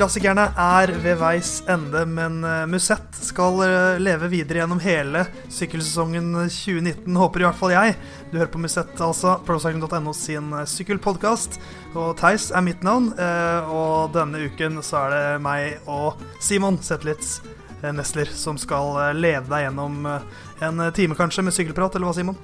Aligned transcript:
Klassikerne 0.00 0.46
er 0.56 0.90
ved 1.02 1.18
veis 1.20 1.58
ende, 1.68 2.06
men 2.08 2.44
eh, 2.44 2.62
Musett 2.68 3.19
skal 3.30 3.62
eh, 3.64 4.00
leve 4.02 4.28
videre 4.32 4.60
gjennom 4.62 4.82
hele 4.82 5.24
sykkelsesongen 5.52 6.32
2019, 6.50 7.06
håper 7.16 7.44
i 7.44 7.46
hvert 7.46 7.58
fall 7.58 7.74
jeg. 7.74 7.94
Du 8.32 8.38
hører 8.38 8.52
på 8.52 8.62
Musett, 8.62 8.92
altså. 9.00 9.38
Procycling.no 9.46 10.14
sin 10.16 10.52
eh, 10.52 10.66
sykkelpodkast. 10.68 11.60
Og 11.94 12.12
Theis 12.20 12.50
er 12.54 12.66
mitt 12.66 12.84
navn, 12.86 13.08
og 13.74 14.12
denne 14.14 14.44
uken 14.46 14.78
så 14.86 15.00
er 15.08 15.14
det 15.14 15.40
meg 15.42 15.88
og 15.90 16.20
Simon 16.38 16.78
Zetlitz 16.86 17.40
Nesler 17.82 18.30
som 18.36 18.60
skal 18.60 19.16
lede 19.16 19.48
deg 19.50 19.64
gjennom 19.64 20.04
en 20.06 20.84
time 20.94 21.16
kanskje 21.18 21.42
med 21.42 21.56
sykkelprat, 21.56 21.96
eller 21.96 22.06
hva, 22.06 22.14
Simon? 22.14 22.38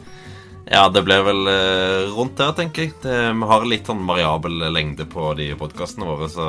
Ja, 0.67 0.89
det 0.89 1.05
blir 1.07 1.23
vel 1.23 1.47
eh, 1.47 2.09
rundt 2.11 2.41
der, 2.41 2.51
tenker 2.59 2.83
jeg. 2.83 2.97
Det, 3.03 3.15
vi 3.39 3.49
har 3.51 3.67
litt 3.71 3.87
sånn 3.87 4.03
variabel 4.09 4.67
lengde 4.75 5.07
på 5.07 5.31
de 5.39 5.53
podkastene 5.59 6.09
våre, 6.09 6.27
så 6.27 6.47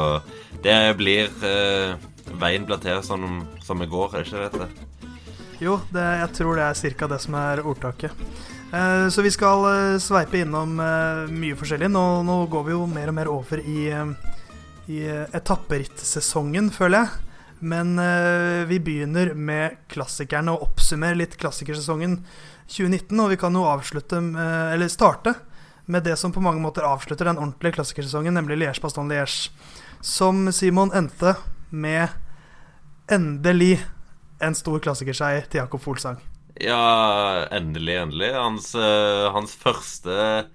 det 0.63 0.77
blir 0.97 1.29
eh, 1.45 1.93
Veien 2.35 2.67
blir 2.67 2.79
til 2.83 2.99
sånn 3.05 3.45
som 3.63 3.81
i 3.81 3.87
går, 3.89 4.15
er 4.19 4.27
ikke 4.27 4.49
det 4.49 4.65
det? 4.65 4.87
Jo, 5.63 5.79
det, 5.89 6.03
jeg 6.21 6.33
tror 6.37 6.59
det 6.59 6.65
er 6.67 6.97
ca. 6.99 7.07
det 7.09 7.19
som 7.23 7.37
er 7.39 7.63
ordtaket. 7.65 8.25
Eh, 8.73 9.07
så 9.09 9.23
vi 9.25 9.31
skal 9.31 9.63
eh, 9.69 9.99
sveipe 10.03 10.41
innom 10.43 10.75
eh, 10.83 11.23
mye 11.31 11.57
forskjellig. 11.57 11.89
Nå, 11.89 12.03
nå, 12.27 12.35
går 12.51 12.67
vi 12.67 12.75
jo 12.75 12.83
mer 12.91 13.09
og 13.09 13.17
mer 13.17 13.31
over 13.31 13.63
i, 13.63 13.87
eh, 13.89 14.35
i 14.91 14.99
etapperittsesongen, 15.07 16.69
føler 16.75 17.05
jeg. 17.05 17.23
Men 17.57 17.95
vi 18.69 18.77
begynner 18.85 19.31
med 19.33 19.79
klassikerne 19.89 20.53
og 20.53 20.67
oppsummerer 20.67 21.17
litt 21.17 21.39
klassikersesongen 21.41 22.19
2019. 22.69 23.15
Og 23.17 23.31
vi 23.31 23.39
kan 23.41 23.57
jo 23.57 23.63
avslutte 23.65 24.19
eller 24.21 24.91
starte 24.93 25.33
med 25.89 26.05
det 26.05 26.19
som 26.21 26.29
på 26.35 26.43
mange 26.45 26.61
måter 26.61 26.85
avslutter 26.85 27.25
den 27.25 27.39
ordentlige 27.41 27.79
klassikersesongen, 27.79 28.37
nemlig 28.37 28.59
Liège-Baston-Liège. 28.61 29.49
Som 30.05 30.51
Simon 30.53 30.93
endte 30.93 31.33
med 31.69 32.13
endelig 33.11 33.77
en 34.43 34.55
stor 34.57 34.81
klassikerseier 34.83 35.47
til 35.49 35.63
Jakob 35.63 35.81
Folsang. 35.83 36.19
Ja, 36.61 37.47
endelig, 37.53 37.95
endelig. 38.01 38.31
Hans, 38.33 38.71
uh, 38.75 39.29
hans 39.33 39.53
første 39.57 40.47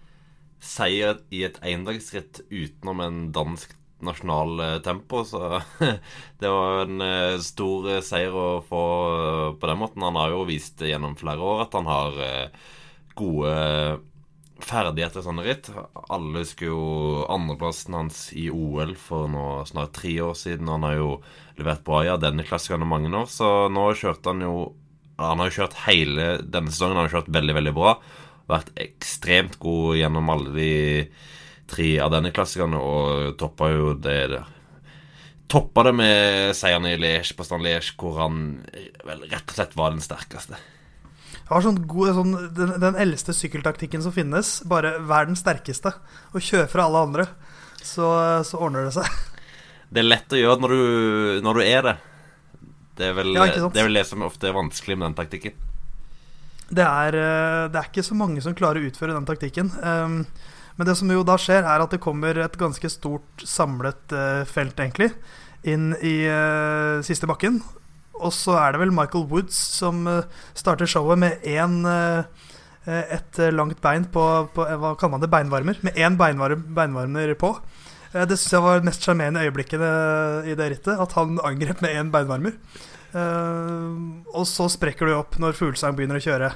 seier 0.63 1.23
i 1.35 1.43
et 1.47 1.59
endagsritt 1.67 2.43
utenom 2.51 3.03
en 3.03 3.23
dansk 3.35 3.75
nasjonal 4.03 4.61
eh, 4.61 4.79
tempo. 4.83 5.25
Så 5.25 5.61
det 6.41 6.51
var 6.51 6.85
en 6.85 7.01
eh, 7.07 7.39
stor 7.43 7.91
eh, 7.91 8.05
seier 8.05 8.35
å 8.35 8.49
få 8.67 8.85
på 9.59 9.71
den 9.71 9.81
måten. 9.81 10.07
Han 10.07 10.19
har 10.19 10.35
jo 10.35 10.47
vist 10.49 10.83
gjennom 10.83 11.17
flere 11.19 11.43
år 11.43 11.67
at 11.67 11.77
han 11.79 11.91
har 11.91 12.23
gode 13.19 13.55
ferdigheter 14.67 15.23
i 15.23 15.27
sånne 15.27 15.45
ritt. 15.47 15.71
Alle 16.13 16.43
husker 16.43 16.69
jo 16.69 16.83
andreplassen 17.33 17.97
hans 17.97 18.25
i 18.39 18.49
OL 18.53 18.95
for 18.99 19.31
nå 19.31 19.47
snart 19.69 19.95
tre 19.99 20.15
år 20.25 20.37
siden. 20.39 20.71
Han 20.71 20.87
har 20.87 20.97
jo 20.99 21.11
levert 21.59 21.85
bra 21.87 22.03
i 22.07 22.15
denne 22.23 22.47
klassikeren 22.49 22.89
mange 22.89 23.13
år, 23.13 23.29
så 23.31 23.69
nå 23.73 23.91
kjørte 23.99 24.33
han 24.35 24.47
jo 24.47 24.55
Han 25.21 25.39
har 25.39 25.51
jo 25.51 25.55
kjørt 25.61 25.75
hele 25.85 26.25
denne 26.41 26.73
sesongen 26.73 26.97
Han 26.97 27.05
har 27.05 27.13
kjørt 27.13 27.35
veldig, 27.37 27.55
veldig 27.59 27.75
bra. 27.77 27.93
Vært 28.49 28.73
ekstremt 28.81 29.59
god 29.63 29.99
gjennom 30.01 30.31
alle 30.33 30.55
de 30.57 30.73
tre 31.71 31.93
av 32.03 32.11
denne 32.15 32.33
klassikerne 32.35 32.81
og 32.81 33.37
toppa 33.39 33.69
jo 33.71 33.93
det 33.95 34.19
der. 34.33 34.49
Toppa 35.53 35.85
det 35.85 35.93
med 35.93 36.57
seieren 36.57 36.89
i 36.89 36.97
Liège 36.97 37.37
på 37.37 37.45
Stand 37.45 37.65
Liège, 37.67 37.93
hvor 38.01 38.17
han 38.23 38.63
vel 39.05 39.27
rett 39.29 39.53
og 39.53 39.59
slett 39.59 39.77
var 39.77 39.93
den 39.93 40.01
sterkeste. 40.05 40.57
Var 41.53 41.65
sånn 41.67 41.83
god, 41.89 42.13
sånn, 42.17 42.37
den, 42.57 42.71
den, 42.81 42.97
eldste 43.03 43.35
sykkeltaktikken 43.37 44.01
som 44.05 44.15
finnes. 44.15 44.55
Bare 44.69 44.95
vær 45.05 45.29
den 45.29 45.37
sterkeste 45.37 45.93
og 46.33 46.41
kjør 46.41 46.71
fra 46.73 46.87
alle 46.89 47.03
andre. 47.09 47.27
Så, 47.83 48.07
så, 48.47 48.61
ordner 48.63 48.89
det 48.89 48.95
seg. 48.97 49.11
Det 49.93 50.01
er 50.01 50.09
lett 50.09 50.33
å 50.33 50.39
gjøre 50.39 50.63
når 50.65 50.73
du, 50.73 50.85
når 51.45 51.59
du 51.59 51.63
er 51.67 51.85
det. 51.85 51.97
Det 52.97 53.11
er, 53.11 53.13
vel, 53.17 53.35
ja, 53.37 53.45
det 53.51 53.81
er 53.81 53.89
vel 53.89 53.99
det 54.01 54.07
som 54.09 54.25
ofte 54.25 54.49
er 54.49 54.57
vanskelig 54.57 54.97
med 54.97 55.11
den 55.11 55.19
taktikken. 55.19 55.61
Det 56.73 56.85
er, 56.85 57.17
eh, 57.21 57.69
det 57.73 57.81
er 57.81 57.89
ikke 57.91 58.05
så 58.07 58.17
mange 58.17 58.41
som 58.45 58.57
klarer 58.57 58.81
å 58.81 58.89
utføre 58.89 59.17
den 59.17 59.29
taktikken. 59.29 59.69
Um, 59.85 60.23
men 60.79 60.89
det 60.89 60.97
som 60.97 61.11
jo 61.13 61.25
da 61.27 61.37
skjer, 61.41 61.67
er 61.69 61.85
at 61.85 61.93
det 61.93 62.01
kommer 62.05 62.39
et 62.41 62.57
ganske 62.61 62.89
stort 62.93 63.45
samlet 63.45 64.15
uh, 64.17 64.45
felt, 64.49 64.79
egentlig, 64.81 65.11
inn 65.69 65.93
i 66.01 66.15
uh, 66.25 67.05
siste 67.05 67.29
bakken. 67.29 67.61
Og 68.23 68.33
så 68.35 68.57
er 68.61 68.73
det 68.73 68.83
vel 68.83 68.95
Michael 68.95 69.27
Woods 69.31 69.59
som 69.81 70.07
uh, 70.09 70.25
starter 70.59 70.89
showet 70.91 71.21
med 71.21 71.47
én 71.47 71.83
et 72.83 73.37
langt 73.55 73.79
bein 73.79 74.03
på, 74.11 74.23
på, 74.51 74.65
Hva 74.67 74.89
kaller 74.99 75.13
man 75.13 75.21
det? 75.23 75.29
Beinvarmer? 75.31 75.77
Med 75.87 75.95
én 75.95 76.17
beinvarmer, 76.19 76.59
beinvarmer 76.59 77.31
på. 77.39 77.53
Det 78.11 78.35
syns 78.35 78.57
jeg 78.57 78.65
var 78.65 78.81
det 78.81 78.89
mest 78.89 79.07
sjarmerende 79.07 79.45
øyeblikket 79.47 79.85
i 80.51 80.57
det 80.59 80.67
rittet. 80.73 80.99
At 80.99 81.15
han 81.15 81.39
angrep 81.47 81.79
med 81.79 81.95
én 81.95 82.11
beinvarmer. 82.11 82.57
og 83.15 84.49
så 84.51 84.67
sprekker 84.67 85.07
du 85.07 85.15
opp 85.15 85.39
når 85.39 85.55
Fuglesang 85.55 85.95
begynner 85.95 86.19
å 86.19 86.27
kjøre. 86.27 86.51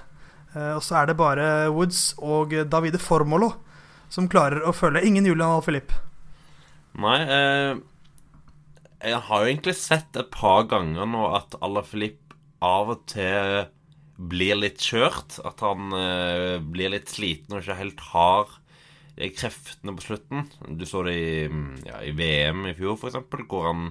og 0.75 0.83
så 0.83 0.99
er 0.99 1.07
det 1.07 1.17
bare 1.17 1.71
Woods 1.71 2.17
og 2.19 2.59
Davide 2.67 2.99
Formolo 2.99 3.53
som 4.13 4.29
klarer 4.31 4.65
å 4.67 4.75
følge 4.75 5.05
Ingen 5.07 5.27
Julian 5.27 5.57
Alfilipp. 5.57 5.95
Nei, 6.97 7.19
eh, 7.23 7.77
jeg 9.03 9.23
har 9.29 9.43
jo 9.43 9.51
egentlig 9.51 9.77
sett 9.79 10.17
et 10.17 10.31
par 10.33 10.67
ganger 10.71 11.09
nå 11.11 11.25
at 11.37 11.57
Alaphilippe 11.65 12.37
av 12.65 12.95
og 12.95 13.03
til 13.11 13.67
blir 14.17 14.57
litt 14.57 14.81
kjørt. 14.81 15.39
At 15.45 15.61
han 15.65 15.93
eh, 15.97 16.57
blir 16.63 16.95
litt 16.95 17.13
sliten 17.13 17.57
og 17.57 17.65
ikke 17.65 17.81
helt 17.81 18.07
har 18.13 18.55
kreftene 19.17 19.95
på 19.97 20.05
slutten. 20.05 20.47
Du 20.77 20.85
så 20.89 21.03
det 21.07 21.17
i, 21.17 21.49
ja, 21.87 22.03
i 22.05 22.13
VM 22.17 22.67
i 22.69 22.77
fjor, 22.77 22.99
f.eks., 22.99 23.17
hvor 23.49 23.69
han 23.71 23.91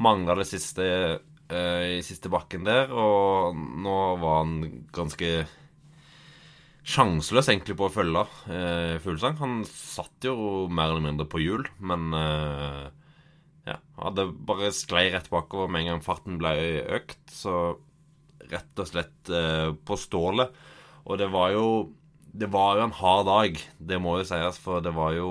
mangla 0.00 0.36
det 0.38 0.48
siste 0.48 0.86
eh, 0.86 1.96
i 1.98 2.02
siste 2.04 2.32
bakken 2.32 2.66
der. 2.68 2.92
Og 2.92 3.56
nå 3.56 3.96
var 4.22 4.42
han 4.44 4.84
ganske 4.96 5.32
sjanseløs 6.86 7.50
egentlig 7.50 7.76
på 7.78 7.88
å 7.88 7.92
følge 7.92 8.24
eh, 8.52 8.96
Fuglesang. 9.02 9.40
Han 9.42 9.58
satt 9.68 10.28
jo 10.28 10.66
mer 10.70 10.92
eller 10.92 11.04
mindre 11.08 11.28
på 11.28 11.42
hjul, 11.42 11.66
men 11.82 12.12
eh, 12.16 12.86
ja, 13.66 13.76
hadde 13.98 14.28
bare 14.48 14.72
sklei 14.74 15.08
rett 15.14 15.28
bakover 15.32 15.70
med 15.72 15.84
en 15.84 15.94
gang 15.94 16.04
farten 16.04 16.38
ble 16.40 16.54
økt. 16.98 17.20
Så 17.32 17.54
rett 18.50 18.82
og 18.82 18.90
slett 18.90 19.32
eh, 19.32 19.70
på 19.86 19.98
stålet. 19.98 20.54
Og 21.06 21.18
det 21.20 21.30
var 21.34 21.54
jo 21.54 21.66
det 22.36 22.50
var 22.52 22.76
jo 22.76 22.84
en 22.84 22.96
hard 22.98 23.26
dag, 23.30 23.58
det 23.78 23.96
må 24.02 24.18
jo 24.20 24.26
sies, 24.28 24.58
for 24.60 24.82
det 24.84 24.92
var 24.92 25.14
jo 25.16 25.30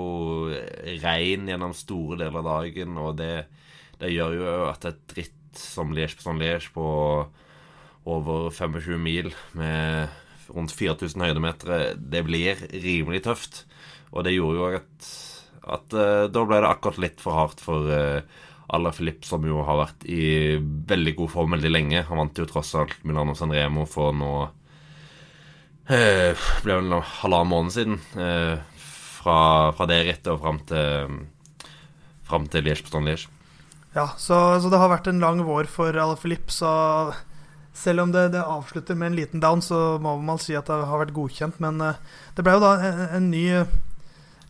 regn 1.04 1.46
gjennom 1.46 1.74
store 1.76 2.18
deler 2.18 2.40
av 2.40 2.48
dagen, 2.48 2.96
og 2.98 3.12
det, 3.20 3.46
det 4.00 4.10
gjør 4.10 4.34
jo 4.34 4.54
at 4.72 4.88
et 4.90 5.04
dritt 5.12 5.60
som 5.60 5.94
Liège 5.94 6.18
på 6.18 6.26
sånn 6.26 6.40
Liège 6.42 6.72
på 6.74 6.86
over 8.06 8.50
25 8.50 8.98
mil 9.02 9.30
med 9.58 10.10
rundt 10.50 10.74
4000 10.74 11.24
høydemeter, 11.26 11.94
det 11.98 12.22
blir 12.26 12.60
rimelig 12.70 13.24
tøft. 13.26 13.64
Og 14.14 14.26
det 14.26 14.36
gjorde 14.36 14.58
jo 14.58 14.68
at, 14.78 15.08
at 15.66 15.96
uh, 15.96 16.26
da 16.30 16.44
ble 16.46 16.60
det 16.62 16.70
akkurat 16.70 17.00
litt 17.02 17.22
for 17.22 17.38
hardt 17.38 17.62
for 17.62 17.88
uh, 17.90 18.20
Ala 18.74 18.92
Filip, 18.94 19.24
som 19.26 19.44
jo 19.46 19.62
har 19.66 19.78
vært 19.78 20.06
i 20.10 20.56
veldig 20.60 21.14
god 21.20 21.32
form 21.32 21.54
veldig 21.56 21.72
lenge. 21.72 22.04
Han 22.08 22.22
vant 22.22 22.38
jo 22.38 22.46
tross 22.50 22.74
alt 22.78 22.96
Milano 23.06 23.34
San 23.38 23.54
Remo 23.54 23.86
for 23.90 24.14
nå 24.16 24.32
uh, 25.90 26.48
ble 26.64 26.80
vel 26.80 26.98
halvannen 27.22 27.52
måned 27.52 27.76
siden. 27.76 28.00
Uh, 28.14 28.58
fra, 29.26 29.38
fra, 29.74 29.88
det 29.90 30.02
rittet 30.06 30.30
og 30.34 30.42
fram 30.42 30.60
til, 30.66 31.22
fram 32.26 32.46
til 32.50 32.66
Liège 32.66 32.86
på 32.86 32.92
Stand 32.92 33.10
Liège. 33.10 33.30
Ja, 33.96 34.10
så, 34.20 34.58
så, 34.60 34.68
det 34.70 34.78
har 34.78 34.92
vært 34.92 35.08
en 35.10 35.22
lang 35.22 35.40
vår 35.46 35.70
for 35.72 35.96
Ala 35.96 36.18
Filip, 36.20 36.50
så 36.52 36.70
selv 37.76 38.04
om 38.04 38.12
det, 38.12 38.28
det, 38.34 38.42
avslutter 38.44 38.96
med 38.98 39.10
en 39.10 39.18
liten 39.18 39.42
down, 39.42 39.62
så 39.64 39.96
må 40.02 40.14
man 40.20 40.40
si 40.40 40.54
at 40.56 40.68
det 40.68 40.78
har 40.90 41.00
vært 41.00 41.14
godkjent. 41.16 41.58
Men 41.64 41.80
uh, 41.82 41.98
det 42.36 42.44
ble 42.44 42.56
jo 42.56 42.62
da 42.62 42.76
en, 42.82 43.02
en 43.18 43.30
ny 43.32 43.46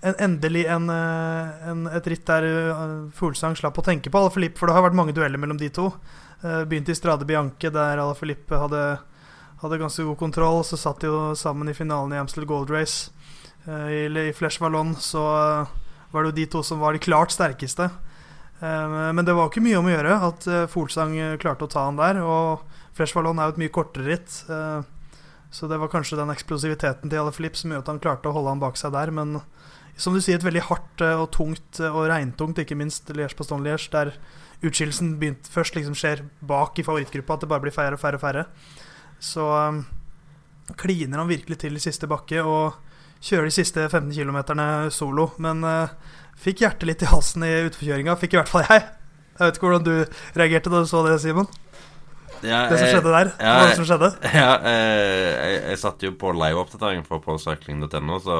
en, 0.01 0.15
Endelig 0.19 0.67
en, 0.71 0.91
uh, 0.91 1.69
en, 1.71 1.87
et 1.89 2.09
ritt 2.13 2.27
der 2.29 2.47
uh, 2.47 3.09
Fuglesang 3.17 3.57
slapp 3.59 3.79
å 3.79 3.85
tenke 3.85 4.13
på 4.13 4.21
Alaphilippe, 4.21 4.59
for 4.61 4.69
det 4.69 4.77
har 4.77 4.87
vært 4.87 4.99
mange 4.99 5.15
dueller 5.17 5.41
mellom 5.41 5.59
de 5.61 5.71
to. 5.73 5.91
Uh, 6.45 6.63
begynte 6.69 6.93
i 6.95 6.99
Strade 6.99 7.29
Bianche, 7.29 7.73
der 7.73 8.03
Alaphilippe 8.03 8.61
hadde, 8.61 8.85
hadde 9.63 9.81
ganske 9.81 10.05
god 10.07 10.21
kontroll. 10.21 10.63
Så 10.69 10.79
satt 10.81 11.03
de 11.03 11.11
jo 11.11 11.21
sammen 11.39 11.73
i 11.73 11.77
finalen 11.77 12.15
i 12.15 12.21
Amstel 12.21 12.49
Gold 12.49 12.71
Race. 12.71 13.11
I, 13.67 14.07
I 14.07 14.31
Flesh 14.31 14.63
Vallon 14.63 14.93
så 15.03 15.25
var 16.13 16.23
det 16.23 16.29
jo 16.29 16.35
de 16.37 16.45
to 16.53 16.61
som 16.63 16.79
var 16.79 16.95
de 16.95 17.01
klart 17.03 17.33
sterkeste. 17.35 17.89
men 18.61 19.25
det 19.27 19.35
var 19.35 19.49
ikke 19.51 19.65
mye 19.65 19.81
om 19.81 19.89
å 19.89 19.91
gjøre 19.91 20.19
at 20.29 20.47
Fuglesang 20.71 21.17
klarte 21.43 21.67
å 21.67 21.73
ta 21.73 21.89
han 21.89 21.99
der. 21.99 22.21
Og 22.23 22.63
Freshvallon 22.97 23.39
er 23.39 23.51
jo 23.51 23.57
et 23.57 23.61
mye 23.61 23.75
kortere 23.75 24.09
ritt. 24.09 24.39
Eh, 24.49 24.81
så 25.53 25.69
det 25.69 25.79
var 25.81 25.93
kanskje 25.93 26.19
den 26.19 26.33
eksplosiviteten 26.33 27.13
til 27.13 27.21
Alaphilippe 27.21 27.61
som 27.61 27.73
gjorde 27.73 27.85
at 27.85 27.93
han 27.93 28.03
klarte 28.03 28.31
å 28.31 28.37
holde 28.37 28.55
han 28.55 28.63
bak 28.63 28.81
seg 28.81 28.95
der. 28.97 29.13
Men 29.15 29.39
som 29.97 30.15
du 30.15 30.21
sier, 30.21 30.37
et 30.37 30.45
veldig 30.45 30.65
hardt 30.69 31.05
eh, 31.05 31.17
og 31.17 31.31
tungt 31.35 31.81
eh, 31.81 31.93
og 31.93 32.09
regntungt, 32.11 32.61
ikke 32.61 32.77
minst 32.79 33.09
Liège 33.17 33.37
på 33.39 33.47
Liège, 33.65 33.89
der 33.95 34.13
utskillelsen 34.65 35.15
begynt, 35.21 35.49
først 35.53 35.77
liksom 35.77 35.97
skjer 35.97 36.25
bak 36.45 36.79
i 36.79 36.85
favorittgruppa, 36.85 37.37
at 37.37 37.45
det 37.45 37.51
bare 37.51 37.65
blir 37.65 37.75
færre 37.75 37.97
og 37.97 38.03
færre 38.03 38.21
og 38.21 38.25
færre. 38.25 38.45
Så 39.21 39.45
um, 39.45 39.83
kliner 40.77 41.21
han 41.21 41.29
virkelig 41.29 41.59
til 41.61 41.77
i 41.77 41.83
siste 41.83 42.09
bakke 42.09 42.43
og 42.45 42.77
kjører 43.25 43.49
de 43.49 43.57
siste 43.57 43.85
15 43.89 44.13
km 44.13 44.39
solo. 44.93 45.31
Men 45.41 45.65
uh, 45.65 45.93
fikk 46.41 46.65
hjertet 46.65 46.89
litt 46.89 47.05
i 47.05 47.11
halsen 47.11 47.45
i 47.45 47.53
utforkjøringa, 47.69 48.17
fikk 48.21 48.37
i 48.37 48.41
hvert 48.41 48.53
fall 48.53 48.67
jeg. 48.69 48.85
Jeg 49.37 49.45
vet 49.45 49.59
ikke 49.59 49.69
hvordan 49.69 49.87
du 49.87 49.95
reagerte 50.41 50.73
da 50.73 50.83
du 50.85 50.89
så 50.89 51.05
det, 51.05 51.17
Simon? 51.21 51.49
Ja, 52.45 52.67
det 52.69 52.81
som 52.81 52.91
skjedde 52.93 53.13
der? 53.13 53.33
Ja, 53.41 53.57
hva 53.61 53.73
som 53.77 53.89
skjedde? 53.89 54.13
Ja, 54.41 54.53
jeg, 54.61 55.35
jeg, 55.37 55.59
jeg 55.71 55.81
satt 55.81 56.05
jo 56.05 56.13
på 56.21 56.33
liveoppdatering 56.37 57.05
for 57.09 57.21
polcycling.no, 57.25 58.19
så 58.25 58.39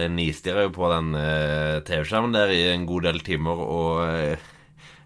jeg 0.00 0.12
nistirra 0.14 0.66
jo 0.66 0.74
på 0.74 0.88
den 0.92 1.14
eh, 1.18 1.78
TV-skjermen 1.86 2.34
der 2.34 2.52
i 2.52 2.62
en 2.72 2.86
god 2.88 3.06
del 3.08 3.20
timer, 3.24 3.60
og 3.64 4.02
eh, 4.08 4.50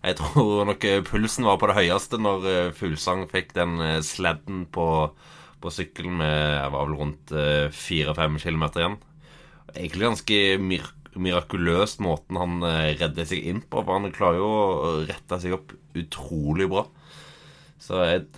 jeg 0.04 0.18
tror 0.20 0.68
nok 0.68 0.84
pulsen 1.08 1.46
var 1.48 1.58
på 1.58 1.68
det 1.70 1.78
høyeste 1.80 2.20
når 2.22 2.46
eh, 2.48 2.70
Fuglsang 2.76 3.26
fikk 3.30 3.50
den 3.56 3.80
eh, 3.82 3.98
sledden 4.06 4.64
på, 4.72 4.86
på 5.58 5.72
sykkelen 5.74 6.20
med 6.20 6.36
Jeg 6.36 6.74
var 6.74 6.86
vel 6.86 6.98
rundt 7.00 7.34
eh, 7.34 7.66
fire-fem 7.74 8.38
kilometer 8.42 8.84
igjen. 8.84 8.98
Egentlig 9.74 10.06
ganske 10.06 10.38
mir 10.62 10.86
mirakuløst 11.18 11.98
måten 12.04 12.38
han 12.38 12.60
eh, 12.62 12.92
redder 13.00 13.26
seg 13.26 13.46
inn 13.50 13.64
på, 13.64 13.82
for 13.82 13.96
han 13.96 14.12
klarer 14.14 14.38
jo 14.38 14.50
å 14.52 14.92
rette 15.08 15.40
seg 15.42 15.56
opp 15.56 15.74
utrolig 15.98 16.68
bra. 16.70 16.84
Så 17.82 18.02
jeg, 18.06 18.28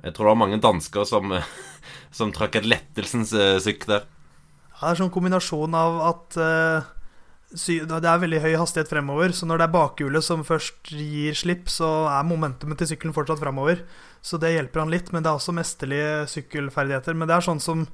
jeg 0.00 0.14
tror 0.14 0.26
det 0.26 0.32
var 0.32 0.40
mange 0.40 0.60
dansker 0.62 1.06
som, 1.08 1.36
som 2.18 2.34
trakk 2.34 2.58
et 2.58 2.68
lettelsens 2.68 3.34
eh, 3.38 3.60
sykk 3.62 3.86
der. 3.92 4.08
Det 4.84 4.92
er 4.92 5.00
sånn 5.00 5.12
kombinasjon 5.14 5.74
av 5.78 6.00
at 6.10 6.36
uh, 6.36 6.88
det 7.54 8.10
er 8.10 8.20
veldig 8.20 8.40
høy 8.42 8.56
hastighet 8.58 8.90
fremover, 8.90 9.32
så 9.32 9.46
når 9.46 9.60
det 9.60 9.66
er 9.68 9.74
bakhjulet 9.76 10.26
som 10.26 10.42
først 10.44 10.90
gir 10.90 11.36
slipp, 11.38 11.70
så 11.70 12.08
er 12.10 12.26
momentumet 12.26 12.80
til 12.80 12.90
sykkelen 12.90 13.14
fortsatt 13.16 13.40
fremover. 13.40 13.84
Så 14.24 14.40
det 14.42 14.54
hjelper 14.56 14.82
han 14.82 14.92
litt, 14.92 15.12
men 15.14 15.22
det 15.22 15.30
er 15.30 15.38
også 15.38 15.54
mesterlige 15.54 16.26
sykkelferdigheter. 16.32 17.16
Men 17.16 17.30
det 17.30 17.36
er 17.36 17.46
sånn 17.46 17.62
som 17.62 17.86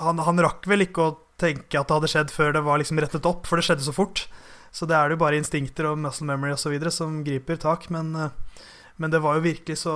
han, 0.00 0.22
han, 0.24 0.40
rakk 0.40 0.66
vel 0.70 0.86
ikke 0.86 1.04
å 1.04 1.18
tenke 1.42 1.78
at 1.78 1.90
det 1.90 1.98
hadde 1.98 2.10
skjedd 2.10 2.32
før 2.32 2.56
det 2.56 2.64
var 2.64 2.80
liksom 2.80 3.00
rettet 3.02 3.28
opp, 3.28 3.44
for 3.46 3.60
det 3.60 3.66
skjedde 3.68 3.86
så 3.86 3.94
fort. 3.94 4.24
Så 4.72 4.88
det 4.88 4.96
er 4.96 5.10
det 5.10 5.18
jo 5.18 5.22
bare 5.26 5.36
instinkter 5.36 5.90
og 5.90 6.00
muscle 6.00 6.26
memory 6.30 6.54
osv. 6.56 6.78
som 6.94 7.20
griper 7.26 7.60
tak. 7.60 7.90
Men, 7.92 8.14
uh, 8.16 8.64
men, 8.96 9.12
det 9.12 9.20
var 9.20 9.36
jo 9.36 9.46
virkelig 9.50 9.82
så, 9.84 9.94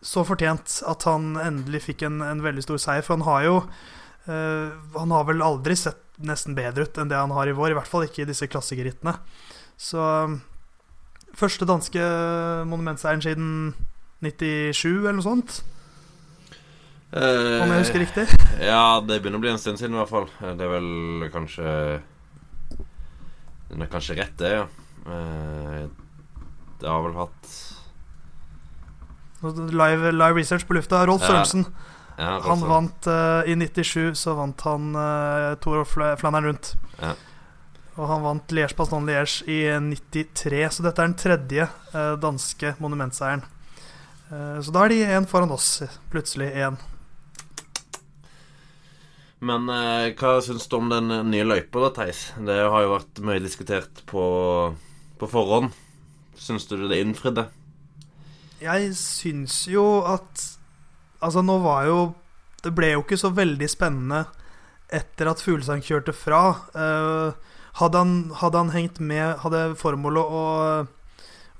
så 0.00 0.24
fortjent 0.24 0.80
at 0.88 1.04
han 1.04 1.34
endelig 1.36 1.84
fikk 1.90 2.08
en, 2.08 2.22
en 2.24 2.40
veldig 2.44 2.64
stor 2.64 2.80
seier. 2.80 3.04
For 3.04 3.18
han 3.18 3.28
har 3.28 3.44
jo 3.44 3.56
Uh, 4.30 4.78
han 4.94 5.10
har 5.10 5.26
vel 5.26 5.42
aldri 5.42 5.74
sett 5.78 5.98
nesten 6.22 6.54
bedre 6.54 6.84
ut 6.86 6.98
enn 7.00 7.10
det 7.10 7.18
han 7.18 7.32
har 7.34 7.48
i 7.50 7.56
vår, 7.56 7.72
i 7.72 7.78
hvert 7.78 7.90
fall 7.90 8.06
ikke 8.06 8.22
i 8.22 8.28
disse 8.28 8.46
klassikerrittene. 8.50 9.16
Så 9.80 10.04
Første 11.38 11.66
danske 11.68 12.02
monumentseieren 12.68 13.22
siden 13.22 13.50
97, 14.20 14.88
eller 14.98 15.16
noe 15.16 15.24
sånt? 15.24 15.60
Uh, 17.14 17.62
Om 17.62 17.72
jeg 17.72 17.84
husker 17.84 18.02
riktig? 18.02 18.26
Ja, 18.60 19.00
det 19.02 19.20
begynner 19.20 19.40
å 19.40 19.44
bli 19.44 19.52
en 19.52 19.60
stund 19.62 19.80
siden, 19.80 19.96
i 19.96 20.00
hvert 20.02 20.10
fall. 20.10 20.28
Det 20.58 20.66
er 20.66 20.72
vel 20.74 21.30
kanskje 21.34 21.70
Den 23.70 23.82
er 23.82 23.90
kanskje 23.90 24.18
rett, 24.18 24.36
det, 24.42 24.52
ja. 24.58 24.66
Uh, 25.06 25.86
det 26.80 26.88
har 26.88 27.02
vel 27.06 27.16
hatt 27.16 27.54
Live, 29.40 30.10
live 30.12 30.36
research 30.36 30.66
på 30.68 30.76
lufta. 30.76 31.00
Rolf. 31.08 31.24
Sørensen. 31.24 31.64
Ja, 31.64 31.99
han 32.20 32.62
vant 32.68 33.06
uh, 33.08 33.42
I 33.48 33.56
97 33.56 34.14
så 34.18 34.34
vant 34.36 34.60
han 34.66 34.94
uh, 34.96 35.56
Tour 35.62 35.82
of 35.82 35.92
Flandern 35.92 36.50
rundt. 36.50 36.74
Ja. 37.00 37.14
Og 38.00 38.06
han 38.08 38.22
vant 38.24 38.52
Liège-Paston-Liège 38.54 39.48
i 39.50 39.58
93, 39.90 40.60
så 40.76 40.84
dette 40.86 41.02
er 41.02 41.10
den 41.10 41.18
tredje 41.20 41.66
uh, 41.94 42.14
danske 42.20 42.76
monumentseieren. 42.82 43.44
Så 44.30 44.70
da 44.70 44.84
er 44.86 44.92
de 44.92 44.96
én 45.10 45.24
foran 45.26 45.50
oss, 45.50 45.80
plutselig 46.12 46.52
én. 46.54 46.76
Men 49.42 49.64
hva 49.66 50.36
syns 50.46 50.68
du 50.70 50.76
om 50.78 50.86
den 50.86 51.10
nye 51.32 51.48
løypa, 51.48 51.82
da, 51.82 51.88
Theis? 51.96 52.20
Det 52.38 52.60
har 52.62 52.84
jo 52.84 52.92
vært 52.92 53.18
mye 53.26 53.42
diskutert 53.42 54.04
på, 54.06 54.22
på 55.18 55.30
forhånd. 55.32 55.74
Syns 56.38 56.70
du 56.70 56.76
det 56.78 57.00
innfridde? 57.02 57.48
Jeg 58.62 58.94
syns 58.94 59.64
jo 59.72 60.04
at 60.06 60.46
Altså, 61.20 61.42
nå 61.44 61.58
var 61.62 61.86
jo 61.88 61.98
Det 62.64 62.72
ble 62.76 62.94
jo 62.94 63.04
ikke 63.04 63.18
så 63.20 63.30
veldig 63.32 63.68
spennende 63.70 64.24
etter 64.90 65.28
at 65.30 65.38
Fuglesang 65.38 65.80
kjørte 65.86 66.10
fra. 66.10 66.40
Uh, 66.74 67.30
hadde, 67.78 68.00
han, 68.00 68.14
hadde, 68.40 68.58
han, 68.58 68.72
hengt 68.74 68.98
med, 68.98 69.36
hadde 69.44 69.60
formålet 69.78 70.32
og, 70.34 70.88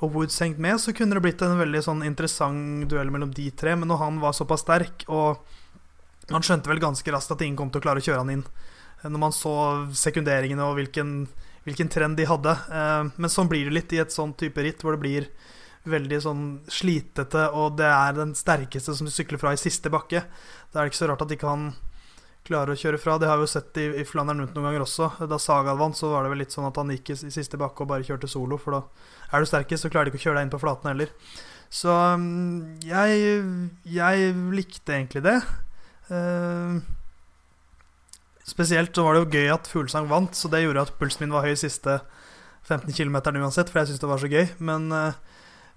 og 0.02 0.16
Woods 0.16 0.40
hengt 0.42 0.58
med, 0.58 0.80
så 0.82 0.90
kunne 0.90 1.14
det 1.14 1.22
blitt 1.22 1.44
en 1.46 1.54
veldig 1.60 1.82
sånn 1.86 2.02
interessant 2.02 2.90
duell 2.90 3.12
mellom 3.14 3.30
de 3.36 3.46
tre. 3.54 3.76
Men 3.78 3.86
når 3.92 4.02
han 4.02 4.18
var 4.20 4.34
såpass 4.34 4.64
sterk, 4.66 5.06
og 5.06 5.38
han 6.34 6.42
skjønte 6.42 6.72
vel 6.72 6.82
ganske 6.82 7.14
raskt 7.14 7.36
at 7.36 7.46
ingen 7.46 7.58
kom 7.60 7.70
til 7.70 7.78
å 7.80 7.86
klare 7.86 8.02
å 8.02 8.06
kjøre 8.08 8.24
han 8.24 8.34
inn. 8.34 8.44
Når 9.06 9.22
man 9.22 9.32
så 9.32 9.54
sekunderingene 9.96 10.66
og 10.66 10.76
hvilken, 10.80 11.14
hvilken 11.64 11.94
trend 11.94 12.18
de 12.18 12.26
hadde. 12.28 12.56
Uh, 12.66 13.14
men 13.14 13.32
sånn 13.32 13.48
blir 13.50 13.70
det 13.70 13.76
litt 13.78 13.94
i 13.94 14.02
et 14.02 14.14
sånn 14.14 14.34
type 14.34 14.66
ritt, 14.66 14.82
hvor 14.82 14.98
det 14.98 15.04
blir 15.06 15.30
veldig 15.88 16.18
sånn 16.20 16.42
slitete, 16.68 17.46
og 17.56 17.78
det 17.80 17.88
er 17.88 18.16
den 18.18 18.34
sterkeste 18.36 18.94
som 18.96 19.08
sykler 19.08 19.40
fra 19.40 19.54
i 19.54 19.60
siste 19.60 19.92
bakke. 19.92 20.24
Da 20.70 20.80
er 20.80 20.86
det 20.86 20.92
ikke 20.92 21.00
så 21.00 21.08
rart 21.08 21.24
at 21.24 21.32
ikke 21.34 21.48
han 21.48 21.70
klarer 22.46 22.74
å 22.74 22.80
kjøre 22.80 23.00
fra. 23.00 23.16
Det 23.20 23.28
har 23.30 23.38
vi 23.40 23.46
jo 23.46 23.52
sett 23.52 23.80
i, 23.80 23.86
i 24.00 24.06
Flandern 24.08 24.42
rundt 24.42 24.56
noen 24.56 24.68
ganger 24.70 24.84
også. 24.84 25.10
Da 25.30 25.38
Sagal 25.40 25.78
vant, 25.80 25.96
så 25.96 26.12
var 26.12 26.24
det 26.24 26.32
vel 26.32 26.42
litt 26.44 26.54
sånn 26.54 26.68
at 26.68 26.76
han 26.80 26.92
gikk 26.92 27.12
i, 27.14 27.18
i 27.28 27.32
siste 27.32 27.60
bakke 27.60 27.84
og 27.84 27.92
bare 27.92 28.06
kjørte 28.06 28.30
solo, 28.30 28.58
for 28.60 28.76
da 28.76 28.82
er 29.30 29.42
du 29.42 29.48
sterkest, 29.48 29.84
så 29.84 29.92
klarer 29.92 30.08
de 30.08 30.14
ikke 30.14 30.22
å 30.22 30.26
kjøre 30.28 30.40
deg 30.40 30.48
inn 30.48 30.54
på 30.54 30.62
flaten 30.62 30.92
heller. 30.92 31.12
Så 31.70 31.92
mm, 32.18 32.80
jeg, 32.82 33.34
jeg 33.86 34.32
likte 34.56 34.96
egentlig 34.96 35.22
det. 35.24 35.36
Uh, 36.10 36.80
spesielt 38.48 38.96
så 38.96 39.04
var 39.06 39.14
det 39.14 39.22
jo 39.22 39.38
gøy 39.38 39.52
at 39.54 39.70
Fuglesang 39.70 40.10
vant, 40.10 40.34
så 40.34 40.50
det 40.50 40.64
gjorde 40.64 40.88
at 40.88 40.96
pulsen 40.98 41.24
min 41.24 41.36
var 41.36 41.46
høy 41.46 41.54
siste 41.58 42.00
15 42.66 42.90
km 42.92 43.20
uansett, 43.38 43.70
for 43.70 43.80
jeg 43.80 43.90
syntes 43.90 44.02
det 44.02 44.10
var 44.10 44.22
så 44.22 44.30
gøy. 44.32 44.48
Men 44.58 44.90
uh, 44.90 45.12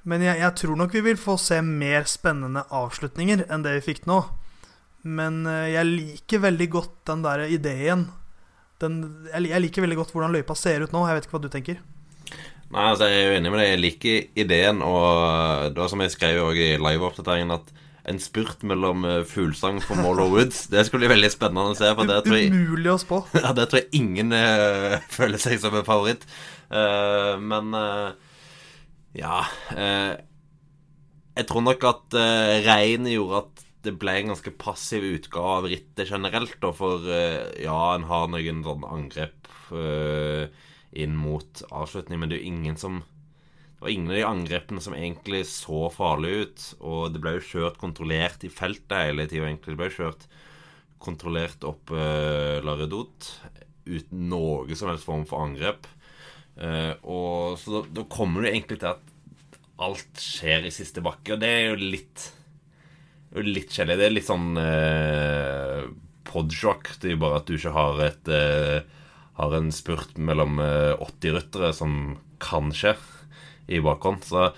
men 0.10 0.24
jeg, 0.26 0.40
jeg, 0.42 0.56
tror 0.60 0.80
nok 0.80 0.96
vi 0.98 1.04
vil 1.06 1.20
få 1.20 1.38
se 1.40 1.62
mer 1.64 2.08
spennende 2.12 2.66
avslutninger 2.76 3.46
enn 3.48 3.64
det 3.64 3.78
vi 3.78 3.86
fikk 3.92 4.08
nå. 4.10 4.20
Men 5.04 5.44
eh, 5.48 5.74
jeg 5.76 5.90
liker 5.90 6.44
veldig 6.44 6.70
godt 6.72 6.94
den 7.10 7.24
der 7.26 7.46
ideen. 7.48 8.08
Den, 8.84 9.00
jeg 9.32 9.64
liker 9.64 9.86
veldig 9.86 10.02
godt 10.02 10.12
hvordan 10.16 10.36
løypa 10.36 10.56
ser 10.60 10.84
ut 10.84 10.96
nå. 10.96 11.06
Jeg 11.08 11.20
vet 11.20 11.28
ikke 11.28 11.38
hva 11.38 11.44
du 11.46 11.52
tenker? 11.52 11.80
Nei, 12.74 12.88
altså 12.90 13.08
Jeg 13.08 13.22
er 13.22 13.30
jo 13.30 13.38
enig 13.38 13.54
med 13.54 13.62
deg. 13.62 13.70
Jeg 13.70 13.82
liker 13.84 14.44
ideen. 14.44 14.84
Og 14.84 15.72
det 15.72 15.84
var 15.84 15.92
som 15.92 16.04
jeg 16.04 16.16
skrev 16.16 16.52
i 16.58 16.74
liveoppdateringen, 16.82 17.56
at 17.56 17.72
en 18.12 18.20
spurt 18.20 18.64
mellom 18.68 19.06
eh, 19.08 19.22
Fuglesang 19.28 19.80
på 19.84 19.96
Mall 19.96 20.20
Woods 20.20 20.66
Det 20.72 20.82
skulle 20.84 21.06
bli 21.06 21.14
veldig 21.14 21.32
spennende 21.32 21.72
å 21.72 21.78
se. 21.78 21.88
For 21.96 22.10
det 22.10 22.20
tror 22.26 22.40
jeg, 22.40 22.52
Umulig 22.52 22.92
å 22.92 23.00
spå. 23.00 23.24
Ja, 23.44 23.54
det 23.56 23.70
tror 23.72 23.84
jeg 23.84 24.04
ingen 24.04 24.36
uh, 24.36 25.00
føler 25.18 25.40
seg 25.42 25.62
som 25.64 25.76
en 25.80 25.88
favoritt. 25.88 26.28
Uh, 26.68 27.40
men 27.40 27.72
uh, 27.78 28.33
ja 29.18 29.44
eh, 29.76 30.14
Jeg 31.38 31.48
tror 31.50 31.66
nok 31.66 31.86
at 31.90 32.18
eh, 32.18 32.64
regnet 32.66 33.16
gjorde 33.16 33.44
at 33.44 33.64
det 33.84 33.96
ble 34.00 34.14
en 34.16 34.32
ganske 34.32 34.54
passiv 34.56 35.04
utgave 35.04 35.56
av 35.58 35.66
rittet 35.68 36.08
generelt. 36.08 36.56
Da, 36.62 36.70
for 36.76 37.04
eh, 37.12 37.50
ja, 37.66 37.80
en 37.96 38.06
har 38.08 38.30
noen 38.32 38.62
sånne 38.64 38.92
angrep 38.96 39.50
eh, 39.76 40.46
inn 41.04 41.18
mot 41.20 41.64
avslutning, 41.68 42.22
men 42.22 42.32
det 42.32 42.38
er 42.38 42.46
jo 42.46 42.54
ingen 42.54 42.80
som 42.80 43.02
det 43.04 43.90
var 43.90 43.92
ingen 43.92 44.14
av 44.14 44.16
de 44.16 44.24
angrepene 44.24 44.80
som 44.80 44.94
egentlig 44.96 45.42
så 45.52 45.90
farlige 45.92 46.46
ut. 46.46 46.68
Og 46.88 47.02
det 47.12 47.20
ble 47.20 47.34
jo 47.36 47.48
kjørt 47.50 47.82
kontrollert 47.82 48.46
i 48.48 48.52
feltet 48.54 49.10
hele 49.10 49.26
tida, 49.28 49.50
egentlig. 49.50 49.74
Det 49.74 49.82
ble 49.82 49.90
jo 49.90 49.98
kjørt 49.98 50.24
kontrollert 51.04 51.66
opp 51.68 51.92
uh, 51.92 52.64
Laredot 52.64 53.28
uten 53.84 54.30
noe 54.32 54.78
som 54.80 54.88
helst 54.88 55.04
form 55.04 55.26
for 55.28 55.44
angrep. 55.44 55.90
Uh, 56.54 56.94
og 57.10 57.58
Så 57.58 57.74
da, 57.74 57.82
da, 57.98 58.06
kommer 58.12 58.44
du 58.44 58.52
egentlig 58.52 58.78
til 58.84 58.92
at 58.92 59.60
alt 59.84 60.22
skjer 60.22 60.68
i 60.68 60.74
siste 60.74 61.02
bakke, 61.04 61.34
og 61.34 61.42
det 61.42 61.50
er 61.50 61.70
jo 61.72 61.78
litt 61.82 62.30
Litt 63.34 63.72
kjedelig. 63.74 63.98
Det 63.98 64.06
er 64.06 64.12
litt 64.14 64.28
sånn 64.28 64.60
uh, 64.62 65.88
podshock. 66.30 66.92
Det 67.02 67.08
er 67.08 67.16
jo 67.16 67.22
bare 67.24 67.40
at 67.40 67.48
du 67.50 67.56
ikke 67.56 67.72
har 67.74 68.02
et 68.06 68.30
uh, 68.30 68.86
Har 69.40 69.56
en 69.58 69.72
spurt 69.74 70.20
mellom 70.22 70.60
uh, 70.62 70.94
80 71.02 71.34
ryttere 71.40 71.72
som 71.74 71.96
kan 72.38 72.70
skje 72.78 72.94
i 73.74 73.80
bakhånd. 73.82 74.22
Så 74.28 74.52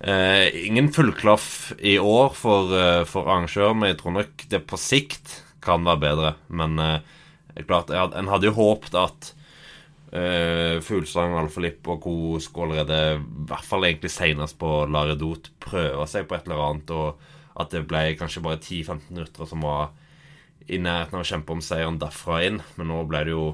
ingen 0.00 0.92
fullklaff 0.94 1.72
i 1.76 1.96
år 1.98 2.30
for, 2.38 2.70
for 3.10 3.26
arrangør, 3.26 3.74
men 3.76 3.90
jeg 3.90 3.98
tror 4.00 4.14
nok 4.14 4.44
det 4.52 4.62
på 4.70 4.78
sikt 4.80 5.34
kan 5.64 5.82
være 5.84 6.02
bedre. 6.04 6.30
Men 6.48 6.78
klart, 7.66 7.90
en 7.90 8.30
hadde 8.30 8.48
jo 8.48 8.56
håpet 8.56 8.96
at 8.96 9.32
Uh, 10.10 10.80
Fuglesang, 10.82 11.36
Alfalipp 11.38 11.86
og 11.92 12.00
co. 12.02 12.14
skulle 12.42 12.80
allerede, 12.80 13.20
i 13.22 13.46
hvert 13.46 13.66
fall 13.66 13.86
egentlig 13.86 14.10
senest 14.10 14.58
på 14.58 14.70
Laredot, 14.90 15.52
prøve 15.62 16.06
seg 16.10 16.26
på 16.26 16.34
et 16.34 16.48
eller 16.48 16.64
annet, 16.66 16.90
og 16.90 17.60
at 17.62 17.70
det 17.74 17.84
ble 17.86 18.02
kanskje 18.18 18.42
bare 18.42 18.58
10-15 18.58 19.12
minutter 19.12 19.46
som 19.46 19.62
var 19.62 19.92
i 20.70 20.78
nærheten 20.82 21.18
av 21.18 21.22
å 21.22 21.28
kjempe 21.30 21.54
om 21.54 21.62
seieren 21.64 22.00
derfra 22.00 22.40
inn. 22.46 22.58
Men 22.78 22.90
nå 22.90 23.04
ble 23.10 23.22
det 23.26 23.34
jo 23.34 23.44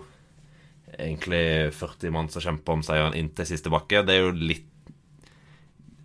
egentlig 0.97 1.73
40 1.77 2.15
mann 2.15 2.33
som 2.33 2.45
kjempa 2.45 2.77
om 2.77 2.85
seieren 2.87 3.17
inn 3.19 3.31
til 3.37 3.49
siste 3.49 3.73
bakke. 3.73 4.05
Det 4.07 4.17
er 4.17 4.27
jo 4.27 4.33
litt 4.37 4.73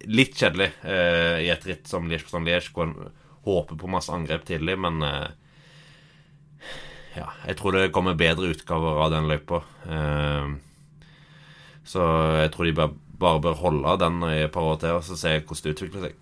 Litt 0.01 0.33
kjedelig 0.33 0.71
uh, 0.81 1.37
i 1.37 1.51
et 1.53 1.65
ritt 1.69 1.85
som 1.85 2.07
Liège-Bastogne-Liège, 2.09 2.71
håper 3.45 3.77
på 3.77 3.89
masse 3.93 4.09
angrep 4.09 4.47
tidlig, 4.47 4.73
men 4.81 4.97
eh, 5.05 5.27
ja, 7.15 7.27
jeg 7.47 7.57
tror 7.59 7.75
det 7.75 7.91
kommer 7.95 8.19
bedre 8.19 8.53
utgaver 8.53 9.01
av 9.03 9.11
den 9.13 9.27
løypa. 9.29 9.61
Eh, 9.85 10.51
så 11.87 12.03
jeg 12.39 12.51
tror 12.53 12.67
de 12.67 12.75
bare, 12.77 12.95
bare 13.19 13.41
bør 13.43 13.57
holde 13.63 13.95
den 14.03 14.21
i 14.29 14.43
et 14.45 14.53
par 14.53 14.67
år 14.69 14.79
til 14.81 14.99
og 14.99 15.07
så 15.07 15.17
se 15.19 15.33
hvordan 15.39 15.65
det 15.65 15.73
utvikler 15.75 16.05
seg. 16.07 16.19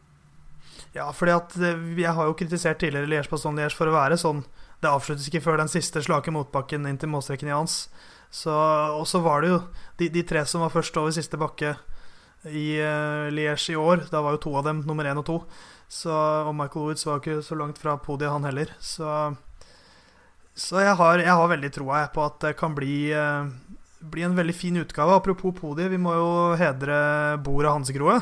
Ja, 0.96 1.12
fordi 1.14 1.36
at 1.36 1.58
eh, 1.62 1.84
jeg 2.02 2.16
har 2.18 2.30
jo 2.30 2.38
kritisert 2.38 2.82
tidligere 2.82 3.10
Liège-Paston-Liège 3.12 3.78
for 3.78 3.92
å 3.92 3.98
være 3.98 4.18
sånn 4.18 4.42
Det 4.82 4.90
avsluttes 4.90 5.28
ikke 5.30 5.44
før 5.44 5.60
den 5.60 5.70
siste 5.70 6.02
slake 6.02 6.32
motbakken 6.34 6.88
inn 6.88 6.98
til 6.98 7.12
målstreken 7.12 7.52
i 7.52 7.54
hans. 7.54 7.84
Og 8.48 9.06
så 9.10 9.20
var 9.26 9.44
det 9.44 9.50
jo 9.50 9.58
de, 10.00 10.08
de, 10.14 10.24
tre 10.24 10.46
som 10.48 10.64
var 10.64 10.72
først 10.72 10.96
over 11.02 11.12
siste 11.12 11.36
bakke 11.42 11.74
i 12.48 12.80
uh, 12.80 13.28
Liège 13.34 13.74
i 13.74 13.76
år. 13.76 14.06
Da 14.08 14.22
var 14.24 14.38
jo 14.38 14.44
to 14.46 14.54
av 14.56 14.64
dem 14.70 14.80
nummer 14.88 15.04
én 15.10 15.20
og 15.20 15.26
to. 15.28 15.38
Så, 15.92 16.14
og 16.14 16.54
Michael 16.56 16.86
Woods 16.86 17.04
var 17.04 17.18
jo 17.18 17.24
ikke 17.26 17.44
så 17.44 17.58
langt 17.60 17.82
fra 17.82 17.98
podiet, 18.00 18.32
han 18.32 18.48
heller. 18.48 18.72
Så, 18.80 19.10
så 20.60 20.84
jeg, 20.84 20.96
har, 21.00 21.24
jeg, 21.24 21.36
har, 21.40 21.50
veldig 21.52 21.72
troa 21.74 22.04
på 22.14 22.24
at 22.26 22.38
det 22.44 22.54
kan 22.60 22.76
bli, 22.76 23.10
uh, 23.16 23.48
bli 24.12 24.26
en 24.28 24.38
veldig 24.38 24.56
fin 24.56 24.80
utgave. 24.82 25.16
Apropos 25.16 25.56
podiet, 25.56 25.92
vi 25.94 26.00
må 26.02 26.14
jo 26.18 26.30
hedre 26.60 27.00
bordet 27.46 27.74
Hansgrohe. 27.74 28.20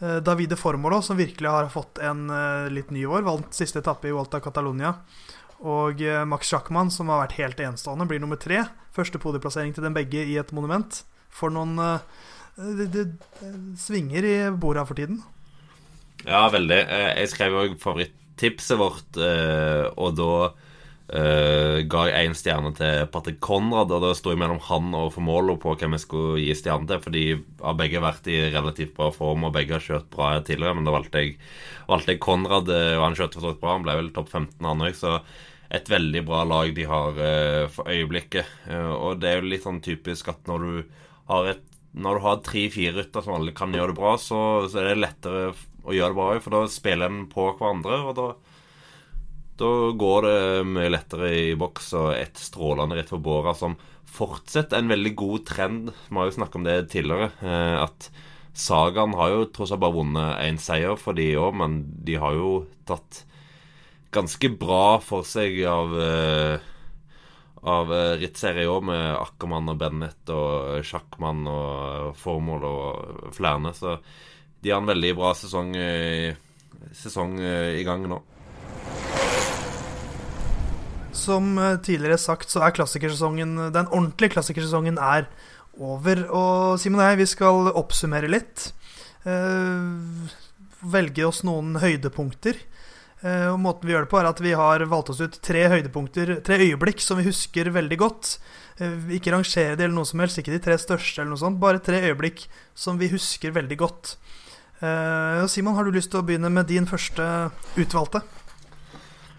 Uh, 0.00 0.18
Davide 0.24 0.58
Formolo, 0.60 1.02
som 1.04 1.20
virkelig 1.20 1.52
har 1.52 1.70
fått 1.72 2.00
en 2.04 2.26
uh, 2.32 2.66
litt 2.72 2.92
ny 2.94 3.06
år, 3.08 3.26
vant 3.26 3.56
siste 3.56 3.84
etappe 3.84 4.08
i 4.10 4.16
Volta 4.16 4.40
Catalonia. 4.44 4.96
Og 5.56 6.02
Max 6.28 6.50
Schackmann, 6.50 6.90
som 6.92 7.08
har 7.08 7.22
vært 7.22 7.38
helt 7.38 7.60
enestående, 7.64 8.04
blir 8.04 8.20
nummer 8.20 8.36
tre. 8.36 8.58
Første 8.92 9.16
podieplassering 9.16 9.72
til 9.72 9.86
dem 9.86 9.94
begge 9.96 10.20
i 10.28 10.34
et 10.36 10.50
monument. 10.52 10.98
For 11.32 11.48
noen 11.48 11.80
det, 12.56 12.90
det, 12.92 13.06
det 13.40 13.54
svinger 13.80 14.28
i 14.28 14.34
bordet 14.52 14.84
for 14.88 15.00
tiden. 15.00 15.22
Ja, 16.24 16.46
veldig. 16.52 16.78
Eh, 16.80 17.10
jeg 17.20 17.32
skrev 17.32 17.58
òg 17.60 17.74
favorittipset 17.82 18.78
vårt, 18.80 19.18
eh, 19.20 19.84
og 20.00 20.16
da 20.18 20.30
uh, 21.12 21.82
ga 21.86 22.04
én 22.18 22.34
stjerne 22.36 22.72
til 22.76 23.06
Patrick 23.12 23.40
Konrad. 23.44 23.92
Og 23.94 24.04
det 24.04 24.12
sto 24.18 24.34
mellom 24.38 24.60
han 24.68 24.94
og 24.98 25.12
Formolo 25.14 25.56
på 25.62 25.76
hvem 25.78 25.96
jeg 25.96 26.04
skulle 26.04 26.44
gi 26.44 26.56
stjerne 26.58 26.88
til. 26.90 27.02
For 27.04 27.16
de 27.16 27.24
har 27.62 27.78
begge 27.78 28.02
vært 28.04 28.30
i 28.32 28.38
relativt 28.54 28.96
bra 28.96 29.10
form, 29.14 29.48
og 29.48 29.54
begge 29.56 29.78
har 29.78 29.84
kjørt 29.84 30.08
bra 30.12 30.32
tidligere. 30.40 30.78
Men 30.78 30.88
da 30.88 30.96
valgte 30.96 31.24
jeg, 31.24 31.36
valgte 31.90 32.16
jeg 32.16 32.24
Konrad, 32.26 32.72
og 32.72 33.04
han 33.04 33.18
kjørte 33.18 33.40
for 33.40 33.48
så 33.48 33.60
bra. 33.60 33.76
Han 33.76 33.86
ble 33.86 34.00
vel 34.00 34.12
topp 34.16 34.32
15, 34.32 34.58
han 34.66 34.86
òg. 34.88 34.98
Så 34.98 35.20
et 35.76 35.88
veldig 35.90 36.22
bra 36.26 36.44
lag 36.46 36.74
de 36.76 36.84
har 36.86 37.16
uh, 37.18 37.62
for 37.72 37.90
øyeblikket. 37.90 38.52
Uh, 38.68 38.92
og 38.94 39.22
det 39.22 39.32
er 39.32 39.40
jo 39.40 39.50
litt 39.50 39.66
sånn 39.66 39.82
typisk 39.84 40.30
at 40.32 40.46
når 40.50 40.66
du 40.66 41.00
har 41.30 41.54
et 41.54 41.64
når 41.96 42.18
du 42.18 42.24
har 42.26 42.42
tre-fire 42.44 42.92
rytter 42.98 43.24
som 43.24 43.38
alle 43.38 43.54
kan 43.56 43.72
gjøre 43.72 43.94
det 43.94 43.96
bra, 43.96 44.16
så, 44.20 44.38
så, 44.68 44.82
er 44.82 44.90
det 44.90 45.00
lettere 45.00 45.44
å 45.86 45.94
gjøre 45.96 46.12
det 46.12 46.18
bra 46.18 46.26
òg, 46.34 46.42
for 46.44 46.52
da 46.52 46.60
spiller 46.68 47.08
en 47.08 47.22
på 47.30 47.46
hverandre, 47.56 48.00
og 48.04 48.18
da, 48.18 48.26
da 49.56 49.72
går 49.96 50.26
det 50.26 50.38
mye 50.68 50.92
lettere 50.92 51.30
i 51.32 51.44
boks. 51.58 51.92
Og 51.96 52.10
et 52.16 52.40
strålende 52.40 52.98
rett 52.98 53.12
for 53.12 53.22
båra 53.22 53.54
som 53.56 53.76
fortsetter 54.16 54.80
en 54.80 54.92
veldig 54.92 55.14
god 55.18 55.44
trend. 55.48 55.90
Vi 56.08 56.16
har 56.16 56.28
jo 56.28 56.36
snakket 56.38 56.60
om 56.60 56.66
det 56.66 56.76
tidligere. 56.92 57.30
Eh, 57.42 57.76
at 57.82 58.10
Sagaen 58.56 59.16
har 59.18 59.32
jo 59.32 59.48
tross 59.52 59.74
alt 59.74 59.82
bare 59.82 59.98
vunnet 59.98 60.44
én 60.46 60.60
seier 60.60 60.96
for 61.00 61.16
de 61.16 61.28
òg, 61.36 61.56
men 61.60 61.82
de 62.06 62.16
har 62.20 62.36
jo 62.36 62.52
tatt 62.88 63.24
ganske 64.16 64.48
bra 64.56 64.96
for 65.04 65.26
seg 65.28 65.58
av 65.68 65.92
eh, 66.00 66.70
av 67.66 67.90
eh, 67.92 68.14
rittserie 68.22 68.68
òg, 68.70 68.86
med 68.88 69.04
Ackermann 69.18 69.72
og 69.72 69.80
Bennett 69.80 70.32
og 70.32 70.80
Sjakkmann 70.86 71.44
og 71.50 72.14
Formål 72.20 72.64
og 72.70 73.28
flere. 73.36 73.74
Så 73.76 73.98
de 74.62 74.72
har 74.72 74.80
en 74.80 74.88
veldig 74.88 75.12
bra 75.18 75.34
sesong, 75.36 75.74
sesong 76.96 77.36
i 77.42 77.84
gang 77.86 78.06
nå. 78.08 78.22
Som 81.16 81.56
tidligere 81.82 82.18
sagt, 82.20 82.52
så 82.52 82.60
er 82.62 82.74
klassikersesongen 82.76 83.56
den 83.72 83.88
ordentlige 83.88 84.34
klassikersesongen 84.36 85.00
er 85.00 85.26
over. 85.80 86.22
Og 86.28 86.80
Simon 86.80 87.00
og 87.00 87.08
jeg, 87.08 87.20
vi 87.22 87.28
skal 87.30 87.70
oppsummere 87.72 88.28
litt. 88.30 88.70
velge 90.86 91.24
oss 91.26 91.40
noen 91.48 91.80
høydepunkter. 91.82 92.60
Eh, 93.24 93.48
og 93.48 93.58
måten 93.62 93.88
vi 93.88 93.94
gjør 93.94 94.04
det 94.04 94.12
på, 94.12 94.20
er 94.20 94.28
at 94.28 94.40
vi 94.44 94.52
har 94.58 94.84
valgt 94.90 95.10
oss 95.14 95.22
ut 95.24 95.38
tre 95.44 95.64
høydepunkter, 95.72 96.36
tre 96.44 96.58
øyeblikk 96.66 97.00
som 97.02 97.20
vi 97.20 97.28
husker 97.30 97.70
veldig 97.72 97.98
godt. 98.02 98.36
Eh, 98.78 99.12
ikke 99.16 99.32
rangere 99.32 99.76
de 99.76 99.86
eller 99.86 99.96
noe 99.96 100.08
som 100.08 100.20
helst, 100.20 100.40
ikke 100.40 100.54
de 100.54 100.62
tre 100.62 100.76
største, 100.80 101.22
eller 101.22 101.32
noe 101.32 101.40
sånt. 101.40 101.60
Bare 101.62 101.82
tre 101.82 102.02
øyeblikk 102.04 102.44
som 102.76 103.00
vi 103.00 103.10
husker 103.12 103.54
veldig 103.56 103.80
godt. 103.80 104.16
Eh, 104.84 105.46
Simon, 105.48 105.78
har 105.78 105.86
du 105.86 105.96
lyst 105.96 106.12
til 106.12 106.20
å 106.20 106.26
begynne 106.26 106.52
med 106.52 106.68
din 106.68 106.88
første 106.88 107.24
utvalgte? 107.80 108.22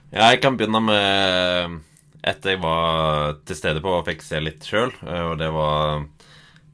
Ja, 0.08 0.30
jeg 0.32 0.40
kan 0.40 0.56
begynne 0.56 0.80
med 0.80 1.80
et 2.28 2.46
jeg 2.48 2.62
var 2.64 3.42
til 3.48 3.58
stede 3.60 3.82
på 3.84 3.92
og 3.98 4.06
fikk 4.08 4.22
se 4.24 4.40
litt 4.40 4.64
sjøl. 4.64 4.94
Og 5.04 5.34
det 5.40 5.50
var 5.52 6.06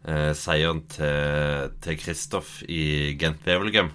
eh, 0.05 0.31
seieren 0.37 0.83
til 0.93 1.97
Kristoff 1.97 2.59
i 2.69 3.15
Gent 3.17 3.41
Wevelgem. 3.47 3.89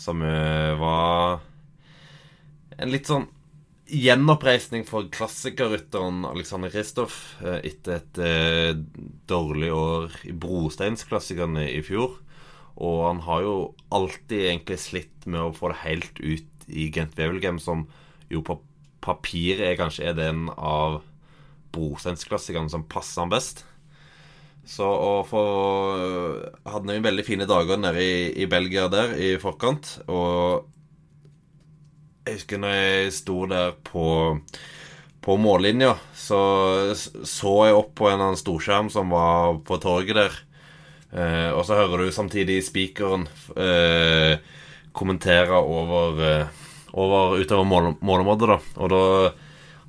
Som 0.00 0.20
var 0.20 1.40
en 2.80 2.92
litt 2.92 3.08
sånn 3.08 3.26
gjenoppreisning 3.90 4.84
for 4.86 5.08
klassikerrytteren 5.12 6.22
Alexander 6.28 6.70
Kristoff 6.72 7.16
eh, 7.42 7.58
etter 7.72 7.96
et 7.96 8.20
eh, 8.22 8.74
dårlig 9.28 9.72
år 9.74 10.20
i 10.28 10.34
brosteinsklassikerne 10.36 11.64
i 11.72 11.80
fjor. 11.86 12.20
Og 12.80 13.00
han 13.08 13.24
har 13.24 13.42
jo 13.44 13.56
alltid 13.92 14.46
egentlig 14.52 14.78
slitt 14.84 15.26
med 15.26 15.42
å 15.42 15.56
få 15.56 15.72
det 15.72 15.82
helt 15.82 16.20
ut 16.20 16.70
i 16.70 16.86
Gent 16.94 17.18
Wevelgem, 17.18 17.58
som 17.58 17.88
jo 18.30 18.42
på 18.46 18.60
papir 19.00 19.62
er 19.64 19.78
kanskje 19.80 20.12
den 20.16 20.48
av 20.54 21.00
brosteinsklassikerne 21.74 22.70
som 22.72 22.86
passer 22.90 23.24
han 23.24 23.32
best. 23.32 23.64
Så 24.68 24.86
og 24.86 25.24
for 25.30 26.42
Hadde 26.68 26.86
noen 26.90 27.06
veldig 27.06 27.24
fine 27.26 27.46
dager 27.48 27.80
nede 27.80 28.02
i, 28.04 28.12
i 28.44 28.46
Belgia 28.50 28.88
der 28.92 29.16
i 29.18 29.32
forkant. 29.40 29.96
Og 30.10 30.68
jeg 32.26 32.36
husker 32.36 32.60
når 32.60 32.76
jeg 32.76 33.14
sto 33.16 33.38
der 33.50 33.72
på, 33.86 34.04
på 35.24 35.36
mållinja, 35.40 35.96
så 36.14 36.40
så 36.94 37.54
jeg 37.66 37.78
opp 37.78 37.94
på 37.98 38.10
en 38.10 38.20
annen 38.20 38.38
storskjerm 38.38 38.92
som 38.92 39.10
var 39.14 39.58
på 39.66 39.80
torget 39.82 40.20
der. 40.20 40.40
Eh, 41.10 41.50
og 41.50 41.64
så 41.66 41.80
hører 41.80 42.04
du 42.04 42.14
samtidig 42.14 42.60
spikeren 42.62 43.26
eh, 43.58 44.38
kommentere 44.94 45.58
over, 45.58 46.20
eh, 46.22 46.68
over 46.92 47.38
utover 47.40 47.68
mål, 47.68 47.94
målområdet, 48.00 48.50
da. 48.50 48.58
Og 48.80 48.92
da 48.92 49.04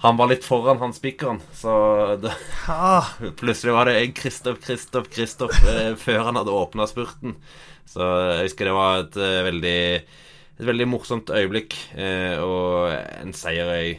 Han 0.01 0.17
var 0.17 0.31
litt 0.31 0.41
foran 0.41 0.79
han 0.81 0.95
spikeren, 0.97 1.37
så 1.53 2.15
det, 2.17 2.31
ah. 2.65 3.05
plutselig 3.39 3.75
var 3.75 3.85
det 3.85 3.99
jeg, 3.99 4.15
Kristoff, 4.17 4.57
Kristoff, 4.63 5.11
Kristoff, 5.13 5.53
eh, 5.69 5.93
før 5.93 6.23
han 6.25 6.39
hadde 6.39 6.55
åpna 6.57 6.87
spurten. 6.89 7.35
Så 7.85 8.01
jeg 8.01 8.47
husker 8.47 8.65
det 8.65 8.73
var 8.73 9.03
et 9.03 9.19
eh, 9.21 9.43
veldig 9.45 9.77
et 10.61 10.67
veldig 10.67 10.85
morsomt 10.91 11.31
øyeblikk 11.33 11.73
eh, 11.97 12.37
og 12.37 12.91
en 12.93 13.33
seier 13.33 13.69
jeg 13.77 13.93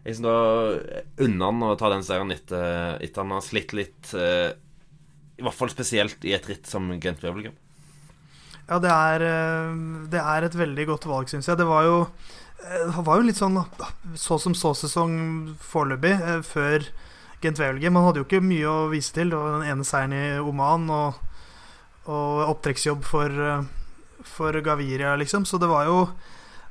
Jeg 0.00 0.16
syns 0.16 0.24
da 0.24 0.36
unna 1.26 1.50
han 1.50 1.64
å 1.68 1.76
ta 1.78 1.90
den 1.92 2.02
seieren 2.06 2.32
etter, 2.34 2.96
etter 3.04 3.20
han 3.20 3.34
har 3.36 3.42
slitt 3.44 3.74
litt. 3.76 4.14
Eh, 4.16 4.48
I 5.36 5.44
hvert 5.44 5.58
fall 5.58 5.70
spesielt 5.70 6.24
i 6.24 6.32
et 6.32 6.46
ritt 6.48 6.70
som 6.70 6.88
Gent 7.02 7.20
Wevelgem. 7.20 7.58
Ja, 8.70 8.78
det 8.78 8.90
er, 8.94 9.22
eh, 9.26 9.78
det 10.12 10.20
er 10.22 10.44
et 10.46 10.54
veldig 10.54 10.84
godt 10.92 11.06
valg, 11.10 11.30
syns 11.30 11.48
jeg. 11.50 11.58
Det 11.58 11.66
var 11.66 11.88
jo 11.88 11.96
eh, 12.62 12.86
det 12.86 13.02
var 13.02 13.18
jo 13.18 13.26
litt 13.26 13.40
sånn 13.40 13.58
så 14.14 14.38
som 14.38 14.54
så-sesong 14.54 15.56
foreløpig, 15.58 16.12
eh, 16.14 16.42
før 16.46 16.86
Gent 17.42 17.58
Wevelgem. 17.58 17.96
Man 17.96 18.06
hadde 18.06 18.22
jo 18.22 18.28
ikke 18.28 18.44
mye 18.44 18.68
å 18.70 18.90
vise 18.92 19.10
til. 19.16 19.32
Det 19.32 19.40
var 19.40 19.56
den 19.58 19.72
ene 19.72 19.86
seieren 19.88 20.14
i 20.14 20.38
Oman 20.38 20.86
og, 20.94 21.18
og 22.06 22.46
opptrekksjobb 22.54 23.02
for 23.04 23.42
for 24.20 24.52
Gaviria, 24.60 25.14
liksom. 25.16 25.46
Så 25.48 25.56
det 25.58 25.66
var 25.70 25.86
jo, 25.88 26.10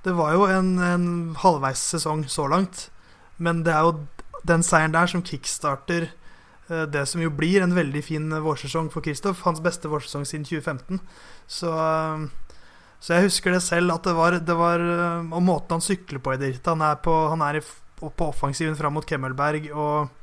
det 0.06 0.14
var 0.14 0.36
jo 0.36 0.44
en, 0.46 0.68
en 0.86 1.08
halvveis 1.42 1.82
sesong 1.82 2.28
så 2.30 2.46
langt. 2.48 2.92
Men 3.42 3.64
det 3.66 3.74
er 3.74 3.88
jo 3.88 4.06
den 4.48 4.62
seieren 4.64 4.94
der 4.94 5.10
som 5.10 5.26
kickstarter 5.26 6.12
det 6.70 7.02
som 7.10 7.18
jo 7.18 7.32
blir 7.34 7.64
en 7.66 7.74
veldig 7.74 8.04
fin 8.06 8.30
vårsesong 8.46 8.92
for 8.94 9.02
Kristoff. 9.02 9.42
Hans 9.42 9.58
beste 9.66 9.90
vårsesong 9.90 10.28
siden 10.30 10.46
2015. 10.46 11.02
Så, 11.50 11.74
eh, 11.74 12.28
så, 13.00 13.16
jeg 13.16 13.30
husker 13.30 13.56
det 13.56 13.64
selv, 13.66 13.96
at 13.96 14.06
det 14.06 14.14
var, 14.14 14.38
det 14.38 14.56
var 14.58 14.84
eh, 14.84 15.34
Og 15.34 15.42
måten 15.42 15.80
han 15.80 15.84
sykler 15.84 16.22
på 16.22 16.36
i 16.38 16.54
Han 16.66 16.86
er 16.86 17.02
på, 17.02 17.16
han 17.34 17.42
er 17.42 17.60
i, 17.60 17.66
på 18.00 18.28
offensiven 18.28 18.78
fram 18.78 18.94
mot 18.94 19.06
Kemmelberg 19.06 19.72
og 19.74 20.16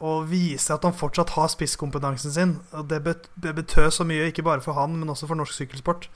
og 0.00 0.30
viser 0.30 0.78
at 0.78 0.84
han 0.86 0.96
fortsatt 0.96 1.34
har 1.36 1.50
spisskompetansen 1.52 2.32
sin. 2.32 2.52
Og 2.72 2.88
det, 2.88 3.02
bet, 3.04 3.26
det 3.36 3.52
betød 3.58 3.90
så 3.92 4.06
mye, 4.08 4.30
ikke 4.30 4.44
bare 4.46 4.62
for 4.64 4.72
han, 4.78 4.96
men 4.96 5.12
også 5.12 5.28
for 5.28 5.36
norsk 5.36 5.52
sykkelsport. 5.52 6.08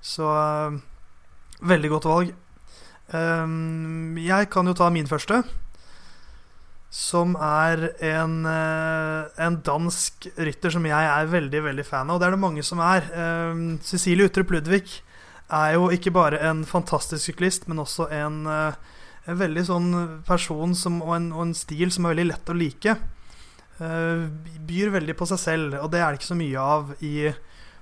Så 0.00 0.24
uh, 0.24 0.78
veldig 1.60 1.90
godt 1.92 2.08
valg. 2.08 2.32
Um, 3.12 4.16
jeg 4.20 4.48
kan 4.52 4.66
jo 4.68 4.76
ta 4.76 4.88
min 4.92 5.10
første. 5.10 5.42
Som 6.90 7.34
er 7.36 7.90
en, 8.00 8.46
eh, 8.46 9.44
en 9.44 9.56
dansk 9.60 10.30
rytter 10.36 10.72
som 10.72 10.86
jeg 10.88 11.08
er 11.08 11.28
veldig 11.28 11.60
veldig 11.66 11.84
fan 11.84 12.08
av. 12.08 12.16
Og 12.16 12.20
det 12.20 12.28
er 12.28 12.30
det 12.30 12.40
mange 12.40 12.64
som 12.64 12.80
er. 12.80 13.04
Eh, 13.12 13.78
Cecilie 13.84 14.28
Utrup 14.28 14.50
Ludvig 14.50 15.02
er 15.50 15.74
jo 15.74 15.90
ikke 15.92 16.12
bare 16.12 16.40
en 16.40 16.64
fantastisk 16.64 17.24
syklist, 17.28 17.68
men 17.68 17.78
også 17.78 18.10
en, 18.10 18.46
eh, 18.46 18.72
en 19.26 19.36
veldig 19.36 19.64
sånn 19.66 20.24
person 20.24 20.74
som, 20.74 21.02
og, 21.02 21.14
en, 21.16 21.32
og, 21.32 21.42
en, 21.42 21.54
stil 21.54 21.90
som 21.90 22.06
er 22.06 22.14
veldig 22.14 22.28
lett 22.32 22.48
å 22.48 22.56
like. 22.56 22.96
Byr 23.78 24.90
veldig 24.90 25.14
på 25.14 25.26
seg 25.28 25.38
selv, 25.38 25.74
og 25.84 25.92
det 25.92 26.00
er 26.00 26.10
det 26.10 26.18
ikke 26.18 26.34
så 26.34 26.36
mye 26.40 26.58
av 26.58 26.96
i 27.00 27.32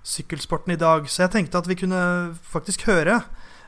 sykkelsporten 0.04 0.74
i 0.74 0.76
dag. 0.76 1.06
Så 1.08 1.22
jeg 1.22 1.30
tenkte 1.30 1.56
at 1.56 1.66
vi 1.66 1.74
kunne 1.74 2.34
faktisk 2.42 2.82
høre 2.84 3.22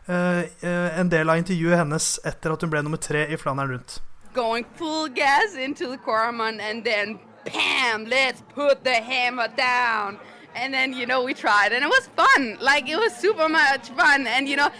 en 0.08 1.08
del 1.08 1.30
av 1.30 1.38
intervjuet 1.38 1.78
hennes 1.78 2.20
etter 2.26 2.52
at 2.52 2.60
hun 2.60 2.70
ble 2.70 2.82
nummer 2.82 2.98
tre 3.00 3.24
i 3.32 3.36
Flandern 3.40 3.70
rundt. 3.70 4.00
Going 4.32 4.64
full 4.74 5.08
gas 5.08 5.54
into 5.54 5.86
the 5.86 5.98
Coromon 5.98 6.60
and 6.60 6.84
then 6.84 7.18
bam, 7.44 8.04
let's 8.06 8.42
put 8.54 8.84
the 8.84 8.94
hammer 8.94 9.48
down. 9.48 10.18
And 10.54 10.72
then, 10.74 10.92
you 10.92 11.06
know, 11.06 11.22
we 11.22 11.34
tried 11.34 11.72
and 11.72 11.84
it 11.84 11.88
was 11.88 12.08
fun. 12.16 12.58
Like, 12.60 12.88
it 12.88 12.96
was 12.96 13.14
super 13.14 13.48
much 13.48 13.90
fun. 13.90 14.26
And, 14.26 14.48
you 14.48 14.56
know, 14.56 14.70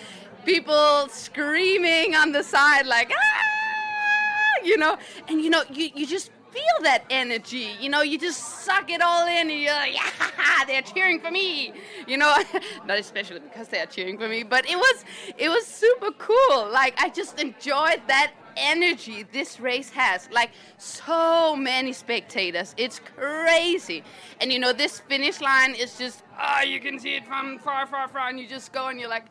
people 0.45 1.09
screaming 1.09 2.15
on 2.15 2.33
the 2.33 2.43
side, 2.43 2.87
like, 2.87 3.13
ah, 3.15 4.65
you 4.65 4.77
know, 4.77 4.97
and, 5.29 5.41
you 5.41 5.51
know, 5.51 5.63
you, 5.71 5.91
you 5.95 6.07
just 6.07 6.31
feel 6.51 6.83
that 6.83 7.05
energy. 7.11 7.71
You 7.81 7.91
know, 7.91 8.03
you 8.03 8.19
just 8.19 8.65
suck 8.65 8.91
it 8.91 9.01
all 9.03 9.27
in 9.27 9.51
and 9.51 9.61
you're 9.61 9.73
like, 9.73 9.95
yeah, 9.95 10.65
they're 10.67 10.83
cheering 10.83 11.21
for 11.21 11.31
me. 11.31 11.73
You 12.07 12.17
know, 12.17 12.37
not 12.87 12.99
especially 12.99 13.41
because 13.41 13.69
they're 13.69 13.87
cheering 13.87 14.19
for 14.19 14.29
me, 14.29 14.43
but 14.43 14.69
it 14.69 14.77
was, 14.77 15.05
it 15.37 15.49
was 15.49 15.67
super 15.67 16.11
cool. 16.13 16.71
Like, 16.73 16.95
I 16.99 17.11
just 17.11 17.39
enjoyed 17.41 18.01
that 18.09 18.33
energy 18.59 19.25
this 19.33 19.61
race 19.61 19.91
has. 19.91 20.29
Like 20.33 20.51
so 20.79 21.57
many 21.57 21.93
spectators. 21.93 22.75
It's 22.77 23.01
crazy. 23.17 24.03
And 24.41 24.53
you 24.53 24.59
know, 24.59 24.73
this 24.73 25.01
finish 25.01 25.41
line 25.41 25.75
is 25.75 25.97
just, 25.97 26.25
oh, 26.41 26.63
you 26.63 26.81
can 26.81 26.99
see 26.99 27.15
it 27.17 27.27
from 27.27 27.59
far, 27.59 27.87
far, 27.87 28.09
far, 28.09 28.29
and 28.29 28.39
you 28.39 28.49
just 28.49 28.73
go 28.73 28.89
and 28.89 28.99
you're 29.01 29.09
like, 29.09 29.27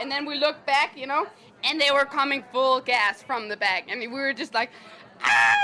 and 0.00 0.10
then 0.10 0.26
we 0.26 0.38
look 0.38 0.64
back, 0.66 0.96
you 0.96 1.06
know, 1.06 1.26
and 1.64 1.80
they 1.80 1.90
were 1.90 2.04
coming 2.04 2.44
full 2.52 2.80
gas 2.80 3.22
from 3.22 3.48
the 3.48 3.56
back. 3.56 3.90
And 3.90 4.00
we 4.00 4.08
were 4.08 4.32
just 4.32 4.54
like, 4.54 4.70
ah, 5.22 5.54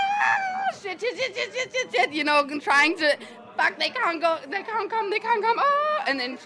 shit, 0.81 1.00
shit, 1.00 1.17
shit, 1.17 1.35
shit, 1.35 1.52
shit, 1.52 1.73
shit, 1.73 1.95
shit, 1.95 2.12
you 2.12 2.25
know, 2.25 2.47
trying 2.59 2.97
to, 2.99 3.17
fuck, 3.57 3.79
they 3.79 3.91
can't 3.91 4.21
go, 4.21 4.38
they 4.49 4.62
can't 4.62 4.91
come, 4.91 5.11
they 5.11 5.19
can't 5.19 5.43
come, 5.43 5.57
oh, 5.61 6.05
and 6.07 6.19
then, 6.19 6.38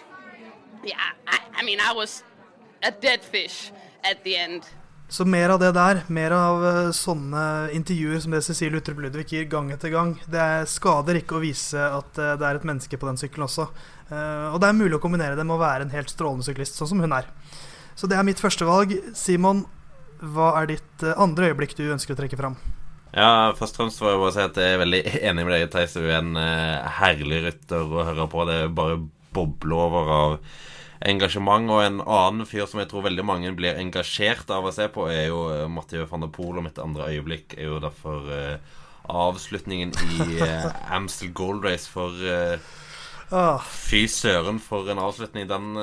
yeah, 0.83 0.97
I, 1.27 1.39
I 1.55 1.63
mean, 1.63 1.79
I 1.79 1.93
was 1.93 2.23
a 2.83 2.91
dead 2.91 3.23
fish 3.23 3.71
at 4.03 4.23
the 4.23 4.37
end. 4.37 4.67
Så 5.09 5.23
mer 5.25 5.49
av 5.49 5.59
det 5.59 5.69
der, 5.71 6.01
mer 6.11 6.33
av 6.35 6.63
uh, 6.63 6.89
sånne 6.91 7.41
intervjuer 7.75 8.19
som 8.19 8.33
det 8.35 8.41
Cecilie 8.43 8.81
Utrup 8.81 8.99
Ludvig 8.99 9.29
gir 9.31 9.45
gang 9.47 9.69
etter 9.71 9.93
gang. 9.93 10.17
Det 10.27 10.67
skader 10.67 11.21
ikke 11.21 11.37
å 11.37 11.43
vise 11.43 11.79
at 11.79 12.19
uh, 12.19 12.33
det 12.35 12.43
er 12.43 12.59
et 12.59 12.67
menneske 12.67 12.99
på 12.99 13.07
den 13.07 13.19
sykkelen 13.19 13.45
også. 13.47 13.69
Uh, 14.11 14.51
og 14.51 14.59
det 14.59 14.67
er 14.67 14.75
mulig 14.75 14.97
å 14.99 15.03
kombinere 15.03 15.39
det 15.39 15.47
med 15.47 15.55
å 15.55 15.61
være 15.63 15.87
en 15.87 15.95
helt 15.95 16.11
strålende 16.11 16.43
syklist, 16.49 16.75
sånn 16.75 16.91
som 16.91 17.05
hun 17.05 17.15
er. 17.15 17.31
Så 17.95 18.11
det 18.11 18.19
er 18.19 18.27
mitt 18.27 18.43
første 18.43 18.67
valg. 18.67 18.91
Simon, 19.15 19.63
hva 20.19 20.51
er 20.59 20.73
ditt 20.73 21.07
andre 21.15 21.53
øyeblikk 21.53 21.77
du 21.79 21.85
ønsker 21.87 22.17
å 22.17 22.19
trekke 22.19 22.39
fram? 22.39 22.59
Ja, 23.15 23.55
først 23.55 23.77
og 23.77 23.85
fremst 23.85 24.03
får 24.03 24.11
jeg 24.11 24.23
bare 24.25 24.35
si 24.35 24.43
at 24.43 24.59
jeg 24.59 24.75
er 24.75 24.81
veldig 24.83 25.03
enig 25.31 25.47
med 25.47 25.55
deg, 25.55 25.69
Theis. 25.71 25.95
Du 25.95 26.03
er 26.03 26.19
en 26.19 26.35
herlig 26.99 27.45
rytter 27.47 27.87
å 27.87 28.09
høre 28.11 28.27
på. 28.27 28.43
Det 28.49 28.63
er 28.65 28.75
bare 28.83 29.05
bobler 29.37 29.85
over 29.87 30.17
av 30.17 30.41
engasjement. 31.05 31.69
Og 31.71 31.83
en 31.83 32.01
annen 32.01 32.47
fyr 32.49 32.67
som 32.69 32.81
jeg 32.81 32.89
tror 32.91 33.05
veldig 33.07 33.25
mange 33.27 33.53
blir 33.57 33.79
engasjert 33.79 34.49
av 34.53 34.67
å 34.67 34.73
se 34.75 34.87
på, 34.93 35.07
er 35.11 35.29
jo 35.29 35.47
eh, 35.53 35.67
Mathieu 35.71 36.07
van 36.09 36.25
der 36.25 36.33
Poel. 36.33 36.59
Og 36.59 36.67
mitt 36.67 36.81
andre 36.81 37.11
øyeblikk 37.13 37.57
er 37.57 37.69
jo 37.69 37.81
derfor 37.83 38.27
uh, 38.31 38.75
avslutningen 39.07 39.93
i 39.93 40.41
uh, 40.41 40.67
Amstel 40.97 41.33
Gold 41.37 41.65
Race 41.67 41.89
for 41.89 42.13
uh, 42.17 42.57
Fy 43.67 44.05
søren, 44.11 44.61
for 44.63 44.87
en 44.91 45.03
avslutning. 45.03 45.49
Den, 45.49 45.73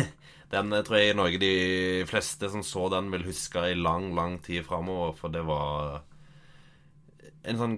den 0.54 0.76
tror 0.86 1.00
jeg 1.00 1.12
i 1.12 1.16
Norge 1.18 1.40
de 1.42 1.56
fleste 2.08 2.50
som 2.52 2.64
så 2.64 2.88
den, 2.92 3.10
vil 3.12 3.26
huske 3.28 3.70
i 3.70 3.76
lang, 3.76 4.14
lang 4.16 4.38
tid 4.44 4.64
framover. 4.64 5.12
For 5.18 5.34
det 5.34 5.44
var 5.46 6.00
en 7.46 7.60
sånn 7.60 7.76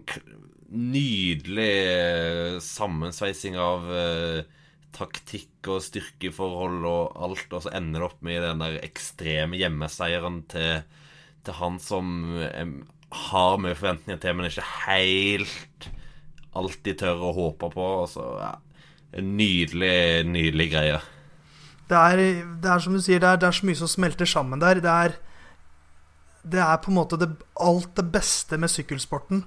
nydelig 0.69 2.61
sammensveising 2.61 3.57
av 3.61 3.89
uh, 3.89 4.58
taktikk 4.97 5.69
og 5.71 5.83
styrkeforhold 5.85 6.87
og 6.89 7.19
alt, 7.27 7.53
og 7.53 7.65
så 7.65 7.73
ender 7.77 8.01
det 8.01 8.09
opp 8.09 8.23
med 8.25 8.43
den 8.45 8.63
der 8.65 8.79
ekstreme 8.87 9.59
hjemmeseieren 9.61 10.43
til, 10.51 10.87
til 11.45 11.59
han 11.59 11.79
som 11.83 12.15
har 13.09 13.61
mye 13.61 13.77
forventninger 13.77 14.21
til, 14.21 14.37
men 14.37 14.49
ikke 14.49 14.67
helt 14.87 15.89
alltid 16.59 17.01
tør 17.03 17.29
å 17.29 17.35
håpe 17.37 17.71
på. 17.73 17.87
Og 18.03 18.09
så, 18.13 18.25
ja, 18.43 18.57
En 19.17 19.31
nydelig, 19.39 20.25
nydelig 20.29 20.67
greie. 20.69 20.99
Det 21.89 21.97
er, 21.97 22.19
det 22.61 22.69
er 22.69 22.83
som 22.85 22.93
du 22.93 23.01
sier, 23.01 23.23
det 23.23 23.29
er, 23.31 23.39
det 23.41 23.47
er, 23.49 23.57
så 23.57 23.65
mye 23.65 23.79
som 23.79 23.89
smelter 23.89 24.29
sammen 24.29 24.61
der. 24.61 24.83
Det 24.85 24.91
er, 24.93 25.15
det 26.45 26.61
er 26.61 26.83
på 26.85 26.93
en 26.93 26.99
måte 26.99 27.17
alt 27.57 27.95
det 27.97 28.05
beste 28.13 28.59
med 28.61 28.69
sykkelsporten 28.69 29.47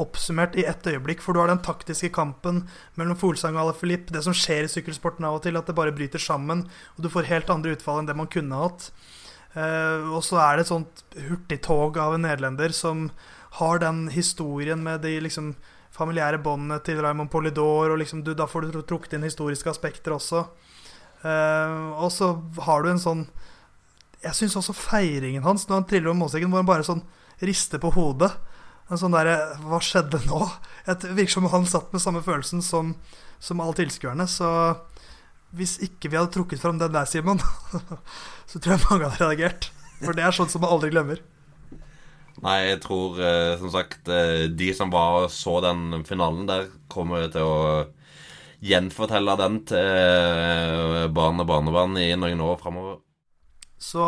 oppsummert 0.00 0.56
i 0.56 0.64
ett 0.64 0.86
øyeblikk. 0.86 1.20
For 1.22 1.34
du 1.34 1.42
har 1.42 1.50
den 1.50 1.62
taktiske 1.64 2.12
kampen 2.14 2.64
mellom 2.96 3.18
Folsang 3.18 3.56
og 3.58 3.66
Alaphilippe. 3.66 4.14
Det 4.14 4.24
som 4.24 4.36
skjer 4.36 4.66
i 4.66 4.72
sykkelsporten 4.72 5.26
av 5.28 5.38
og 5.38 5.44
til, 5.44 5.58
at 5.58 5.68
det 5.68 5.76
bare 5.76 5.94
bryter 5.94 6.22
sammen. 6.22 6.64
Og 6.96 7.04
du 7.04 7.10
får 7.12 7.28
helt 7.28 7.52
andre 7.52 7.76
utfall 7.76 8.00
enn 8.00 8.08
det 8.08 8.16
man 8.18 8.30
kunne 8.32 8.62
hatt. 8.64 8.90
Uh, 9.52 10.08
og 10.16 10.22
så 10.24 10.38
er 10.40 10.56
det 10.56 10.64
et 10.64 10.72
sånt 10.72 11.02
hurtigtog 11.28 11.98
av 12.00 12.14
en 12.16 12.22
nederlender 12.24 12.72
som 12.72 13.10
har 13.58 13.82
den 13.82 14.06
historien 14.08 14.80
med 14.80 15.02
de 15.04 15.18
liksom 15.20 15.50
familiære 15.92 16.38
båndene 16.40 16.78
til 16.86 17.02
Raymond 17.04 17.28
Polidor. 17.30 17.92
Og 17.92 18.00
liksom 18.00 18.24
du, 18.24 18.32
da 18.36 18.48
får 18.48 18.70
du 18.72 18.80
trukket 18.80 19.18
inn 19.18 19.28
historiske 19.28 19.68
aspekter 19.70 20.16
også. 20.16 20.46
Uh, 21.22 21.92
og 22.00 22.08
så 22.14 22.32
har 22.66 22.82
du 22.82 22.88
en 22.90 22.98
sånn 22.98 23.20
Jeg 24.24 24.34
syns 24.34 24.56
også 24.58 24.74
feiringen 24.74 25.44
hans 25.44 25.68
når 25.68 25.76
han 25.76 25.84
triller 25.86 26.10
over 26.10 26.18
målstreken, 26.18 26.50
hvor 26.50 26.62
han 26.62 26.70
bare 26.70 26.86
sånn 26.86 27.04
rister 27.42 27.82
på 27.82 27.90
hodet. 27.94 28.30
En 28.92 29.00
sånn 29.00 29.14
derre 29.14 29.56
Hva 29.64 29.80
skjedde 29.80 30.20
nå? 30.28 30.44
Det 30.84 31.14
virker 31.16 31.38
som 31.38 31.48
han 31.52 31.68
satt 31.68 31.92
med 31.94 32.02
samme 32.04 32.20
følelsen 32.24 32.60
som, 32.64 32.92
som 33.40 33.62
alle 33.64 33.78
tilskuerne. 33.78 34.26
Så 34.28 34.48
hvis 35.56 35.78
ikke 35.84 36.10
vi 36.10 36.18
hadde 36.18 36.32
trukket 36.34 36.60
fram 36.60 36.80
den 36.80 36.92
der, 36.92 37.08
Simon, 37.08 37.40
så 38.50 38.58
tror 38.58 38.76
jeg 38.76 38.84
mange 38.88 39.08
hadde 39.08 39.24
reagert. 39.24 39.70
For 40.02 40.16
det 40.16 40.26
er 40.26 40.36
sånn 40.36 40.50
som 40.52 40.64
man 40.64 40.74
aldri 40.74 40.90
glemmer. 40.92 41.22
Nei, 42.42 42.58
jeg 42.72 42.80
tror 42.82 43.20
eh, 43.22 43.54
som 43.60 43.70
sagt 43.70 44.08
eh, 44.10 44.48
de 44.50 44.72
som 44.74 44.90
var 44.92 45.26
og 45.26 45.32
så 45.32 45.58
den 45.62 46.02
finalen 46.08 46.48
der, 46.48 46.70
kommer 46.90 47.28
til 47.32 47.46
å 47.46 47.60
gjenfortelle 48.62 49.36
den 49.38 49.60
til 49.68 49.78
eh, 49.78 51.06
barn 51.12 51.42
og 51.42 51.48
barnebarn 51.50 51.98
i 52.00 52.10
noen 52.18 52.42
år 52.42 52.58
framover. 52.62 52.98
Så 53.82 54.02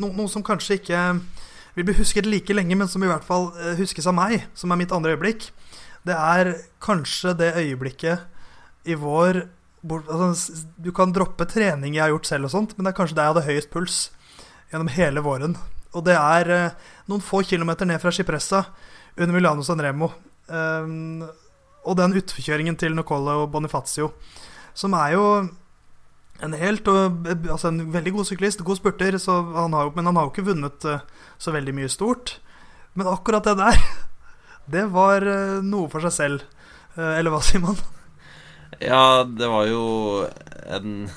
no, 0.00 0.10
noe 0.10 0.28
som 0.32 0.44
kanskje 0.44 0.80
ikke 0.80 1.00
vil 1.76 1.86
bli 1.86 1.96
husket 1.98 2.26
like 2.28 2.56
lenge, 2.56 2.76
men 2.78 2.88
som 2.88 3.04
i 3.04 3.10
hvert 3.10 3.26
fall 3.26 3.50
eh, 3.60 3.76
huskes 3.78 4.08
av 4.08 4.16
meg, 4.16 4.46
som 4.56 4.72
er 4.72 4.80
mitt 4.80 4.94
andre 4.94 5.14
øyeblikk, 5.14 5.50
det 6.06 6.16
er 6.16 6.52
kanskje 6.82 7.34
det 7.36 7.54
øyeblikket 7.58 8.86
i 8.86 8.94
vår 8.94 9.42
altså, 9.86 10.52
Du 10.78 10.92
kan 10.94 11.12
droppe 11.14 11.46
trening 11.50 11.96
jeg 11.96 12.04
har 12.04 12.12
gjort 12.14 12.28
selv 12.28 12.48
og 12.48 12.54
sånt, 12.54 12.76
men 12.76 12.86
det 12.86 12.92
er 12.92 12.98
kanskje 13.00 13.18
der 13.18 13.26
jeg 13.26 13.34
hadde 13.34 13.48
høyest 13.48 13.72
puls 13.72 13.96
gjennom 14.70 14.92
hele 14.94 15.22
våren. 15.22 15.56
Og 15.96 16.04
det 16.06 16.16
er 16.18 16.52
eh, 16.54 16.86
noen 17.10 17.24
få 17.24 17.42
kilometer 17.46 17.88
ned 17.88 18.00
fra 18.02 18.12
Cipressa 18.14 18.64
under 19.16 19.34
Milano 19.34 19.64
San 19.66 19.80
Remo. 19.82 20.10
Um, 20.46 21.24
og 21.86 21.96
den 21.98 22.14
utforkjøringen 22.18 22.76
til 22.78 22.94
Nicole 22.94 23.34
og 23.42 23.50
Bonifacio, 23.54 24.12
som 24.74 24.94
er 24.98 25.14
jo 25.14 25.24
en 26.44 26.56
helt 26.56 26.88
altså 26.88 27.70
en 27.70 27.80
veldig 27.92 28.12
god 28.18 28.28
syklist, 28.28 28.64
god 28.64 28.80
spurter, 28.80 29.16
han 29.56 29.76
har, 29.76 29.92
men 29.96 30.08
han 30.08 30.18
har 30.18 30.26
jo 30.26 30.34
ikke 30.34 30.48
vunnet 30.50 30.88
uh, 30.88 31.04
så 31.38 31.54
veldig 31.54 31.74
mye 31.76 31.92
stort. 31.92 32.38
Men 32.96 33.08
akkurat 33.10 33.46
det 33.46 33.56
der, 33.60 33.80
det 34.74 34.86
var 34.92 35.24
uh, 35.24 35.62
noe 35.64 35.90
for 35.92 36.04
seg 36.06 36.16
selv. 36.16 36.46
Eller 36.96 37.28
hva, 37.28 37.42
Simon? 37.44 37.76
Ja, 38.80 39.20
det 39.28 39.48
var 39.52 39.66
jo 39.68 39.82
en 40.72 41.10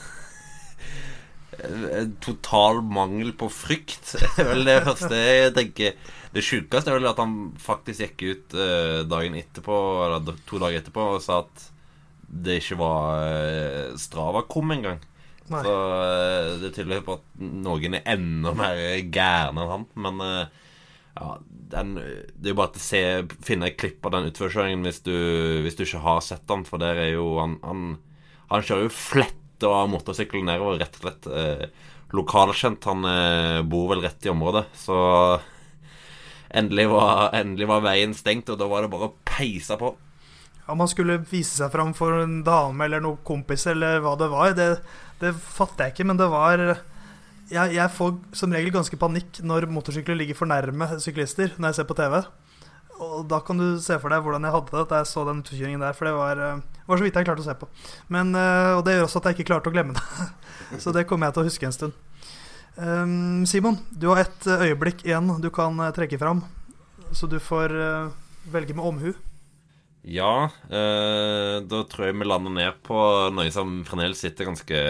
en 2.03 2.15
total 2.23 2.81
mangel 2.83 3.31
på 3.39 3.47
frykt. 3.51 4.15
Det 4.15 4.31
er 4.43 4.49
vel 4.53 4.67
det 4.67 4.79
første 4.87 5.19
jeg 5.23 5.53
tenker. 5.55 6.15
Det 6.35 6.43
sjukeste 6.45 6.91
er 6.91 6.99
vel 6.99 7.09
at 7.09 7.19
han 7.19 7.35
faktisk 7.59 8.03
gikk 8.03 8.25
ut 8.27 8.57
dagen 9.09 9.37
etterpå, 9.39 9.77
eller 10.05 10.35
to 10.47 10.59
dager 10.61 10.83
etterpå, 10.83 11.07
og 11.15 11.23
sa 11.23 11.41
at 11.41 11.69
det 12.29 12.59
ikke 12.59 12.77
var 12.77 13.95
Strava 13.97 14.43
kom 14.51 14.75
engang. 14.75 14.99
Nei. 15.49 15.61
Så 15.65 15.75
eh, 15.97 16.49
det 16.61 16.73
tyder 16.75 17.05
på 17.05 17.17
at 17.17 17.25
noen 17.39 17.97
er 17.97 18.09
enda 18.13 18.53
mer 18.57 18.79
gærne 19.09 19.63
enn 19.63 19.73
han. 19.73 19.85
Men 20.05 20.23
eh, 20.25 20.69
ja, 21.19 21.35
den, 21.73 21.95
det 21.97 22.49
er 22.49 22.53
jo 22.53 22.59
bare 22.59 22.79
å 22.79 23.43
finne 23.45 23.69
et 23.69 23.79
klipp 23.81 24.05
av 24.05 24.15
den 24.15 24.29
utførkjøringen 24.29 24.85
hvis 24.87 25.01
hvis 25.05 25.77
du 25.77 25.83
ikke 25.85 26.03
har 26.05 26.23
sett 26.25 26.45
den. 26.49 26.65
For 26.69 26.81
der 26.81 27.01
er 27.07 27.13
jo 27.15 27.31
Han, 27.41 27.57
han, 27.65 27.85
han 28.53 28.65
kjører 28.65 28.87
jo 28.87 28.95
flett 28.95 29.35
av 29.67 29.89
motorsykkelen 29.91 30.47
nedover, 30.47 30.79
rett 30.79 30.99
og 30.99 31.07
slett. 31.07 31.31
Eh, 31.33 31.95
lokalkjent. 32.15 32.85
Han 32.89 33.07
eh, 33.09 33.61
bor 33.69 33.89
vel 33.93 34.05
rett 34.05 34.25
i 34.25 34.31
området. 34.31 34.67
Så 34.77 34.97
endelig 36.49 36.87
var, 36.93 37.29
endelig 37.37 37.67
var 37.69 37.83
veien 37.85 38.15
stengt, 38.17 38.49
og 38.49 38.61
da 38.61 38.69
var 38.69 38.85
det 38.85 38.93
bare 38.93 39.09
å 39.11 39.17
peise 39.27 39.77
på. 39.81 39.93
Om 40.69 40.83
han 40.83 40.91
skulle 40.91 41.19
vise 41.29 41.57
seg 41.57 41.71
fram 41.73 41.95
for 41.97 42.21
en 42.23 42.39
dame 42.45 42.85
eller 42.85 43.01
noen 43.03 43.21
kompis 43.25 43.65
eller 43.71 44.03
hva 44.03 44.15
det 44.19 44.29
var, 44.31 44.53
det, 44.57 44.69
det 45.21 45.33
fatter 45.33 45.87
jeg 45.87 45.95
ikke, 45.95 46.07
men 46.11 46.19
det 46.19 46.29
var 46.31 46.61
jeg, 47.49 47.73
jeg, 47.73 47.89
får 47.95 48.13
som 48.37 48.53
regel 48.53 48.73
ganske 48.73 48.99
panikk 49.01 49.39
når 49.45 49.65
motorsykler 49.73 50.17
ligger 50.19 50.37
for 50.37 50.49
nærme 50.49 50.85
syklister 51.01 51.55
når 51.57 51.71
jeg 51.71 51.79
ser 51.79 51.89
på 51.89 51.97
TV. 51.97 52.19
Og 52.99 53.23
da 53.31 53.39
kan 53.45 53.59
du 53.59 53.79
se 53.81 53.95
for 54.01 54.11
deg 54.11 54.21
hvordan 54.25 54.45
jeg 54.45 54.53
hadde 54.53 54.75
det 54.75 54.85
da 54.91 54.99
jeg 54.99 55.09
så 55.09 55.23
den 55.27 55.39
utkjøringen 55.41 55.81
der. 55.81 55.95
For 55.95 56.09
det 56.09 56.13
var, 56.17 56.41
uh, 56.43 56.83
var, 56.85 56.99
så 56.99 57.05
vidt 57.05 57.17
jeg 57.17 57.29
klarte 57.29 57.45
å 57.45 57.47
se 57.47 57.55
på. 57.61 57.69
Men, 58.11 58.33
uh, 58.35 58.75
og 58.75 58.83
det 58.85 58.97
gjør 58.97 59.07
også 59.07 59.21
at 59.21 59.29
jeg 59.29 59.39
ikke 59.39 59.49
klarte 59.53 59.71
å 59.71 59.75
glemme 59.75 59.95
det. 59.95 60.27
så 60.83 60.93
det 60.95 61.07
kommer 61.09 61.29
jeg 61.29 61.37
til 61.37 61.45
å 61.45 61.49
huske 61.49 61.69
en 61.69 61.77
stund. 61.77 61.97
Um, 62.75 63.47
Simon, 63.49 63.79
du 63.89 64.09
har 64.11 64.21
et 64.25 64.49
øyeblikk 64.51 65.05
igjen 65.07 65.31
du 65.41 65.49
kan 65.55 65.79
trekke 65.95 66.19
fram. 66.21 66.43
Så 67.15 67.25
du 67.31 67.39
får 67.41 67.73
velge 68.51 68.75
med 68.77 68.85
omhu. 68.85 69.13
Ja, 70.07 70.49
eh, 70.71 71.59
da 71.67 71.83
tror 71.91 72.07
jeg 72.07 72.19
vi 72.19 72.27
lander 72.27 72.53
ned 72.55 72.77
på 72.87 72.99
noe 73.35 73.49
som 73.51 73.81
fremdeles 73.87 74.21
sitter 74.23 74.47
ganske 74.47 74.83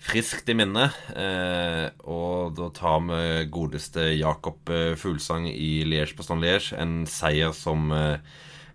friskt 0.00 0.48
i 0.50 0.56
minnet. 0.56 0.96
Eh, 1.14 1.86
og 2.10 2.56
da 2.58 2.70
tar 2.74 3.02
vi 3.06 3.22
godeste 3.52 4.10
Jakob 4.16 4.70
eh, 4.72 4.96
Fuglsang 4.98 5.46
i 5.50 5.84
Liège-Bastogne-Liège. 5.86 6.74
En 6.80 7.04
seier 7.10 7.54
som 7.56 7.90
eh, 7.94 8.18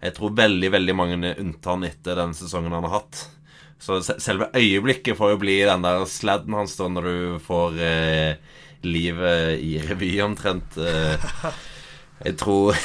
jeg 0.06 0.15
tror 0.17 0.36
veldig 0.38 0.69
veldig 0.76 0.95
mange 0.98 1.34
unntar 1.41 1.78
han 1.78 1.88
etter 1.88 2.19
den 2.19 2.36
sesongen 2.38 2.76
han 2.76 2.86
har 2.88 3.02
hatt. 3.02 3.26
Så 3.82 4.00
selve 4.06 4.50
øyeblikket 4.56 5.17
får 5.17 5.34
jo 5.34 5.41
bli 5.41 5.60
den 5.67 5.84
der 5.84 6.06
sladden 6.10 6.56
hans 6.56 6.78
da 6.80 6.88
når 6.89 7.10
du 7.10 7.39
får 7.43 7.80
eh, 7.82 8.56
livet 8.86 9.60
i 9.65 9.76
revy, 9.84 10.13
omtrent. 10.24 10.78
Eh, 10.78 11.30
jeg 12.28 12.38
tror 12.39 12.78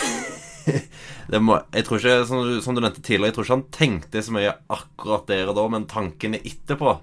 må, 1.47 1.59
jeg 1.75 1.87
tror 1.87 2.01
ikke, 2.01 2.17
som 2.29 2.45
som 2.65 2.77
du, 2.77 2.83
nevnte 2.83 3.03
tidligere, 3.03 3.31
jeg 3.31 3.37
tror 3.37 3.47
ikke 3.47 3.57
han 3.57 3.69
tenkte 3.75 4.25
så 4.25 4.35
mye 4.35 4.55
akkurat 4.73 5.29
der 5.31 5.51
og 5.51 5.57
da, 5.59 5.67
men 5.73 5.89
tankene 5.91 6.41
etterpå 6.41 6.97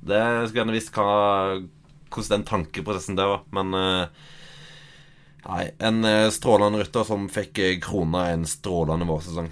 Det 0.00 0.20
skulle 0.48 0.62
gjerne 0.62 0.76
visst 0.76 0.94
hvordan 0.94 2.40
den 2.40 2.46
tankeprosessen 2.48 3.18
der 3.18 3.28
var. 3.30 3.42
Men 3.54 3.74
uh, 3.76 4.30
Nei, 5.46 5.70
en 5.78 6.04
uh, 6.04 6.30
strålende 6.32 6.82
rytter 6.82 7.04
som 7.06 7.28
fikk 7.32 7.60
uh, 7.62 7.74
krona 7.84 8.26
en 8.32 8.46
strålende 8.48 9.06
vårsesong. 9.08 9.50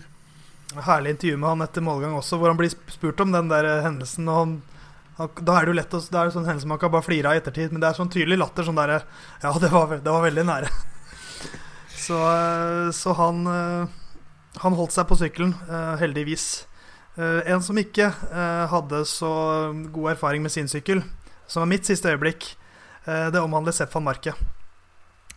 Herlig 0.84 1.14
intervju 1.14 1.38
med 1.40 1.48
han 1.48 1.64
etter 1.64 1.84
målgang 1.84 2.16
også, 2.18 2.36
hvor 2.40 2.52
han 2.52 2.58
blir 2.58 2.72
spurt 2.92 3.20
om 3.24 3.32
den 3.32 3.48
der 3.48 3.68
hendelsen. 3.86 4.28
Og 4.28 4.40
han, 4.42 4.56
da 5.40 5.56
er 5.56 5.64
det 5.64 5.72
jo 5.72 5.78
lett 5.78 5.96
å, 5.96 6.02
Det 6.04 6.20
er 6.20 6.34
sånn 6.34 6.48
hendelse 6.48 6.68
man 6.68 6.80
kan 6.82 6.92
bare 6.92 7.06
flire 7.06 7.30
av 7.30 7.38
i 7.38 7.42
ettertid, 7.42 7.72
men 7.72 7.80
det 7.82 7.88
er 7.88 8.00
sånn 8.00 8.12
tydelig 8.12 8.40
latter. 8.42 8.68
Sånn 8.68 8.78
derre 8.78 9.00
Ja, 9.44 9.54
det 9.62 9.72
var, 9.72 9.96
det 9.96 10.12
var 10.12 10.26
veldig 10.26 10.46
nære. 10.50 10.72
Så, 11.98 12.14
eh, 12.14 12.90
så 12.90 13.12
han, 13.12 13.46
eh, 13.46 13.88
han, 14.62 14.76
holdt 14.78 14.94
seg 14.94 15.08
på 15.08 15.18
sykkelen, 15.18 15.54
eh, 15.68 15.94
heldigvis. 16.04 16.64
En 17.18 17.58
som 17.58 17.74
ikke 17.74 18.12
hadde 18.70 19.00
så 19.10 19.28
god 19.90 20.12
erfaring 20.12 20.38
med 20.38 20.52
sin 20.54 20.68
sykkel, 20.70 21.00
som 21.50 21.64
var 21.64 21.66
mitt 21.66 21.82
siste 21.82 22.12
øyeblikk, 22.12 22.44
det 23.02 23.40
omhandler 23.42 23.74
Sepp 23.74 23.90
van 23.90 24.04
Marke. 24.06 24.36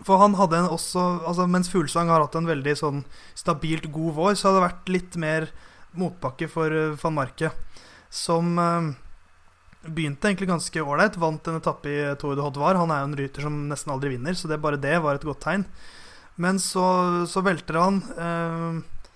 For 0.05 0.21
han 0.21 0.35
hadde 0.37 0.59
en 0.59 0.69
også 0.69 1.25
altså 1.25 1.47
Mens 1.49 1.71
Fuglesang 1.73 2.11
har 2.13 2.21
hatt 2.21 2.37
en 2.37 2.45
veldig 2.45 2.75
sånn 2.77 2.99
stabilt 3.33 3.89
god 3.89 4.13
vår, 4.13 4.37
så 4.37 4.51
hadde 4.51 4.59
det 4.59 4.67
vært 4.67 4.91
litt 4.93 5.17
mer 5.17 5.47
motbakke 5.97 6.45
for 6.53 6.75
van 7.01 7.17
Marke. 7.17 7.49
Som 8.13 8.61
begynte 9.81 10.29
egentlig 10.29 10.51
ganske 10.53 10.85
ålreit. 10.85 11.17
Vant 11.17 11.49
en 11.49 11.57
etappe 11.57 11.89
i 11.89 12.13
Tour 12.21 12.37
de 12.37 12.45
Haute 12.45 12.77
Han 12.77 12.93
er 12.93 13.01
jo 13.01 13.09
en 13.09 13.17
ryter 13.23 13.49
som 13.49 13.57
nesten 13.73 13.95
aldri 13.95 14.13
vinner, 14.13 14.37
så 14.37 14.53
det, 14.53 14.61
bare 14.61 14.77
det 14.77 15.01
var 15.01 15.17
et 15.17 15.25
godt 15.25 15.41
tegn. 15.47 15.65
Men 16.41 16.59
så, 16.61 16.83
så 17.29 17.43
velter 17.45 17.77
han, 17.77 18.01
eh, 18.17 19.07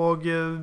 og 0.00 0.26
eh, 0.30 0.58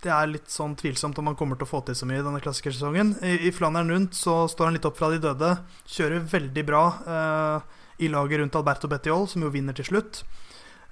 det 0.00 0.10
er 0.10 0.30
litt 0.30 0.48
sånn 0.50 0.74
tvilsomt 0.80 1.18
om 1.20 1.28
han 1.30 1.36
kommer 1.38 1.58
til 1.60 1.68
å 1.68 1.70
få 1.70 1.82
til 1.84 1.96
så 1.98 2.08
mye 2.08 2.22
i 2.22 2.24
denne 2.24 2.40
klassikersesongen. 2.42 3.14
I, 3.22 3.36
I 3.50 3.52
Flandern 3.54 3.92
rundt 3.92 4.16
så 4.16 4.42
står 4.48 4.70
han 4.70 4.78
litt 4.78 4.88
opp 4.88 4.96
fra 4.98 5.10
de 5.12 5.20
døde. 5.22 5.52
Kjører 5.92 6.24
veldig 6.32 6.64
bra 6.66 6.84
eh, 7.16 7.82
i 8.06 8.08
laget 8.08 8.40
rundt 8.40 8.56
Alberto 8.56 8.88
Bettiol, 8.90 9.28
som 9.28 9.44
jo 9.44 9.52
vinner 9.52 9.76
til 9.76 9.90
slutt. 9.90 10.22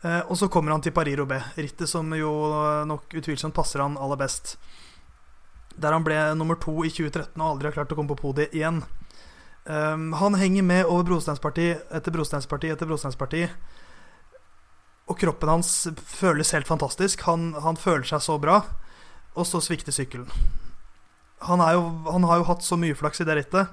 Eh, 0.04 0.20
og 0.20 0.36
så 0.38 0.50
kommer 0.52 0.76
han 0.76 0.84
til 0.84 0.94
Paris-Roubais, 0.94 1.56
rittet 1.56 1.90
som 1.90 2.12
jo 2.14 2.30
nok 2.86 3.16
utvilsomt 3.18 3.56
passer 3.56 3.82
han 3.82 3.98
aller 3.98 4.20
best. 4.20 4.54
Der 5.78 5.94
han 5.94 6.06
ble 6.06 6.20
nummer 6.38 6.58
to 6.60 6.76
i 6.84 6.92
2013 6.92 7.34
og 7.40 7.48
aldri 7.48 7.70
har 7.70 7.80
klart 7.80 7.94
å 7.94 7.98
komme 7.98 8.12
på 8.12 8.20
podiet 8.28 8.54
igjen. 8.54 8.82
Um, 9.68 10.14
han 10.16 10.36
henger 10.38 10.64
med 10.64 10.86
over 10.88 11.04
brosteinsparti 11.10 11.66
etter 11.92 12.14
brosteinsparti 12.14 12.70
etter 12.72 12.88
brosteinsparti. 12.88 13.42
Og 15.08 15.16
kroppen 15.20 15.50
hans 15.50 15.72
føles 16.04 16.52
helt 16.52 16.68
fantastisk. 16.68 17.24
Han, 17.28 17.54
han 17.64 17.80
føler 17.80 18.04
seg 18.08 18.22
så 18.24 18.36
bra. 18.40 18.60
Og 19.38 19.46
så 19.48 19.60
svikter 19.64 19.94
sykkelen. 19.94 20.28
Han, 21.48 21.62
jo, 21.72 21.84
han, 22.10 22.26
har 22.26 22.40
jo 22.40 22.48
hatt 22.48 22.66
så 22.66 22.76
mye 22.76 22.96
flaks 22.98 23.22
i 23.22 23.28
det 23.28 23.38
rittet. 23.38 23.70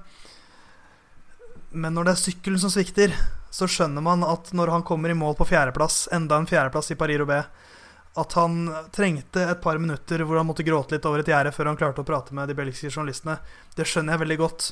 Men 1.76 1.96
når 1.98 2.08
det 2.08 2.14
er 2.14 2.22
sykkelen 2.22 2.62
som 2.62 2.72
svikter, 2.72 3.16
så 3.52 3.68
skjønner 3.68 4.04
man 4.06 4.24
at 4.24 4.54
når 4.56 4.72
han 4.72 4.86
kommer 4.88 5.12
i 5.12 5.18
mål 5.18 5.36
på 5.40 5.48
fjerdeplass, 5.50 6.06
enda 6.16 6.38
en 6.40 6.48
fjerdeplass 6.48 6.94
i 6.94 7.00
Paris-Roubais, 7.00 7.50
at 8.16 8.34
han 8.40 8.70
trengte 8.96 9.42
et 9.44 9.62
par 9.64 9.80
minutter 9.82 10.22
hvor 10.24 10.40
han 10.40 10.48
måtte 10.48 10.64
gråte 10.64 10.96
litt 10.96 11.08
over 11.08 11.20
et 11.20 11.28
gjerde 11.28 11.52
før 11.52 11.68
han 11.68 11.80
klarte 11.80 12.00
å 12.00 12.08
prate 12.08 12.36
med 12.38 12.48
de 12.48 12.56
belgiske 12.56 12.94
journalistene. 12.94 13.42
Det 13.76 13.88
skjønner 13.90 14.16
jeg 14.16 14.24
veldig 14.24 14.38
godt. 14.40 14.70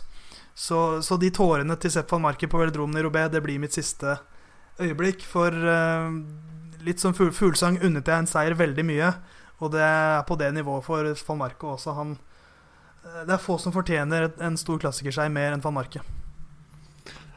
Så, 0.56 0.80
så 1.04 1.18
de 1.20 1.32
tårene 1.34 1.76
til 1.82 1.92
Sepp 1.92 2.14
van 2.14 2.24
Marke 2.24 2.48
på 2.48 2.62
velodromen 2.62 3.02
i 3.02 3.04
Roubais, 3.04 3.32
det 3.34 3.42
blir 3.44 3.60
mitt 3.60 3.76
siste 3.76 4.16
øyeblikk. 4.80 5.26
For 5.28 5.52
uh, 5.52 6.14
litt 6.86 7.02
som 7.04 7.16
fuglesang 7.16 7.80
unnet 7.84 8.10
jeg 8.10 8.24
en 8.24 8.30
seier 8.30 8.56
veldig 8.60 8.86
mye. 8.88 9.14
Og 9.64 9.72
det 9.74 9.84
er 9.86 10.24
på 10.28 10.38
det 10.40 10.52
nivået 10.56 10.86
for 10.86 11.08
van 11.28 11.40
Marke 11.40 11.70
også. 11.76 11.96
Han, 11.98 12.18
eh, 13.06 13.24
det 13.28 13.38
er 13.38 13.44
få 13.44 13.58
som 13.62 13.76
fortjener 13.76 14.32
en 14.44 14.60
stor 14.60 14.82
klassikerseier 14.82 15.32
mer 15.32 15.56
enn 15.56 15.64
van 15.64 15.78
Marke. 15.78 16.04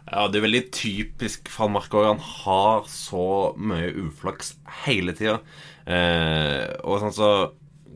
Ja, 0.06 0.28
det 0.30 0.38
er 0.38 0.46
veldig 0.46 0.64
typisk 0.74 1.50
van 1.56 1.74
Marke 1.74 1.98
òg. 1.98 2.08
Han 2.14 2.22
har 2.22 2.90
så 2.90 3.52
mye 3.58 3.92
uflaks 4.06 4.54
hele 4.84 5.14
tida. 5.18 5.40
Eh, 5.86 6.66
og 6.86 7.00
sånn 7.02 7.14
så 7.14 7.30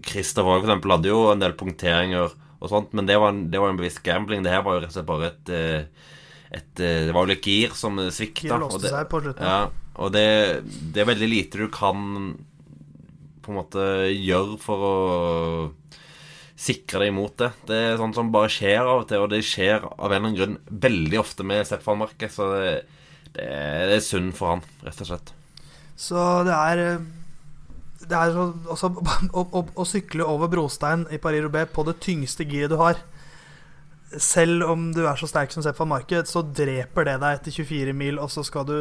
Christer 0.06 0.46
Våg 0.46 0.62
for 0.62 0.70
eksempel 0.70 0.94
hadde 0.94 1.10
jo 1.10 1.26
en 1.30 1.42
del 1.42 1.54
punkteringer 1.58 2.30
og 2.60 2.68
sånt, 2.68 2.94
men 2.96 3.06
det 3.08 3.16
var 3.20 3.32
en, 3.32 3.44
det 3.52 3.60
var 3.60 3.72
en 3.72 3.78
bevisst 3.78 4.02
gambling. 4.04 4.42
Det 4.44 4.52
her 4.52 4.64
var 4.66 4.76
jo 4.76 4.82
rett 4.84 4.92
og 4.92 4.96
slett 4.98 5.08
bare 5.08 5.30
et, 5.30 5.52
et, 5.54 6.08
et 6.58 6.82
eh, 6.82 7.06
Det 7.08 7.14
var 7.16 7.26
jo 7.26 7.32
litt 7.32 7.46
gir 7.46 7.78
som 7.78 7.98
svikta. 8.10 8.50
Gir 8.50 8.62
låste 8.66 8.90
seg 8.90 9.08
på 9.10 9.22
slutten. 9.24 9.46
Ja, 9.46 9.89
og 10.00 10.14
det, 10.14 10.28
det, 10.64 11.02
er 11.02 11.10
veldig 11.10 11.28
lite 11.28 11.60
du 11.60 11.68
kan 11.72 12.32
på 13.40 13.52
en 13.52 13.58
måte 13.58 13.84
gjøre 14.14 14.56
for 14.60 14.86
å 14.86 14.94
sikre 16.60 17.02
deg 17.02 17.12
imot 17.12 17.36
det. 17.40 17.50
Det 17.68 17.76
er 17.76 18.00
sånt 18.00 18.16
som 18.16 18.32
bare 18.32 18.52
skjer 18.52 18.80
av 18.80 19.02
og 19.02 19.06
til, 19.10 19.24
og 19.24 19.30
det 19.32 19.42
skjer 19.46 19.84
av 19.84 20.08
en 20.08 20.16
eller 20.16 20.18
annen 20.20 20.38
grunn 20.38 20.56
veldig 20.88 21.20
ofte 21.20 21.46
med 21.46 21.68
van 21.84 22.02
Marke. 22.02 22.28
Så 22.32 22.48
det, 22.52 22.74
det, 23.32 23.46
det 23.46 23.96
er 23.96 24.04
synd 24.04 24.34
for 24.36 24.54
han, 24.54 24.66
rett 24.84 25.00
og 25.04 25.10
slett. 25.12 25.32
Så 26.00 26.26
det 26.48 26.56
er 26.56 26.82
Det 28.00 28.16
er 28.16 28.36
også, 28.40 28.92
å, 29.38 29.44
å, 29.44 29.64
å, 29.74 29.88
sykle 29.88 30.24
over 30.24 30.52
brostein 30.52 31.06
i 31.12 31.20
Paris-Roubais 31.20 31.72
på 31.72 31.84
det 31.88 31.98
tyngste 32.04 32.48
giret 32.48 32.72
du 32.72 32.78
har 32.80 33.00
selv 34.18 34.64
om 34.66 34.88
du 34.90 35.04
er 35.06 35.18
så 35.18 35.28
sterk 35.30 35.52
som 35.54 35.62
Sepp 35.62 35.78
van 35.78 35.92
Marke, 35.92 36.18
så 36.26 36.42
dreper 36.42 37.06
det 37.06 37.16
deg 37.22 37.36
etter 37.36 37.54
24 37.54 37.92
mil, 37.94 38.16
og 38.18 38.30
så 38.32 38.42
skal 38.46 38.64
du 38.66 38.78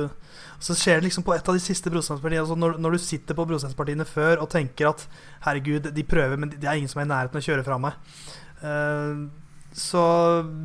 Så 0.60 0.74
skjer 0.76 0.98
det 1.00 1.06
liksom 1.06 1.24
på 1.24 1.36
et 1.36 1.48
av 1.48 1.56
de 1.56 1.62
siste 1.62 1.92
brosteinspartiene. 1.94 2.42
Altså 2.42 2.58
når, 2.58 2.80
når, 2.82 2.98
du 2.98 3.04
sitter 3.04 3.38
på 3.38 3.46
brosteinspartiene 3.48 4.08
før 4.10 4.42
og 4.42 4.50
tenker 4.52 4.90
at 4.90 5.06
herregud, 5.46 5.92
de 5.96 6.04
prøver, 6.04 6.36
men 6.36 6.52
det 6.52 6.66
er 6.66 6.80
ingen 6.80 6.90
som 6.92 7.00
er 7.00 7.08
i 7.08 7.12
nærheten 7.14 7.40
å 7.40 7.46
kjøre 7.46 7.64
fra 7.64 7.78
meg, 7.80 8.18
uh, 8.64 9.30
så, 9.72 10.04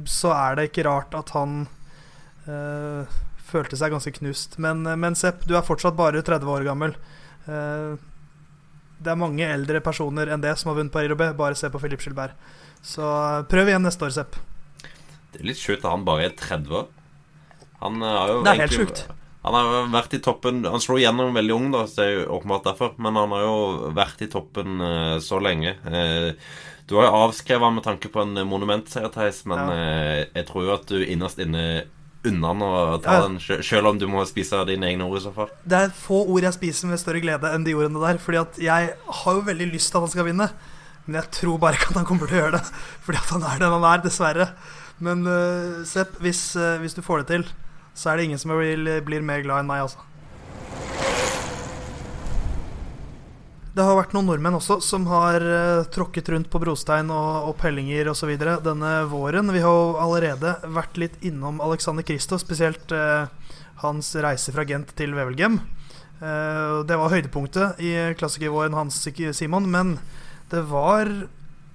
så, 0.08 0.32
er 0.32 0.56
det 0.56 0.70
ikke 0.70 0.86
rart 0.88 1.14
at 1.14 1.30
han 1.36 1.66
uh, 2.48 3.20
følte 3.52 3.78
seg 3.78 3.92
ganske 3.94 4.14
knust. 4.16 4.56
Men, 4.58 4.82
men, 4.82 5.14
Sepp, 5.18 5.44
du 5.46 5.54
er 5.54 5.66
fortsatt 5.66 5.98
bare 5.98 6.24
30 6.24 6.50
år 6.56 6.66
gammel. 6.66 6.96
Uh, 7.46 8.00
det 9.04 9.12
er 9.12 9.20
mange 9.20 9.46
eldre 9.46 9.84
personer 9.84 10.32
enn 10.32 10.42
det 10.42 10.56
som 10.58 10.72
har 10.72 10.80
vunnet 10.80 10.94
Paris-Roubais. 10.94 11.36
Bare 11.38 11.60
se 11.60 11.70
på 11.70 11.82
Philippe 11.84 12.08
Gilbert. 12.08 12.34
Så 12.82 13.04
prøv 13.52 13.70
igjen 13.70 13.84
neste 13.84 14.08
år, 14.08 14.16
Sepp. 14.16 14.40
Det 15.34 15.42
er 15.42 15.50
litt 15.50 15.60
sjukt 15.60 15.84
at 15.84 15.90
han 15.90 16.06
bare 16.06 16.28
er 16.28 16.36
30 16.38 16.80
år. 16.80 16.88
Han 17.82 18.00
eh, 18.00 18.16
har 18.16 18.32
jo 18.32 18.42
Det 18.46 18.54
er 18.54 18.62
helt 18.64 18.78
sjukt. 18.78 19.04
Han 19.44 19.56
har 19.58 19.90
vært 19.92 20.14
i 20.16 20.22
toppen 20.24 20.62
Han 20.64 20.80
slo 20.80 20.96
igjennom 20.96 21.34
veldig 21.36 21.52
ung, 21.52 21.66
da, 21.74 21.82
så 21.84 22.00
det 22.00 22.04
er 22.06 22.14
jo 22.14 22.28
åpenbart 22.38 22.70
derfor. 22.70 22.94
Men 22.96 23.18
han 23.20 23.34
har 23.36 23.42
jo 23.44 23.90
vært 23.96 24.22
i 24.24 24.30
toppen 24.32 24.78
uh, 24.80 25.16
så 25.20 25.40
lenge. 25.42 25.74
Uh, 25.84 26.32
du 26.88 26.96
har 26.96 27.10
jo 27.10 27.18
avskrevet 27.26 27.66
han 27.66 27.76
med 27.76 27.84
tanke 27.84 28.08
på 28.12 28.22
en 28.24 28.40
monumentseier, 28.48 29.10
Theis, 29.12 29.42
men 29.48 29.60
ja. 29.60 29.76
uh, 29.76 30.22
jeg 30.30 30.48
tror 30.48 30.64
jo 30.64 30.72
at 30.78 30.88
du 30.88 30.96
innerst 31.04 31.42
inne 31.44 31.84
unna 32.24 32.52
å 32.56 32.98
ta 33.04 33.18
ja. 33.18 33.24
den, 33.26 33.36
selv 33.62 33.90
om 33.90 33.98
du 34.00 34.06
må 34.08 34.22
spise 34.28 34.62
dine 34.68 34.88
egne 34.88 35.04
ord 35.04 35.20
i 35.20 35.24
så 35.26 35.32
fall. 35.34 35.50
Det 35.68 35.80
er 35.86 35.92
få 35.96 36.22
ord 36.24 36.46
jeg 36.46 36.56
spiser 36.56 36.88
med 36.88 37.02
større 37.02 37.20
glede 37.20 37.50
enn 37.52 37.66
de 37.66 37.74
ordene 37.76 38.00
der. 38.00 38.20
Fordi 38.22 38.40
at 38.40 38.62
jeg 38.64 38.94
har 38.96 39.36
jo 39.36 39.44
veldig 39.44 39.68
lyst 39.74 39.92
til 39.92 40.00
at 40.00 40.06
han 40.06 40.14
skal 40.14 40.28
vinne. 40.30 40.48
Men 41.04 41.20
jeg 41.20 41.30
tror 41.36 41.60
bare 41.60 41.76
ikke 41.76 41.92
at 41.92 42.00
han 42.00 42.08
kommer 42.08 42.30
til 42.30 42.38
å 42.38 42.42
gjøre 42.46 42.56
det. 42.56 42.64
Fordi 43.04 43.20
at 43.20 43.34
han 43.36 43.44
er 43.50 43.60
den 43.60 43.76
han 43.76 43.86
er, 43.90 44.04
dessverre. 44.06 44.48
Men 45.02 45.26
uh, 45.26 45.82
Sepp, 45.88 46.18
hvis, 46.22 46.54
uh, 46.58 46.78
hvis, 46.82 46.94
du 46.94 47.02
får 47.02 47.22
det 47.22 47.30
til, 47.32 47.46
så 47.94 48.10
er 48.10 48.18
det 48.18 48.28
ingen 48.28 48.40
som 48.40 48.54
blir, 48.54 49.00
blir 49.06 49.24
mer 49.24 49.42
glad 49.44 49.64
enn 49.64 49.70
meg, 49.70 49.86
altså. 49.86 50.10
Det 53.74 53.82
har 53.82 53.96
vært 53.98 54.12
noen 54.14 54.28
nordmenn 54.30 54.54
også 54.54 54.76
som 54.86 55.08
har 55.10 55.42
uh, 55.42 55.86
tråkket 55.90 56.30
rundt 56.30 56.50
på 56.50 56.60
brostein 56.62 57.10
og, 57.10 57.50
og 57.50 57.56
pellinger 57.58 58.12
osv. 58.12 58.36
denne 58.38 58.92
våren. 59.10 59.50
Vi 59.50 59.64
har 59.64 59.78
jo 59.80 59.96
allerede 59.98 60.56
vært 60.76 61.00
litt 61.02 61.18
innom 61.26 61.58
Alexander 61.64 62.06
Kristo, 62.06 62.38
spesielt 62.38 62.94
hans 63.82 64.12
reise 64.22 64.54
fra 64.54 64.62
Gent 64.68 64.94
til 64.96 65.16
Wevelgem. 65.16 65.58
Det 66.14 66.96
var 66.96 67.10
høydepunktet 67.10 67.82
i 67.82 67.90
klassikervåren 68.16 68.76
hans, 68.78 69.00
Simon. 69.34 69.66
Men 69.68 69.96
det 70.54 70.62
var 70.70 71.10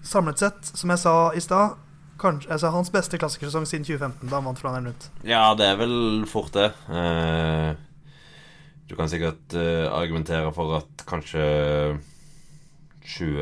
samlet 0.07 0.39
sett, 0.39 0.71
som 0.71 0.89
jeg 0.95 1.03
sa 1.03 1.15
i 1.35 1.43
stad, 1.43 1.75
altså, 2.25 2.71
hans 2.73 2.91
beste 2.93 3.19
klassikersesong 3.21 3.67
siden 3.69 3.85
2015, 3.87 4.29
da 4.29 4.39
han 4.39 4.47
vant 4.49 4.59
Flandern 4.61 4.89
rundt. 4.91 5.09
Ja, 5.27 5.53
det 5.57 5.67
er 5.67 5.79
vel 5.79 6.25
fort 6.29 6.53
det. 6.55 6.71
Uh, 6.89 7.73
du 8.89 8.95
kan 8.97 9.09
sikkert 9.11 9.55
uh, 9.55 9.87
argumentere 9.93 10.51
for 10.55 10.79
at 10.79 11.05
kanskje 11.09 11.43
20 13.09 13.41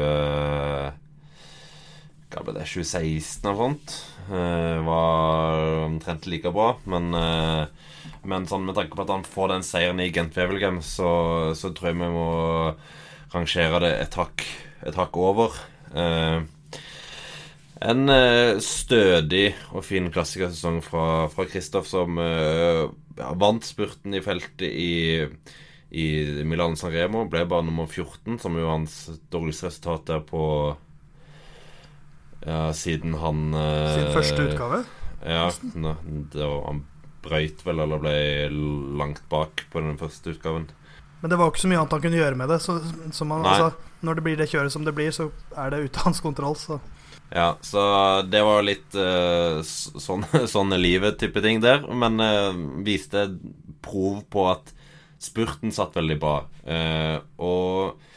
Hva 2.28 2.44
ble 2.44 2.56
det 2.58 2.66
2016 2.68 3.48
eller 3.48 3.60
sånt 3.60 3.94
uh, 4.32 4.84
var 4.88 5.64
omtrent 5.86 6.28
like 6.28 6.52
bra. 6.52 6.74
Men, 6.90 7.10
uh, 7.16 7.64
men 8.28 8.48
sånn 8.50 8.68
med 8.68 8.76
tanke 8.78 8.96
på 8.98 9.06
at 9.08 9.14
han 9.16 9.26
får 9.28 9.54
den 9.56 9.66
seieren 9.68 10.04
i 10.04 10.12
Gent 10.12 10.36
Wevelgem, 10.38 10.82
så, 10.84 11.10
så 11.56 11.72
tror 11.72 11.94
jeg 11.94 12.02
vi 12.02 12.12
må 12.12 12.30
rangere 13.34 13.82
det 13.84 13.94
et 14.04 14.20
hakk, 14.20 14.46
et 14.88 15.00
hakk 15.00 15.20
over. 15.20 15.56
En 17.82 18.10
stødig 18.64 19.52
og 19.76 19.86
fin 19.86 20.10
klassikersesong 20.14 20.80
fra 20.86 21.46
Kristoff 21.50 21.90
som 21.90 22.18
uh, 22.18 22.88
vant 23.38 23.66
spurten 23.66 24.16
i 24.18 24.22
feltet 24.26 24.66
i, 24.68 25.28
i 25.94 26.08
Milan 26.48 26.78
San 26.80 26.94
Remo. 26.96 27.26
Ble 27.30 27.46
bare 27.50 27.68
nummer 27.68 27.86
14, 27.86 28.40
som 28.42 28.58
jo 28.58 28.70
hans 28.72 28.98
dårligste 29.34 29.70
resultat 29.70 30.14
er 30.18 30.26
på 30.26 30.44
ja, 32.48 32.70
siden 32.78 33.18
han 33.22 33.50
Sin 33.52 34.14
første 34.16 34.50
utgave? 34.50 34.84
Ja. 35.26 35.50
Da, 35.76 36.52
han 36.68 36.86
brøyt 37.26 37.64
vel, 37.66 37.82
eller 37.84 38.02
ble 38.02 38.18
langt 39.00 39.24
bak 39.32 39.66
på 39.72 39.82
den 39.84 39.98
første 40.00 40.36
utgaven. 40.36 40.68
Men 41.22 41.34
det 41.34 41.40
var 41.40 41.50
ikke 41.50 41.64
så 41.64 41.72
mye 41.72 41.82
annet 41.82 41.96
han 41.96 42.04
kunne 42.04 42.20
gjøre 42.20 42.40
med 42.40 42.52
det. 42.54 42.60
Så, 42.64 42.78
så 43.12 43.26
man, 43.26 43.46
altså, 43.46 43.72
når 44.06 44.20
det 44.20 44.26
blir 44.28 44.38
det 44.40 44.50
kjøret 44.52 44.74
som 44.74 44.86
det 44.86 44.94
blir, 44.98 45.10
så 45.16 45.30
er 45.58 45.74
det 45.74 45.82
ute 45.88 46.02
av 46.02 46.12
hans 46.12 46.22
kontroll. 46.24 46.58
Så 46.60 46.78
ja, 47.30 47.58
så 47.62 47.82
det 48.24 48.42
var 48.46 48.64
litt 48.64 48.96
uh, 48.96 49.60
sånn, 49.64 50.24
sånn 50.54 50.76
livet-type 50.80 51.44
ting 51.44 51.60
der. 51.64 51.84
Men 51.92 52.22
uh, 52.24 52.56
viste 52.88 53.28
prov 53.84 54.24
på 54.32 54.48
at 54.52 54.72
spurten 55.22 55.74
satt 55.76 55.98
veldig 55.98 56.18
bra. 56.22 56.38
Uh, 56.64 57.20
og 57.42 58.08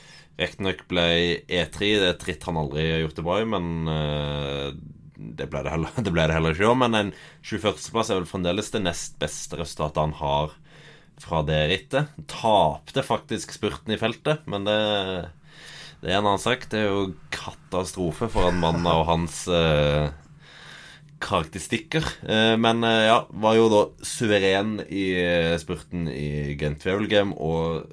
riktignok 0.41 0.87
ble 0.89 1.09
E3 1.51 1.91
det 2.01 2.07
er 2.07 2.15
et 2.15 2.25
ritt 2.29 2.47
han 2.49 2.61
aldri 2.61 2.87
har 2.87 3.03
gjort 3.05 3.19
det 3.19 3.27
bra 3.27 3.41
i, 3.43 3.49
men 3.51 3.91
uh, 3.91 4.71
det, 5.19 5.51
ble 5.51 5.65
det, 5.67 5.75
heller, 5.75 5.99
det 6.07 6.15
ble 6.15 6.29
det 6.31 6.39
heller 6.39 6.57
ikke. 6.57 6.79
Men 6.85 6.99
en 7.01 7.13
21.-plass 7.43 8.13
er 8.13 8.23
vel 8.23 8.31
fremdeles 8.31 8.71
det 8.77 8.85
nest 8.87 9.19
beste 9.23 9.59
resultatet 9.59 10.05
han 10.05 10.17
har 10.23 10.55
fra 11.21 11.43
det 11.45 11.61
rittet. 11.75 12.15
Tapte 12.31 13.03
faktisk 13.05 13.53
spurten 13.53 13.93
i 13.93 14.01
feltet, 14.01 14.47
men 14.49 14.65
det 14.69 14.79
det 16.01 16.15
er 16.15 16.17
en 16.17 16.31
annen 16.31 16.41
sak. 16.41 16.65
Det 16.73 16.79
er 16.81 16.87
jo 16.89 17.01
katastrofe 17.41 18.29
for 18.33 18.51
en 18.51 18.61
mann 18.61 18.85
av 18.89 19.07
hans 19.09 19.43
eh, 19.49 20.11
karakteristikker. 21.25 22.05
Eh, 22.29 22.57
men 22.61 22.85
eh, 22.85 23.07
ja, 23.09 23.23
var 23.31 23.57
jo 23.57 23.69
da 23.73 23.83
suveren 24.05 24.79
i 24.89 25.07
eh, 25.17 25.57
spurten 25.61 26.09
i 26.13 26.57
Gent 26.61 26.85
Wevelgem, 26.87 27.33
og 27.37 27.91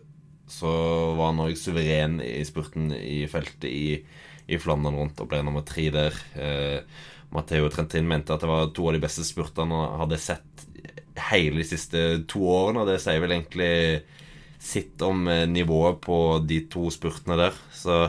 så 0.48 0.72
var 1.18 1.34
han 1.34 1.44
òg 1.48 1.58
suveren 1.60 2.22
i 2.24 2.40
spurten 2.48 2.92
i 2.96 3.26
feltet 3.32 3.68
i, 3.68 3.98
i 4.48 4.60
Flandern 4.62 4.96
rundt 4.96 5.20
og 5.24 5.32
ble 5.32 5.42
nummer 5.44 5.66
tre 5.68 5.90
der. 5.94 6.16
Eh, 6.40 6.80
Matheo 7.36 7.68
Trentin 7.72 8.08
mente 8.08 8.32
at 8.32 8.44
det 8.44 8.48
var 8.48 8.70
to 8.72 8.86
av 8.88 8.96
de 8.96 9.04
beste 9.04 9.26
spurtene 9.28 9.76
han 9.76 10.06
hadde 10.06 10.22
sett 10.24 10.64
hele 11.32 11.60
de 11.60 11.66
siste 11.68 12.04
to 12.30 12.46
årene, 12.48 12.84
og 12.84 12.92
det 12.92 13.02
sier 13.04 13.20
vel 13.24 13.34
egentlig 13.36 13.74
sitt 14.62 15.02
om 15.06 15.28
eh, 15.32 15.46
nivået 15.50 16.00
på 16.04 16.18
de 16.48 16.62
to 16.72 16.88
spurtene 16.94 17.38
der. 17.40 17.60
Så 17.76 18.00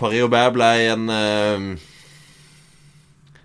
Paris-Aubert 0.00 0.54
ble 0.56 0.70
en 0.90 1.10
uh, 1.10 1.66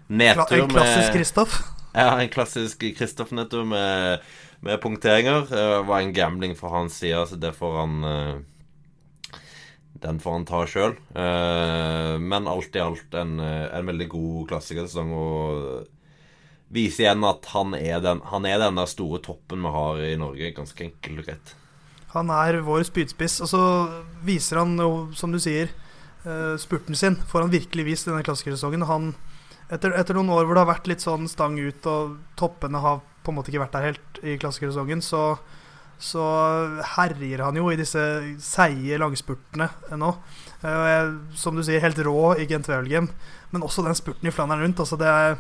nedtur 0.09 0.63
En 0.63 0.71
klassisk 0.71 1.13
Kristoff? 1.17 1.59
Ja, 1.93 2.13
en 2.19 2.31
klassisk 2.33 2.85
Kristoff-nedtur 2.97 3.65
med, 3.67 4.25
med, 4.65 4.81
punkteringer. 4.81 5.45
Det 5.49 5.67
var 5.89 5.99
en 5.99 6.13
gambling 6.13 6.55
fra 6.57 6.73
hans 6.77 6.97
side, 7.01 7.21
så 7.29 7.37
det 7.37 7.53
får 7.57 7.77
han 7.79 8.03
uh, 8.05 9.37
Den 9.99 10.19
får 10.23 10.37
han 10.37 10.49
ta 10.49 10.65
sjøl. 10.69 10.97
Uh, 11.13 12.17
men 12.21 12.49
alt 12.49 12.75
i 12.75 12.83
alt 12.83 13.13
en, 13.17 13.39
en 13.39 13.93
veldig 13.93 14.09
god 14.09 14.51
klassikersesong. 14.53 15.13
Og 15.13 15.87
viser 16.69 17.07
igjen 17.07 17.25
at 17.25 17.49
han 17.53 17.73
er, 17.77 17.97
den, 18.03 18.21
han 18.29 18.45
er 18.45 18.61
den 18.61 18.77
der 18.77 18.89
store 18.89 19.21
toppen 19.25 19.65
vi 19.65 19.73
har 19.73 20.03
i 20.05 20.13
Norge, 20.21 20.53
ganske 20.57 20.85
enkelt 20.85 21.23
og 21.23 21.29
greit. 21.29 21.55
Han 22.13 22.31
er 22.33 22.61
vår 22.65 22.87
spydspiss, 22.87 23.37
og 23.45 23.51
så 23.51 23.63
viser 24.25 24.63
han 24.63 24.73
jo, 24.81 25.09
som 25.17 25.33
du 25.33 25.37
sier, 25.41 25.69
spurten 26.61 26.97
sin. 26.97 27.17
Får 27.29 27.45
han 27.45 27.53
virkelig 27.53 27.85
vist 27.87 28.09
denne 28.09 28.23
klassikersesongen. 28.25 28.85
Han, 28.89 29.13
etter, 29.69 29.93
etter, 29.97 30.17
noen 30.17 30.33
år 30.35 30.45
hvor 30.45 30.57
det 30.57 30.65
har 30.65 30.73
vært 30.73 30.89
litt 30.91 31.05
sånn 31.05 31.29
stang 31.31 31.57
ut, 31.59 31.87
og 31.89 32.19
toppene 32.39 32.81
har 32.83 33.01
på 33.23 33.31
en 33.33 33.39
måte 33.39 33.51
ikke 33.51 33.63
vært 33.63 33.77
der 33.77 33.87
helt 33.89 34.21
i 34.23 34.35
klassikersesongen, 34.41 35.01
så, 35.05 35.23
så 36.01 36.25
herjer 36.97 37.43
han 37.45 37.59
jo 37.59 37.71
i 37.71 37.79
disse 37.79 38.03
seige 38.43 38.99
langspurtene 39.01 39.69
nå. 39.99 40.13
Uh, 40.59 41.17
som 41.39 41.55
du 41.55 41.63
sier, 41.63 41.83
helt 41.83 41.99
rå 42.03 42.33
i 42.35 42.47
Gent 42.49 42.67
Wevelgem, 42.67 43.07
men 43.53 43.65
også 43.65 43.85
den 43.85 43.95
spurten 43.95 44.27
i 44.27 44.33
Flandern 44.35 44.65
rundt. 44.65 44.81
Altså 44.85 44.99
det 44.99 45.11
er 45.11 45.37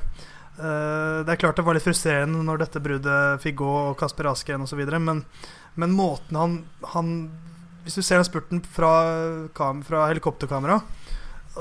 Uh, 0.59 1.23
det 1.23 1.31
er 1.31 1.39
klart 1.39 1.55
det 1.55 1.63
var 1.63 1.77
litt 1.77 1.85
frustrerende 1.85 2.41
når 2.43 2.65
dette 2.65 2.81
bruddet 2.83 3.39
fikk 3.39 3.61
gå, 3.61 3.69
og 3.89 3.93
Kasper 3.99 4.27
Askren 4.27 4.65
osv., 4.65 4.81
men, 4.99 5.21
men 5.79 5.93
måten 5.95 6.35
han, 6.35 6.57
han, 6.91 7.13
Hvis 7.89 7.97
du 7.97 8.05
ser 8.05 8.19
den 8.19 8.27
spurten 8.27 8.59
fra, 8.61 8.93
fra 9.57 10.03
helikopterkamera 10.11 10.75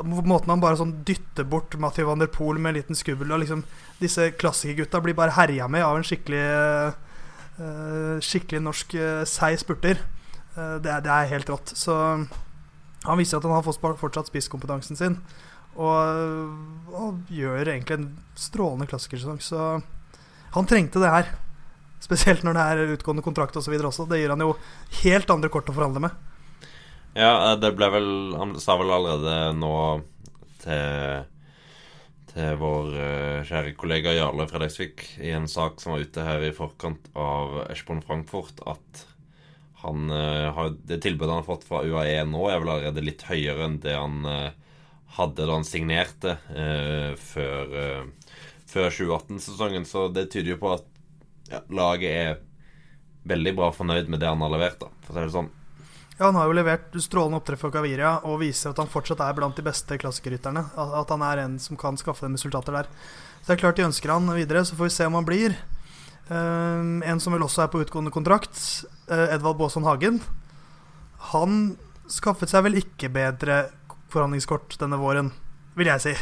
Måten 0.05 0.53
han 0.53 0.61
bare 0.61 0.77
sånn 0.77 0.99
dytter 1.09 1.47
bort 1.49 1.73
Mathieu 1.81 2.05
van 2.05 2.21
der 2.21 2.29
Poel 2.29 2.61
med 2.61 2.75
en 2.75 2.77
liten 2.83 2.99
skubbel 2.99 3.33
og 3.33 3.41
liksom, 3.41 3.62
Disse 3.97 4.27
klassikergutta 4.37 5.01
blir 5.01 5.17
bare 5.17 5.33
herja 5.38 5.71
med 5.73 5.87
av 5.87 5.97
en 5.97 6.05
skikkelig 6.05 6.43
uh, 6.53 8.21
Skikkelig 8.21 8.61
norsk 8.62 8.93
uh, 9.01 9.25
seig 9.27 9.57
spurter. 9.62 10.05
Uh, 10.53 10.77
det, 10.85 10.93
er, 10.93 11.01
det, 11.03 11.11
er, 11.11 11.33
helt 11.33 11.49
rått. 11.51 11.73
Så 11.75 11.97
han 11.97 13.19
viser 13.19 13.41
at 13.41 13.49
han 13.49 13.57
har 13.57 13.97
fortsatt 13.99 14.29
spisskompetansen 14.29 15.01
sin. 15.01 15.17
Og, 15.75 16.55
og, 16.93 17.19
gjør 17.33 17.73
egentlig 17.73 17.97
en 17.97 18.09
strålende 18.38 18.87
klassikersesong. 18.91 19.41
Så 19.43 19.81
han 20.55 20.71
trengte 20.71 21.03
det 21.03 21.11
her. 21.17 21.35
Spesielt 22.03 22.45
når 22.47 22.57
det 22.57 22.67
er 22.67 22.93
utgående 22.97 23.25
kontrakt 23.25 23.57
osv. 23.59 23.75
også. 23.75 24.07
Det 24.11 24.21
gir 24.21 24.35
han 24.35 24.45
jo 24.45 24.55
helt 25.03 25.31
andre 25.35 25.51
kort 25.53 25.71
å 25.71 25.75
forhandle 25.77 26.05
med. 26.07 26.15
Ja, 27.19 27.57
det 27.59 27.73
ble 27.75 27.89
vel 27.91 28.09
Han 28.37 28.53
sa 28.61 28.77
vel 28.79 28.95
allerede 28.95 29.57
nå 29.59 29.75
til 30.63 31.27
til 32.29 32.59
vår 32.61 32.91
uh, 32.93 33.47
kjære 33.49 33.73
kollega 33.81 34.13
Jarle 34.13 34.45
Fredriksvik 34.47 35.01
i 35.25 35.31
en 35.33 35.47
sak 35.49 35.81
som 35.81 35.95
var 35.95 36.03
ute 36.05 36.27
her 36.27 36.45
i 36.45 36.53
forkant 36.55 37.09
av 37.19 37.57
Eschborn 37.73 38.03
Frankfurt, 38.05 38.61
at 38.69 39.07
han 39.81 40.13
har, 40.13 40.75
det 40.87 41.01
tilbudet 41.03 41.33
han 41.33 41.41
har 41.41 41.49
fått 41.49 41.65
fra 41.65 41.81
UAE 41.87 42.21
nå, 42.29 42.45
er 42.51 42.61
vel 42.61 42.73
allerede 42.75 43.03
litt 43.07 43.25
høyere 43.31 43.65
enn 43.65 43.79
det 43.81 43.97
han 43.97 44.29
hadde 45.17 45.47
da 45.47 45.57
han 45.57 45.67
signerte 45.67 46.37
eh, 46.53 47.15
før, 47.19 47.75
eh, 47.83 48.37
før 48.69 48.91
2018-sesongen. 48.93 49.87
Så 49.89 50.09
det 50.13 50.29
tyder 50.33 50.55
jo 50.55 50.63
på 50.63 50.75
at 50.77 50.87
ja, 51.51 51.63
laget 51.73 52.11
er 52.11 52.37
veldig 53.29 53.55
bra 53.57 53.71
fornøyd 53.75 54.09
med 54.09 54.21
det 54.23 54.29
han 54.31 54.43
har 54.45 54.53
levert. 54.53 54.79
da, 54.81 54.91
for 55.07 55.17
å 55.17 55.25
si 55.25 55.37
sånn. 55.37 55.51
Ja, 56.19 56.27
Han 56.27 56.35
har 56.35 56.49
jo 56.51 56.57
levert 56.59 56.95
strålende 56.99 57.39
opptreff 57.39 57.61
for 57.63 57.75
Kaviria 57.75 58.17
og 58.27 58.41
viser 58.43 58.73
at 58.73 58.81
han 58.83 58.91
fortsatt 58.91 59.21
er 59.23 59.37
blant 59.37 59.57
de 59.57 59.63
beste 59.63 59.99
klassikerrytterne. 60.03 60.65
At 60.75 61.11
han 61.15 61.23
er 61.23 61.45
en 61.45 61.59
som 61.63 61.79
kan 61.79 61.99
skaffe 62.01 62.27
dem 62.27 62.35
resultater 62.35 62.75
der. 62.75 62.89
Så 63.41 63.53
det 63.53 63.57
er 63.57 63.63
klart 63.63 63.79
de 63.79 63.87
ønsker 63.87 64.11
han 64.11 64.27
videre, 64.35 64.65
så 64.67 64.75
får 64.75 64.89
vi 64.89 64.97
se 64.97 65.07
om 65.07 65.15
han 65.15 65.29
blir. 65.29 65.55
Um, 66.29 67.05
en 67.07 67.21
som 67.23 67.33
vel 67.33 67.47
også 67.47 67.63
er 67.65 67.71
på 67.73 67.81
utgående 67.81 68.13
kontrakt, 68.13 68.59
uh, 69.09 69.31
Edvald 69.31 69.57
Baasson 69.61 69.87
Hagen. 69.87 70.19
Han 71.31 71.79
skaffet 72.11 72.51
seg 72.51 72.67
vel 72.67 72.81
ikke 72.83 73.13
bedre 73.15 73.69
forhandlingskort 74.13 74.77
denne 74.81 74.99
våren, 75.01 75.31
vil 75.79 75.93
jeg 75.93 76.05
si. 76.05 76.17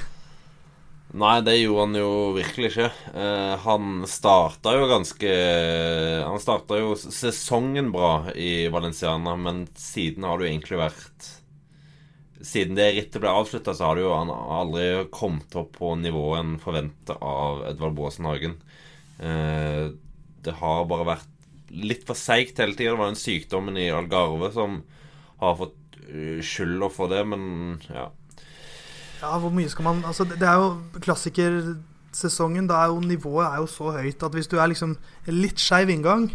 Nei, 1.14 1.38
det 1.46 1.54
gjorde 1.60 1.84
han 1.84 1.96
jo 2.00 2.10
virkelig 2.34 2.70
ikke. 2.72 2.88
Uh, 3.14 3.54
han 3.62 4.02
starta 4.10 4.72
jo 4.74 4.88
ganske 4.90 5.30
Han 6.26 6.42
starta 6.42 6.80
jo 6.80 6.96
sesongen 6.98 7.92
bra 7.94 8.32
i 8.34 8.66
Valenciana, 8.72 9.36
men 9.38 9.64
siden 9.78 10.26
har 10.26 10.38
det 10.38 10.48
jo 10.48 10.50
egentlig 10.50 10.80
vært 10.80 11.28
Siden 12.46 12.76
det 12.76 12.90
rittet 12.94 13.22
ble 13.22 13.30
avslutta, 13.32 13.72
så 13.74 13.88
har 13.88 13.96
det 13.96 14.04
jo 14.04 14.12
han 14.12 14.30
aldri 14.30 15.06
kommet 15.14 15.54
opp 15.56 15.78
på 15.78 15.94
nivået 15.98 16.42
en 16.42 16.52
forventer 16.62 17.16
av 17.24 17.62
Edvard 17.70 17.96
Baasen 17.96 18.28
Hagen. 18.28 18.58
Uh, 19.18 19.94
det 20.44 20.58
har 20.60 20.84
bare 20.90 21.08
vært 21.08 21.72
litt 21.72 22.04
for 22.06 22.18
seigt 22.18 22.60
hele 22.60 22.76
tida. 22.76 22.92
Det 22.92 23.00
var 23.00 23.10
den 23.10 23.18
sykdommen 23.18 23.80
i 23.80 23.88
Algarve 23.90 24.52
som 24.54 24.82
har 25.40 25.56
fått 25.58 25.98
uh, 26.10 26.38
skylda 26.44 26.92
for 26.92 27.10
det, 27.10 27.24
men 27.32 27.80
ja. 27.88 28.10
Ja, 29.22 29.36
hvor 29.40 29.52
mye 29.54 29.70
skal 29.72 29.86
man 29.88 30.02
Altså, 30.04 30.26
det 30.28 30.44
er 30.44 30.58
jo 30.60 31.00
klassikersesongen. 31.00 32.68
Da 32.68 32.82
er 32.82 32.92
jo 32.92 33.00
nivået 33.00 33.46
er 33.46 33.62
jo 33.62 33.70
så 33.70 33.94
høyt 33.96 34.22
at 34.22 34.36
hvis 34.36 34.50
du 34.50 34.58
er 34.60 34.70
liksom 34.72 34.96
litt 35.32 35.62
skeiv 35.62 35.90
inngang, 35.92 36.30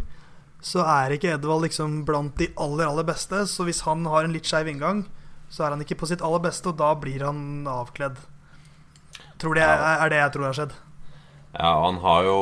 så 0.61 0.85
er 0.85 1.15
ikke 1.15 1.33
Edvald 1.35 1.65
liksom 1.65 2.01
blant 2.05 2.37
de 2.37 2.51
aller, 2.61 2.87
aller 2.87 3.07
beste. 3.07 3.45
Så 3.49 3.65
hvis 3.67 3.83
han 3.87 4.05
har 4.09 4.25
en 4.25 4.33
litt 4.35 4.49
skeiv 4.49 4.69
inngang, 4.69 5.05
så 5.51 5.65
er 5.65 5.75
han 5.75 5.83
ikke 5.83 5.99
på 6.01 6.09
sitt 6.09 6.23
aller 6.25 6.41
beste, 6.43 6.71
og 6.71 6.79
da 6.79 6.93
blir 6.97 7.25
han 7.25 7.67
avkledd. 7.69 8.19
Tror 9.41 9.57
det 9.57 9.65
er, 9.65 9.81
er 10.05 10.13
det 10.13 10.19
jeg 10.21 10.33
tror 10.35 10.47
har 10.47 10.57
skjedd. 10.57 10.75
Ja, 11.51 11.71
han 11.83 11.97
har 11.99 12.23
jo 12.23 12.39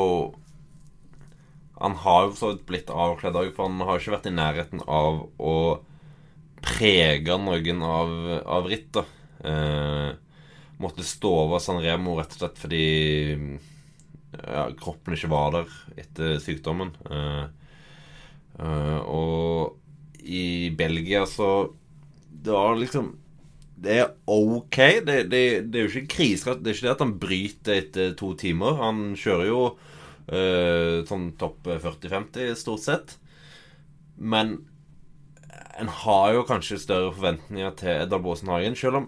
Han 1.80 1.96
har 1.96 2.26
jo 2.28 2.34
så 2.36 2.50
vidt 2.52 2.66
blitt 2.68 2.90
avkledd 2.92 3.38
òg, 3.40 3.54
for 3.56 3.70
han 3.70 3.80
har 3.88 4.02
ikke 4.02 4.12
vært 4.12 4.26
i 4.28 4.36
nærheten 4.36 4.82
av 4.84 5.22
å 5.40 5.54
prege 6.60 7.38
noen 7.40 7.86
av, 7.88 8.10
av 8.44 8.68
ritt. 8.68 8.90
da. 8.98 9.06
Eh, 9.48 10.10
måtte 10.80 11.06
stå 11.06 11.32
over 11.46 11.62
San 11.64 11.82
Remo 11.84 12.16
rett 12.18 12.34
og 12.36 12.42
slett 12.42 12.60
fordi 12.62 12.84
ja, 14.32 14.68
kroppen 14.80 15.16
ikke 15.16 15.32
var 15.32 15.54
der 15.56 15.74
etter 16.00 16.38
sykdommen. 16.44 16.94
Uh, 17.10 17.50
uh, 18.62 19.00
og 19.04 20.20
i 20.20 20.70
Belgia 20.76 21.24
så 21.30 21.72
Det 22.30 22.52
var 22.54 22.76
liksom 22.78 23.16
det 23.80 23.94
er 23.96 24.10
ok. 24.28 24.78
Det, 25.08 25.22
det, 25.32 25.44
det 25.72 25.80
er 25.80 25.86
jo 25.86 26.02
ikke 26.02 26.16
krise. 26.18 26.58
Det 26.60 26.68
er 26.68 26.76
ikke 26.76 26.86
det 26.88 26.96
at 26.98 27.04
han 27.06 27.14
bryter 27.22 27.78
etter 27.78 28.10
to 28.20 28.34
timer. 28.36 28.76
Han 28.76 29.14
kjører 29.16 29.48
jo 29.48 29.62
uh, 29.72 30.98
sånn 31.08 31.30
topp 31.40 31.70
40-50 31.70 32.58
stort 32.60 32.84
sett. 32.84 33.14
Men 34.20 34.58
en 35.80 35.92
har 36.02 36.34
jo 36.36 36.44
kanskje 36.50 36.82
større 36.84 37.14
forventninger 37.16 37.72
til 37.80 37.94
Edvard 38.02 38.26
Baasen 38.26 38.52
Hagen. 38.52 38.76
Selv 38.76 39.00
om 39.00 39.08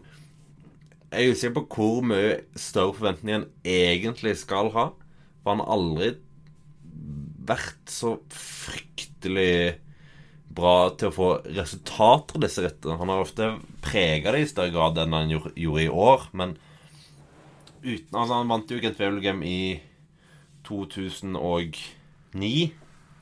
jeg 1.11 1.27
er 1.27 1.35
usikker 1.35 1.55
på 1.57 1.67
hvor 1.75 2.05
mye 2.07 2.35
større 2.55 2.95
forventninger 2.95 3.41
en 3.43 3.47
egentlig 3.67 4.37
skal 4.39 4.71
ha. 4.75 4.89
For 5.41 5.51
han 5.51 5.63
har 5.63 5.71
aldri 5.75 6.11
vært 7.51 7.91
så 7.91 8.15
fryktelig 8.31 9.79
bra 10.55 10.91
til 10.99 11.09
å 11.09 11.15
få 11.15 11.29
resultater 11.51 12.37
av 12.37 12.45
disse 12.45 12.63
rittene. 12.63 12.99
Han 12.99 13.11
har 13.11 13.23
ofte 13.23 13.49
prega 13.83 14.33
det 14.35 14.43
i 14.45 14.49
større 14.51 14.73
grad 14.73 14.99
enn 15.01 15.15
han 15.15 15.31
gjorde, 15.31 15.53
i 15.55 15.87
år, 15.89 16.27
men 16.37 16.55
uten 17.81 18.17
Altså, 18.17 18.35
han 18.37 18.51
vant 18.51 18.71
jo 18.71 18.79
Gent 18.81 18.99
Wevelgem 19.01 19.41
i 19.47 19.81
2009, 20.67 22.53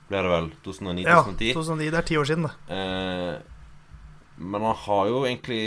ble 0.10 0.23
det 0.25 0.32
vel? 0.34 0.49
2009-2010. 0.65 1.06
Ja, 1.06 1.21
2009. 1.23 1.89
Det 1.89 1.99
er 2.02 2.08
ti 2.10 2.17
år 2.19 2.28
siden, 2.28 2.49
det. 2.49 2.54
Eh, 2.75 3.34
men 4.39 4.65
han 4.67 4.82
har 4.86 5.10
jo 5.10 5.21
egentlig 5.23 5.63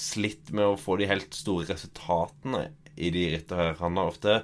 slitt 0.00 0.52
med 0.54 0.66
å 0.66 0.78
få 0.80 0.98
de 1.00 1.08
helt 1.10 1.34
store 1.34 1.66
resultatene 1.70 2.68
i 2.96 3.10
de 3.12 3.26
rittene 3.34 3.60
her. 3.60 3.76
Han 3.80 3.98
har 4.00 4.12
ofte 4.12 4.38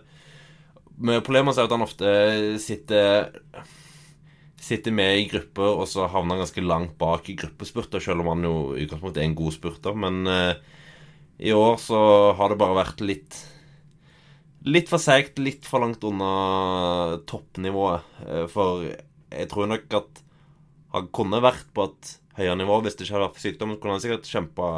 Men 0.99 1.23
Problemet 1.25 1.57
er 1.57 1.67
at 1.67 1.73
han 1.73 1.85
ofte 1.85 2.11
sitter 2.63 3.31
Sitter 4.63 4.95
med 4.95 5.19
i 5.19 5.25
grupper, 5.27 5.73
og 5.75 5.89
så 5.91 6.07
havner 6.07 6.37
han 6.37 6.45
ganske 6.45 6.63
langt 6.63 6.93
bak 7.01 7.27
i 7.27 7.35
gruppespurter, 7.35 7.99
selv 7.99 8.23
om 8.23 8.29
han 8.31 8.45
jo 8.47 8.53
i 8.77 8.85
utgangspunktet 8.85 9.19
er 9.19 9.27
en 9.27 9.35
god 9.35 9.57
spurter. 9.57 9.97
Men 9.99 10.21
uh, 10.31 10.53
i 11.43 11.51
år 11.51 11.81
så 11.83 11.99
har 12.39 12.53
det 12.53 12.61
bare 12.61 12.79
vært 12.85 13.03
litt 13.03 13.41
Litt 14.63 14.87
for 14.87 15.03
seigt, 15.03 15.41
litt 15.43 15.67
for 15.67 15.83
langt 15.83 16.05
unna 16.07 17.19
toppnivået. 17.27 18.05
Eh, 18.23 18.45
for 18.47 18.85
jeg 18.87 19.49
tror 19.51 19.67
nok 19.67 19.97
at 19.99 20.21
han 20.93 21.09
kunne 21.11 21.41
vært 21.43 21.73
på 21.75 21.89
et 21.89 22.11
høyere 22.39 22.61
nivå 22.61 22.77
hvis 22.85 22.95
det 22.95 23.09
ikke 23.09 23.17
hadde 23.17 23.25
vært 23.25 23.39
for 23.41 23.47
sykdom. 23.49 23.73
Kunne 23.83 23.97
han 23.97 24.05
sikkert 24.05 24.31
kjempa 24.31 24.69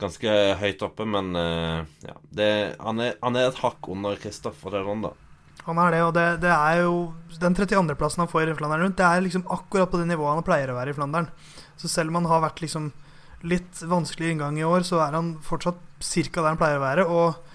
ganske 0.00 0.32
høyt 0.60 0.82
oppe, 0.84 1.06
men 1.08 1.30
eh, 1.38 1.86
ja, 2.06 2.16
det, 2.36 2.50
han, 2.80 3.00
er, 3.00 3.16
han, 3.22 3.38
er, 3.38 3.48
et 3.50 3.62
hakk 3.62 3.88
under 3.92 4.18
Kristoffer 4.20 4.74
Deland, 4.76 5.08
da. 5.08 5.14
Han 5.66 5.80
er 5.82 5.96
det, 5.96 6.02
og 6.06 6.12
det, 6.14 6.26
det 6.44 6.52
er 6.52 6.84
jo 6.84 6.92
Den 7.42 7.56
32.-plassen 7.58 8.22
han 8.22 8.30
får 8.30 8.52
i 8.52 8.54
Flandern 8.54 8.84
rundt, 8.84 8.98
det 9.00 9.06
er 9.08 9.24
liksom 9.24 9.48
akkurat 9.50 9.90
på 9.90 9.98
det 9.98 10.06
nivået 10.12 10.38
han 10.38 10.46
pleier 10.46 10.70
å 10.70 10.76
være 10.78 10.92
i 10.92 10.96
Flandern. 10.96 11.26
Så 11.80 11.90
selv 11.90 12.12
om 12.12 12.20
han 12.20 12.30
har 12.30 12.44
vært 12.44 12.62
liksom 12.62 12.92
litt 13.46 13.82
vanskelig 13.84 14.32
inngang 14.32 14.60
i 14.60 14.64
år, 14.66 14.86
så 14.86 15.00
er 15.04 15.16
han 15.18 15.34
fortsatt 15.44 15.80
ca. 16.00 16.40
der 16.40 16.48
han 16.52 16.60
pleier 16.60 16.78
å 16.78 16.86
være. 16.86 17.08
Og 17.10 17.54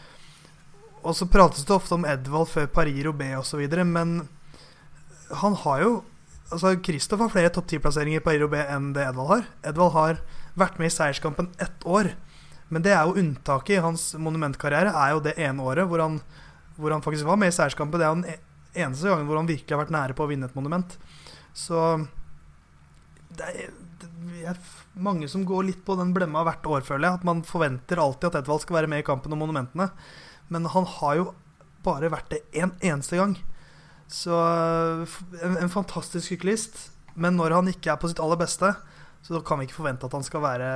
og 1.02 1.18
så 1.18 1.28
prates 1.30 1.66
det 1.66 1.74
ofte 1.74 1.98
om 1.98 2.06
Edvald 2.06 2.50
før 2.52 2.70
Paris-Roubais 2.76 3.40
osv., 3.40 3.62
men 3.90 4.22
han 5.44 5.60
har 5.66 5.86
jo 5.86 6.00
Altså, 6.52 6.74
Kristoff 6.84 7.22
har 7.24 7.30
flere 7.32 7.48
topp 7.56 7.70
ti-plasseringer 7.72 8.20
i 8.20 8.24
Paris-Roubais 8.26 8.68
enn 8.74 8.90
det 8.92 9.06
Edvald 9.08 9.30
har. 9.30 9.46
Edvald 9.70 9.94
har 9.96 10.18
vært 10.60 10.82
med 10.82 10.90
i 10.90 10.92
seierskampen 10.92 11.48
ett 11.64 11.86
år, 11.88 12.10
men 12.72 12.86
det 12.86 12.94
er 12.96 13.04
jo 13.04 13.20
unntaket 13.20 13.76
i 13.78 13.84
hans 13.84 14.14
monumentkarriere. 14.16 14.94
Er 14.96 15.16
jo 15.16 15.24
det 15.26 15.36
ene 15.44 15.66
året 15.68 15.90
hvor 15.92 16.04
han, 16.04 16.22
hvor 16.78 16.96
han 16.96 17.04
faktisk 17.04 17.28
var 17.28 17.40
med 17.42 17.52
i 17.52 17.56
seierskampen. 17.56 18.00
Det 18.00 18.08
er 18.08 18.14
jo 18.14 18.20
den 18.22 18.32
e-, 18.32 18.84
eneste 18.86 19.12
gangen 19.12 19.28
hvor 19.28 19.42
han 19.42 19.50
virkelig 19.50 19.76
har 19.76 19.84
vært 19.84 19.96
nære 19.96 20.16
på 20.16 20.24
å 20.24 20.32
vinne 20.32 20.48
et 20.48 20.56
monument. 20.56 20.96
Så 21.52 21.82
det 23.36 23.50
er, 23.50 23.74
det 24.00 24.48
er 24.54 24.62
mange 25.04 25.28
som 25.32 25.44
går 25.48 25.68
litt 25.68 25.84
på 25.88 25.98
den 26.00 26.14
blemma 26.16 26.46
hvert 26.48 26.68
år, 26.68 26.86
føler 26.88 27.10
jeg. 27.10 27.20
At 27.20 27.28
man 27.28 27.44
forventer 27.48 28.00
alltid 28.00 28.30
at 28.32 28.42
Edvald 28.42 28.64
skal 28.64 28.80
være 28.80 28.92
med 28.92 29.04
i 29.04 29.08
kampen 29.08 29.36
om 29.36 29.44
monumentene. 29.44 29.92
Men 30.52 30.68
han 30.72 30.88
har 30.98 31.20
jo 31.20 31.30
bare 31.84 32.12
vært 32.14 32.32
det 32.32 32.44
én 32.54 32.70
en 32.70 32.76
eneste 32.94 33.20
gang. 33.20 33.36
Så 34.12 34.36
en, 34.36 35.56
en, 35.56 35.72
fantastisk 35.72 36.28
syklist. 36.28 36.90
Men 37.16 37.38
når 37.40 37.56
han 37.56 37.72
ikke 37.72 37.94
er 37.94 38.00
på 38.00 38.12
sitt 38.12 38.20
aller 38.24 38.40
beste, 38.40 38.74
så 39.22 39.36
da 39.36 39.42
kan 39.46 39.60
vi 39.60 39.68
ikke 39.68 39.78
forvente 39.78 40.08
at 40.08 40.16
han 40.18 40.26
skal 40.26 40.44
være 40.44 40.68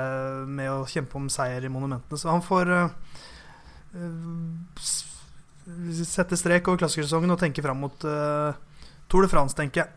med 0.46 0.70
å 0.70 0.86
kjempe 0.90 1.18
om 1.20 1.28
seier 1.34 1.66
i 1.66 1.72
monumentene. 1.72 2.20
Så 2.20 2.30
han 2.30 2.44
får 2.46 2.72
uh, 2.76 2.88
sette 6.06 6.38
strek 6.38 6.70
over 6.70 6.84
klassikersesongen 6.84 7.34
og 7.34 7.42
tenke 7.42 7.64
fram 7.66 7.82
mot 7.82 8.06
uh, 8.06 8.54
Tour 9.10 9.26
de 9.26 9.32
France, 9.32 9.58
tenker 9.58 9.84
jeg. 9.84 9.90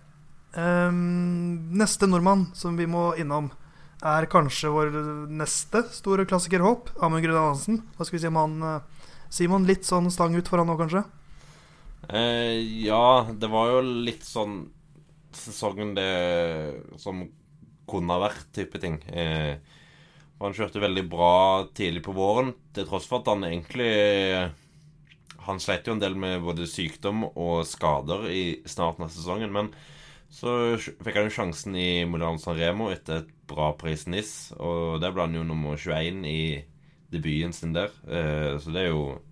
Um, 0.58 1.68
neste 1.76 2.08
nordmann 2.08 2.48
som 2.56 2.78
vi 2.78 2.88
må 2.88 3.10
innom, 3.20 3.50
er 3.98 4.28
kanskje 4.30 4.70
vår 4.72 4.94
neste 5.34 5.82
store 5.92 6.24
klassikerhåp. 6.28 6.94
Amund 7.02 7.24
Grønland 7.24 7.52
Hansen. 7.52 7.82
Hva 7.96 8.06
skal 8.06 8.16
vi 8.16 8.22
si 8.22 8.30
om 8.30 8.38
han 8.38 8.82
Simon, 9.28 9.66
litt 9.68 9.84
sånn 9.84 10.08
stang 10.12 10.36
ut 10.38 10.48
for 10.48 10.62
han 10.62 10.70
nå, 10.70 10.76
kanskje? 10.78 11.02
Eh, 12.08 12.84
ja, 12.86 13.26
det 13.28 13.50
var 13.52 13.72
jo 13.72 13.80
litt 13.84 14.24
sånn 14.24 14.62
sesongen 15.36 15.92
det 15.96 16.08
som 17.00 17.26
kunne 17.88 18.14
ha 18.14 18.28
vært, 18.28 18.46
type 18.56 18.80
ting. 18.82 18.98
Eh, 19.10 19.58
han 20.38 20.54
kjørte 20.54 20.82
veldig 20.82 21.04
bra 21.10 21.34
tidlig 21.74 22.04
på 22.06 22.14
våren, 22.14 22.52
til 22.74 22.86
tross 22.86 23.08
for 23.10 23.22
at 23.22 23.32
han 23.32 23.46
egentlig 23.48 23.90
Han 25.48 25.58
sleit 25.62 25.86
jo 25.88 25.94
en 25.96 26.02
del 26.02 26.12
med 26.14 26.42
både 26.44 26.66
sykdom 26.68 27.22
og 27.30 27.62
skader 27.64 28.26
i 28.28 28.42
starten 28.68 29.06
av 29.06 29.14
sesongen, 29.14 29.48
men 29.54 29.70
så 30.28 30.76
fikk 30.76 31.16
han 31.16 31.30
jo 31.30 31.32
sjansen 31.32 31.76
i 31.78 32.04
Milan 32.04 32.36
San 32.42 32.58
Remo 32.58 32.90
etter 32.92 33.22
et 33.22 33.30
bra 33.48 33.70
pris 33.80 34.04
NIS, 34.04 34.52
og 34.60 35.00
der 35.00 35.14
ble 35.14 35.24
han 35.24 35.38
jo 35.38 35.46
nummer 35.48 35.80
21 35.80 36.20
i 36.28 36.42
debuten 37.08 37.54
sin 37.56 37.72
der. 37.72 37.94
Eh, 38.04 38.58
så 38.60 38.74
det 38.74 38.82
er 38.82 38.90
jo 38.90 39.22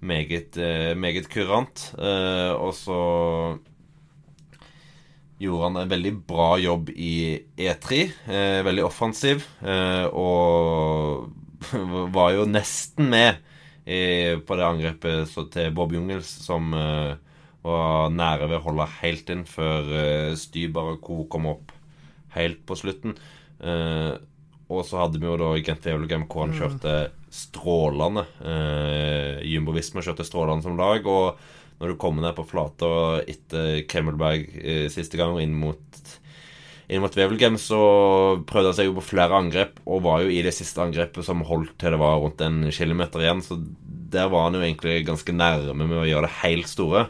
meget, 0.00 0.56
eh, 0.56 0.94
meget 0.94 1.28
kurant. 1.28 1.94
Eh, 1.98 2.52
og 2.54 2.74
så 2.74 3.58
gjorde 5.40 5.68
han 5.68 5.80
en 5.80 5.90
veldig 5.90 6.12
bra 6.28 6.50
jobb 6.60 6.90
i 6.92 7.14
E3. 7.56 8.00
veldig 8.66 8.84
offensiv. 8.84 9.46
og 10.12 11.30
var 12.16 12.34
jo 12.36 12.46
nesten 12.48 13.08
med 13.12 13.40
på 14.44 14.56
det 14.56 14.66
angrepet 14.66 15.32
til 15.52 15.72
Bob 15.74 15.92
Jungels, 15.96 16.28
som 16.44 16.70
var 16.70 18.12
nære 18.12 18.50
ved 18.50 18.58
å 18.60 18.64
holde 18.68 18.86
helt 19.00 19.32
inn 19.32 19.46
før 19.48 19.88
Stybar 20.36 20.92
og 20.94 21.00
co. 21.04 21.24
kom 21.32 21.48
opp 21.54 21.72
helt 22.36 22.60
på 22.68 22.76
slutten. 22.78 23.16
Og 24.70 24.84
så 24.86 25.00
hadde 25.00 25.18
vi 25.18 25.26
jo 25.26 25.38
da 25.40 25.50
Gent 25.58 25.88
Wevelgem 25.88 26.28
hvor 26.30 26.46
han 26.46 26.54
mm. 26.54 26.60
kjørte 26.60 26.94
strålende. 27.30 28.26
Eh, 28.42 29.40
Jumbo 29.50 29.74
Visma 29.74 30.02
kjørte 30.04 30.26
strålende 30.26 30.66
som 30.66 30.78
lag. 30.78 31.06
Og 31.06 31.38
når 31.80 31.92
du 31.92 32.00
kommer 32.00 32.26
ned 32.26 32.36
på 32.36 32.46
flata 32.48 32.90
etter 33.28 33.82
Kremmelberg 33.88 34.48
eh, 34.60 34.86
siste 34.92 35.20
gang 35.20 35.38
inn 35.40 35.56
mot 35.56 35.80
inn 36.90 37.04
mot 37.04 37.14
Wevelgem, 37.14 37.54
så 37.60 37.78
prøvde 38.50 38.72
han 38.72 38.76
seg 38.80 38.88
jo 38.88 38.96
på 38.96 39.06
flere 39.12 39.36
angrep, 39.38 39.76
og 39.86 40.02
var 40.02 40.24
jo 40.24 40.32
i 40.34 40.40
det 40.42 40.52
siste 40.56 40.82
angrepet 40.82 41.22
som 41.22 41.44
holdt 41.46 41.76
til 41.78 41.94
det 41.94 42.00
var 42.02 42.18
rundt 42.18 42.42
en 42.42 42.64
kilometer 42.74 43.22
igjen. 43.22 43.42
Så 43.46 43.60
der 44.10 44.26
var 44.32 44.48
han 44.48 44.58
jo 44.58 44.64
egentlig 44.64 45.04
ganske 45.06 45.34
nærme 45.34 45.86
med 45.86 46.00
å 46.00 46.08
gjøre 46.08 46.26
det 46.26 46.38
helt 46.40 46.70
store. 46.70 47.04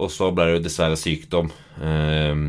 Og 0.00 0.12
så 0.14 0.30
ble 0.32 0.46
det 0.46 0.54
jo 0.54 0.62
dessverre 0.68 0.98
sykdom. 0.98 1.50
Eh, 1.82 2.44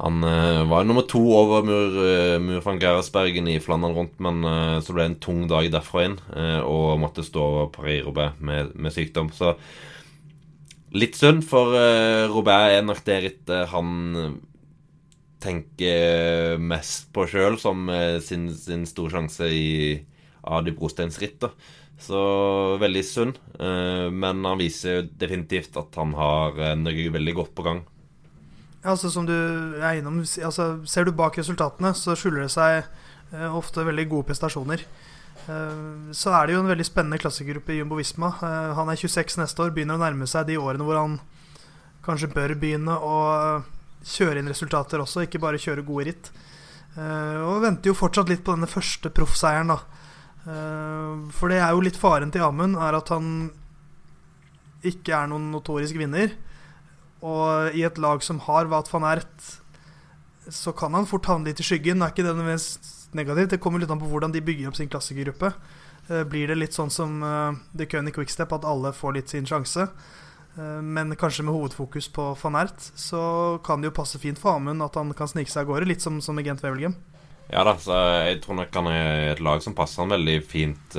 han 0.00 0.24
uh, 0.24 0.64
var 0.68 0.86
nummer 0.88 1.04
to 1.08 1.20
over 1.36 1.64
Mur, 1.66 1.96
uh, 2.00 2.38
Mur 2.40 2.62
van 2.64 2.80
Gerhardsbergen 2.80 3.48
i 3.52 3.58
Flandern 3.60 3.96
rundt, 3.96 4.16
men 4.22 4.40
uh, 4.46 4.78
så 4.80 4.94
ble 4.96 5.04
det 5.04 5.10
en 5.12 5.22
tung 5.26 5.42
dag 5.50 5.68
derfra 5.72 6.06
inn 6.06 6.18
og 6.64 7.00
måtte 7.02 7.24
stå 7.26 7.40
over 7.44 7.66
Paris-Robert 7.74 8.40
med, 8.40 8.72
med, 8.74 8.94
sykdom. 8.94 9.28
Så 9.34 9.52
litt 10.96 11.18
synd, 11.18 11.44
for 11.46 11.74
Robert 12.32 12.76
er 12.76 12.86
nok 12.86 13.02
det 13.06 13.18
rittet 13.26 13.68
han 13.74 14.38
tenker 15.40 16.58
mest 16.60 17.08
på 17.14 17.24
sjøl 17.30 17.56
som 17.60 17.88
sin, 18.24 18.48
sin 18.56 18.82
store 18.88 19.14
sjanse 19.14 19.48
i 19.48 20.00
Adi 20.44 20.74
Brosteins 20.76 21.20
ritt. 21.22 21.46
Så 22.00 22.20
veldig 22.80 23.04
sunn. 23.06 23.32
Men 23.56 24.44
han 24.44 24.60
viser 24.60 25.06
definitivt 25.20 25.78
at 25.80 25.96
han 26.00 26.12
har 26.18 26.60
noe 26.80 27.08
veldig 27.16 27.36
godt 27.38 27.56
på 27.56 27.66
gang. 27.68 27.84
Altså 28.80 29.10
som 29.12 29.26
du 29.28 29.34
er 29.34 29.98
innom, 29.98 30.22
altså, 30.24 30.70
Ser 30.88 31.04
du 31.04 31.12
bak 31.12 31.36
resultatene, 31.36 31.92
så 31.96 32.16
skjuler 32.16 32.46
det 32.46 32.52
seg 32.54 32.80
uh, 33.34 33.56
ofte 33.56 33.84
veldig 33.84 34.06
gode 34.08 34.30
prestasjoner. 34.30 34.86
Uh, 35.44 36.08
så 36.16 36.32
er 36.36 36.48
det 36.48 36.56
jo 36.56 36.62
en 36.62 36.70
veldig 36.70 36.86
spennende 36.88 37.20
klassegruppe 37.20 37.74
i 37.74 37.80
Jumbo 37.80 37.98
Visma. 38.00 38.32
Uh, 38.40 38.72
han 38.78 38.88
er 38.88 39.00
26 39.00 39.36
neste 39.42 39.66
år, 39.66 39.74
begynner 39.76 40.00
å 40.00 40.04
nærme 40.04 40.28
seg 40.30 40.48
de 40.48 40.56
årene 40.60 40.86
hvor 40.86 40.96
han 40.96 41.18
kanskje 42.06 42.32
bør 42.32 42.56
begynne 42.56 42.96
å 42.96 43.16
kjøre 44.00 44.40
inn 44.40 44.48
resultater 44.48 45.02
også, 45.02 45.26
ikke 45.26 45.42
bare 45.42 45.60
kjøre 45.60 45.84
gode 45.84 46.06
ritt. 46.08 46.30
Og 46.96 47.60
venter 47.62 47.92
jo 47.92 47.94
fortsatt 47.94 48.30
litt 48.32 48.40
på 48.42 48.54
denne 48.56 48.66
første 48.66 49.12
proffseieren, 49.14 49.68
da. 49.68 49.76
For 51.36 51.52
det 51.52 51.60
er 51.60 51.74
jo 51.76 51.82
litt 51.84 51.98
faren 52.00 52.32
til 52.32 52.42
Amund, 52.42 52.78
er 52.80 52.96
at 52.96 53.12
han 53.12 53.28
ikke 54.88 55.12
er 55.12 55.28
noen 55.30 55.50
notorisk 55.52 56.00
vinner. 56.00 56.32
Og 57.20 57.76
i 57.76 57.84
et 57.84 57.98
lag 58.00 58.22
som 58.24 58.40
har 58.46 58.70
Wat 58.72 58.88
van 58.92 59.04
Ert, 59.10 59.50
så 60.50 60.72
kan 60.72 60.94
han 60.96 61.08
fort 61.08 61.28
havne 61.28 61.50
litt 61.50 61.60
i 61.60 61.66
skyggen. 61.66 62.00
Det 62.00 62.08
er 62.08 62.14
ikke 62.14 62.28
det 62.30 62.46
mest 62.46 62.88
negativt. 63.16 63.52
Det 63.52 63.60
kommer 63.62 63.82
litt 63.82 63.92
an 63.92 64.00
på 64.00 64.08
hvordan 64.08 64.32
de 64.32 64.42
bygger 64.44 64.70
opp 64.70 64.78
sin 64.78 64.90
klassikergruppe. 64.90 65.52
Eh, 66.10 66.24
blir 66.24 66.50
det 66.50 66.58
litt 66.58 66.74
sånn 66.74 66.90
som 66.90 67.20
uh, 67.22 67.52
The 67.76 67.86
König 67.90 68.16
Quickstep, 68.16 68.50
at 68.56 68.66
alle 68.66 68.90
får 68.96 69.14
litt 69.14 69.30
sin 69.32 69.46
sjanse, 69.46 69.86
uh, 70.56 70.80
men 70.82 71.14
kanskje 71.18 71.44
med 71.46 71.54
hovedfokus 71.54 72.10
på 72.14 72.32
van 72.40 72.58
Ert, 72.64 72.88
så 72.98 73.22
kan 73.66 73.82
det 73.82 73.90
jo 73.90 73.98
passe 74.00 74.18
fint 74.22 74.40
for 74.40 74.58
Amund 74.58 74.82
at 74.82 74.98
han 74.98 75.12
kan 75.14 75.30
snike 75.30 75.52
seg 75.52 75.68
av 75.68 75.70
gårde, 75.70 75.90
litt 75.92 76.02
som, 76.02 76.18
som 76.24 76.38
i 76.40 76.46
Gent 76.46 76.64
Wevelgem. 76.64 76.96
Ja 77.50 77.62
da, 77.66 77.76
så 77.82 77.94
jeg 78.26 78.40
tror 78.42 78.60
nok 78.60 78.74
han 78.78 78.90
er 78.90 79.32
et 79.32 79.42
lag 79.42 79.62
som 79.62 79.74
passer 79.74 80.04
han 80.04 80.12
veldig 80.12 80.36
fint 80.46 80.94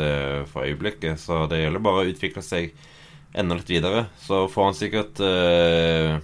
for 0.51 0.65
øyeblikket. 0.65 1.15
Så 1.24 1.45
det 1.47 1.61
gjelder 1.61 1.84
bare 1.86 2.01
å 2.01 2.09
utvikle 2.11 2.43
seg 2.43 2.74
enda 3.34 3.57
litt 3.57 3.69
videre. 3.69 4.05
Så 4.21 4.45
får 4.51 4.67
han 4.67 4.77
sikkert 4.77 5.21
uh, 5.23 6.17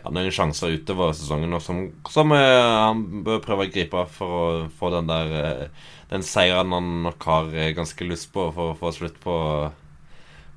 ja, 0.00 0.10
noen 0.10 0.32
sjanser 0.34 0.74
utover 0.76 1.14
sesongen 1.16 1.52
nå 1.52 1.60
som, 1.62 1.86
som 2.10 2.34
uh, 2.34 2.86
han 2.88 3.04
bør 3.26 3.42
prøve 3.44 3.66
å 3.66 3.72
gripe 3.72 4.06
for 4.16 4.38
å 4.38 4.46
få 4.78 4.92
den 4.94 5.10
der 5.10 5.68
Den 6.06 6.22
seieren 6.22 6.70
han 6.70 6.90
nok 7.02 7.24
har 7.26 7.48
ganske 7.74 8.06
lyst 8.06 8.30
på 8.34 8.44
for 8.54 8.72
å 8.72 8.78
få 8.78 8.92
slutt 8.94 9.18
på 9.22 9.36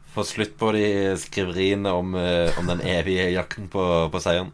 Få 0.09 0.23
slutt 0.25 0.55
på 0.57 0.71
de 0.73 0.85
skriveriene 1.21 1.91
om, 1.93 2.15
om 2.17 2.69
den 2.71 2.79
evige 2.81 3.27
jakten 3.29 3.67
på, 3.69 3.83
på 4.09 4.21
seieren. 4.23 4.49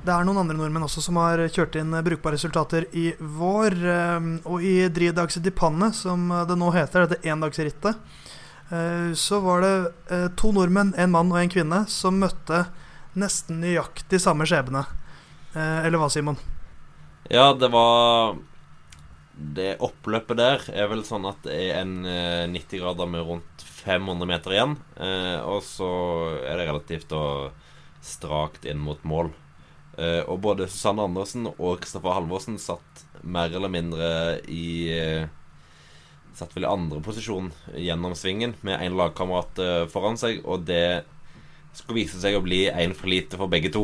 Det 0.00 0.08
er 0.08 0.24
noen 0.24 0.38
andre 0.40 0.56
nordmenn 0.56 0.86
også 0.86 1.02
som 1.04 1.18
har 1.20 1.42
kjørt 1.52 1.74
inn 1.76 1.92
brukbare 2.00 2.38
resultater 2.38 2.86
i 2.96 3.10
vår. 3.20 3.74
eh, 3.84 4.28
Og 4.48 4.62
i 4.64 4.88
Dridags 4.88 5.36
di 5.36 5.50
Panne, 5.50 5.92
som 5.92 6.30
det 6.48 6.56
nå 6.56 6.70
heter, 6.72 7.04
dette 7.04 7.28
endagsrittet, 7.28 7.98
eh, 8.72 9.12
så 9.12 9.40
var 9.44 9.60
det 9.60 9.92
eh, 10.08 10.28
to 10.40 10.52
nordmenn, 10.56 10.94
en 10.96 11.10
mann 11.10 11.30
og 11.30 11.36
en 11.42 11.52
kvinne, 11.52 11.82
som 11.86 12.16
møtte 12.16 12.62
nesten 13.14 13.60
nøyaktig 13.60 14.20
samme 14.22 14.46
skjebne. 14.48 14.86
Eller 15.52 15.98
hva, 15.98 16.08
Simon? 16.08 16.38
Ja, 17.28 17.52
det 17.52 17.68
var 17.72 18.38
Det 19.34 19.80
oppløpet 19.80 20.36
der 20.36 20.60
er 20.70 20.86
vel 20.86 21.02
sånn 21.02 21.26
at 21.26 21.42
det 21.42 21.56
er 21.56 21.80
en 21.80 22.04
90 22.52 22.78
grader 22.78 23.08
med 23.08 23.24
rundt 23.26 23.64
500 23.64 24.28
meter 24.28 24.52
igjen. 24.52 24.76
Og 25.48 25.62
så 25.64 25.88
er 26.44 26.60
det 26.60 26.68
relativt 26.68 27.12
strakt 28.04 28.64
inn 28.68 28.78
mot 28.78 29.02
mål. 29.02 29.32
Uh, 30.00 30.22
og 30.32 30.38
både 30.40 30.68
Susanne 30.70 31.04
Andersen 31.04 31.44
og 31.50 31.82
Kristoffer 31.82 32.14
Halvorsen 32.16 32.56
satt 32.60 33.02
mer 33.20 33.52
eller 33.52 33.68
mindre 33.72 34.08
i 34.48 34.88
uh, 34.96 35.28
Satt 36.38 36.54
vel 36.54 36.64
i 36.64 36.70
andre 36.70 37.00
posisjon 37.04 37.50
gjennom 37.74 38.14
svingen 38.16 38.54
med 38.64 38.80
én 38.80 38.94
lagkamerat 38.96 39.58
uh, 39.60 39.88
foran 39.90 40.16
seg, 40.16 40.38
og 40.46 40.62
det 40.64 41.02
skulle 41.74 41.98
vise 41.98 42.20
seg 42.22 42.38
å 42.38 42.42
bli 42.44 42.62
én 42.70 42.94
for 42.96 43.10
lite 43.10 43.36
for 43.36 43.50
begge 43.50 43.72
to. 43.74 43.82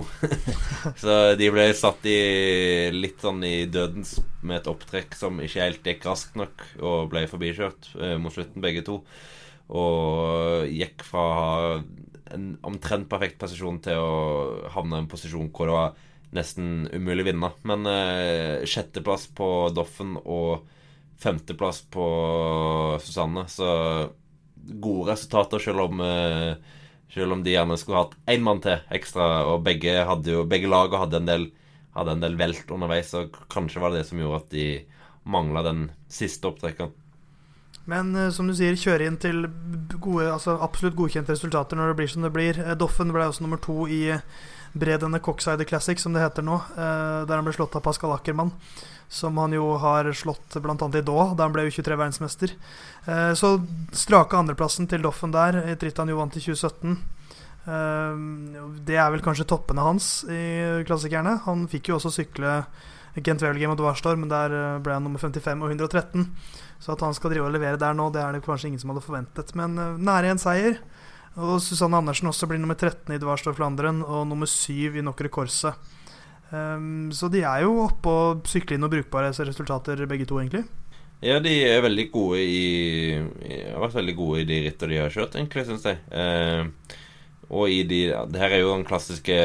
så 1.03 1.35
de 1.37 1.51
ble 1.53 1.67
satt 1.77 2.07
i 2.09 2.15
litt 2.95 3.21
sånn 3.21 3.43
i 3.45 3.67
dødens 3.69 4.15
med 4.47 4.61
et 4.61 4.71
opptrekk 4.71 5.19
som 5.19 5.43
ikke 5.43 5.67
helt 5.67 5.91
gikk 5.91 6.07
raskt 6.07 6.39
nok, 6.39 6.65
og 6.81 7.11
ble 7.13 7.27
forbikjørt 7.29 7.91
mot 8.23 8.35
slutten, 8.35 8.63
begge 8.65 8.87
to. 8.87 9.01
Og 9.75 10.71
gikk 10.71 11.03
fra 11.07 11.27
en 12.35 12.51
omtrent 12.67 13.11
perfekt 13.11 13.39
posisjon 13.43 13.83
til 13.85 14.01
å 14.01 14.71
havne 14.75 15.01
i 15.01 15.05
en 15.05 15.11
posisjon 15.11 15.51
hvor 15.55 15.69
det 15.69 15.77
var 15.77 16.06
nesten 16.35 16.89
umulig 16.93 17.27
å 17.27 17.29
vinne. 17.31 17.53
Men 17.69 17.87
eh, 17.91 18.65
sjetteplass 18.69 19.29
på 19.37 19.51
Doffen 19.77 20.17
og 20.23 20.67
femteplass 21.23 21.83
på 21.93 22.07
Susanne, 23.03 23.47
så 23.49 23.69
gode 24.67 25.13
resultater, 25.13 25.63
selv 25.63 25.87
om 25.87 26.03
eh, 26.05 26.57
selv 27.15 27.33
om 27.33 27.43
de 27.45 27.55
gjerne 27.55 27.79
skulle 27.81 28.03
hatt 28.03 28.17
én 28.29 28.43
mann 28.45 28.61
til 28.65 28.83
ekstra, 28.93 29.47
og 29.49 29.63
begge, 29.65 29.95
hadde 30.05 30.35
jo, 30.35 30.45
begge 30.49 30.69
lagene 30.69 31.05
hadde 31.05 31.39
hadde 31.97 32.13
en 32.13 32.21
del 32.21 32.37
velt 32.37 32.71
underveis, 32.71 33.09
så 33.15 33.27
kanskje 33.53 33.81
var 33.81 33.93
det 33.93 34.03
det 34.03 34.09
som 34.11 34.21
gjorde 34.21 34.43
at 34.43 34.51
de 34.53 34.67
mangla 35.27 35.63
den 35.65 35.87
siste 36.13 36.51
opptrekkeren. 36.51 36.93
Men 37.87 38.11
uh, 38.19 38.31
som 38.35 38.51
du 38.51 38.55
sier, 38.59 38.77
kjøre 38.77 39.07
inn 39.07 39.17
til 39.23 39.47
gode, 39.95 40.27
altså 40.33 40.59
absolutt 40.63 40.99
godkjente 40.99 41.33
resultater 41.33 41.79
når 41.79 41.93
det 41.93 41.99
blir 42.01 42.11
som 42.13 42.27
det 42.27 42.33
blir. 42.35 42.59
Uh, 42.59 42.75
Doffen 42.79 43.15
ble 43.15 43.29
også 43.31 43.47
nummer 43.47 43.63
to 43.63 43.87
i 43.87 44.03
Bredene 44.77 45.21
Coxide 45.25 45.65
Classic, 45.69 46.01
som 46.01 46.15
det 46.15 46.25
heter 46.25 46.45
nå, 46.47 46.59
uh, 46.77 47.25
der 47.27 47.39
han 47.39 47.47
ble 47.47 47.55
slått 47.57 47.77
av 47.79 47.85
Pascal 47.85 48.15
Ackermann. 48.17 48.53
Som 49.09 49.39
han 49.39 49.55
jo 49.55 49.77
har 49.79 50.09
slått 50.19 50.57
bl.a. 50.63 50.75
i 50.75 51.05
Doha, 51.07 51.29
da 51.39 51.47
han 51.47 51.55
ble 51.55 51.69
U23-verdensmester. 51.69 52.57
så 53.39 53.51
strake 53.95 54.35
andreplassen 54.35 54.89
til 54.91 55.05
Doffen 55.05 55.31
der, 55.31 55.61
et 55.63 55.79
tritt 55.79 56.01
han 56.03 56.11
jo 56.11 56.19
vant 56.19 56.35
i 56.35 56.43
2017. 56.43 56.97
det 58.89 58.99
er 58.99 59.13
vel 59.15 59.23
kanskje 59.23 59.47
toppene 59.47 59.87
hans 59.87 60.25
i 60.27 60.83
klassikerne. 60.89 61.37
Han 61.47 61.69
fikk 61.71 61.93
jo 61.93 62.01
også 62.01 62.11
sykle 62.17 62.57
Gent 63.15 63.47
Wevelgem 63.47 63.77
og 63.77 63.79
Dwarstor, 63.79 64.19
men 64.19 64.33
der 64.33 64.81
ble 64.83 64.99
han 64.99 65.07
nummer 65.07 65.23
55 65.23 65.63
og 65.63 65.71
113. 65.71 66.27
Så 66.83 66.93
at 66.93 67.07
han 67.07 67.15
skal 67.15 67.31
drive 67.33 67.47
og 67.47 67.55
levere 67.55 67.79
der 67.79 67.95
nå, 67.95 68.11
det 68.11 68.27
er 68.27 68.35
det 68.35 68.45
kanskje 68.45 68.73
ingen 68.73 68.83
som 68.83 68.91
hadde 68.91 69.07
forventet. 69.07 69.55
Men 69.55 69.79
nære 70.03 70.35
en 70.35 70.43
seier. 70.43 70.81
Og 71.37 71.59
Susanne 71.61 71.99
Andersen 72.01 72.31
også 72.31 72.49
blir 72.49 72.61
nummer 72.61 72.79
13 72.79 73.13
i 73.13 73.21
Dvarstor 73.21 73.53
Flandern 73.57 74.01
og 74.07 74.25
nummer 74.31 74.49
7 74.49 74.97
i 74.97 75.05
Nokre 75.05 75.29
Korse. 75.33 75.75
Um, 76.49 77.11
så 77.13 77.29
de 77.29 77.43
er 77.45 77.65
jo 77.67 77.75
oppe 77.85 78.09
og 78.09 78.49
sykler 78.49 78.77
inn 78.77 78.85
noen 78.85 78.95
brukbare 78.95 79.33
resultater, 79.35 80.01
begge 80.09 80.29
to, 80.31 80.39
egentlig. 80.41 80.63
Ja, 81.25 81.41
de 81.43 81.53
er 81.65 81.81
veldig 81.81 82.05
gode 82.13 82.43
i 82.45 83.17
Har 83.73 83.81
vært 83.81 83.97
veldig 83.97 84.15
gode 84.19 84.43
i 84.43 84.49
de 84.49 84.59
rittene 84.67 84.93
de 84.93 85.01
har 85.01 85.13
kjørt, 85.13 85.37
egentlig, 85.37 85.67
syns 85.69 85.85
jeg. 85.89 86.01
Uh, 86.09 86.97
og 87.51 87.71
i 87.73 87.83
de 87.89 88.01
Det 88.33 88.41
her 88.41 88.57
er 88.57 88.65
jo 88.65 88.73
den 88.73 88.89
klassiske 88.89 89.37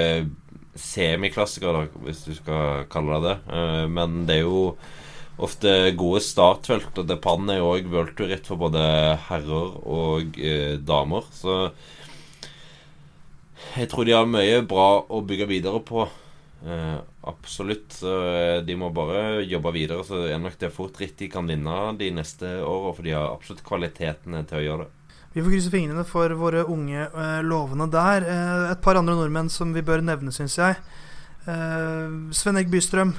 semiklassiker, 0.80 1.90
hvis 2.06 2.24
du 2.24 2.34
skal 2.38 2.86
kalle 2.92 3.20
det 3.20 3.34
det. 3.34 3.38
Uh, 3.52 3.86
men 3.92 4.24
det 4.30 4.40
er 4.40 4.46
jo 4.46 4.78
ofte 5.42 5.92
gode 5.98 6.22
startfelt. 6.24 6.94
Og 7.02 7.10
Depan 7.10 7.50
er 7.50 7.62
jo 7.62 7.72
òg 7.74 7.90
worldtour-ritt 7.92 8.48
for 8.50 8.62
både 8.62 8.84
herrer 9.28 9.76
og 9.82 10.40
eh, 10.40 10.78
damer. 10.78 11.28
Så 11.36 11.58
jeg 13.76 13.90
tror 13.92 14.08
de 14.08 14.16
har 14.18 14.30
mye 14.30 14.62
bra 14.68 14.90
å 15.02 15.22
bygge 15.26 15.50
videre 15.50 15.82
på. 15.86 16.08
Eh, 16.62 16.98
absolutt. 17.28 17.98
Eh, 18.06 18.62
de 18.66 18.78
må 18.78 18.92
bare 18.94 19.42
jobbe 19.48 19.74
videre. 19.76 20.06
Så 20.08 20.26
er 20.28 20.42
nok 20.42 20.58
det 20.62 20.74
fort 20.76 21.00
ritt 21.02 21.18
de 21.22 21.30
kan 21.32 21.50
vinne 21.50 21.94
de 22.00 22.12
neste 22.16 22.60
åra, 22.62 22.96
for 22.96 23.08
de 23.08 23.16
har 23.18 23.32
absolutt 23.32 23.66
kvalitetene 23.66 24.46
til 24.50 24.62
å 24.62 24.66
gjøre 24.68 24.88
det. 24.88 24.98
Vi 25.32 25.40
får 25.40 25.54
krysse 25.54 25.72
fingrene 25.72 26.04
for 26.04 26.34
våre 26.36 26.66
unge 26.68 27.06
eh, 27.08 27.38
lovende 27.48 27.88
der. 27.92 28.26
Eh, 28.28 28.72
et 28.74 28.82
par 28.84 29.00
andre 29.00 29.16
nordmenn 29.16 29.52
som 29.52 29.72
vi 29.72 29.84
bør 29.86 30.04
nevne, 30.04 30.34
syns 30.36 30.58
jeg. 30.60 30.76
Eh, 31.48 32.18
Sven 32.36 32.60
Egg 32.60 32.68
Bystrøm 32.74 33.16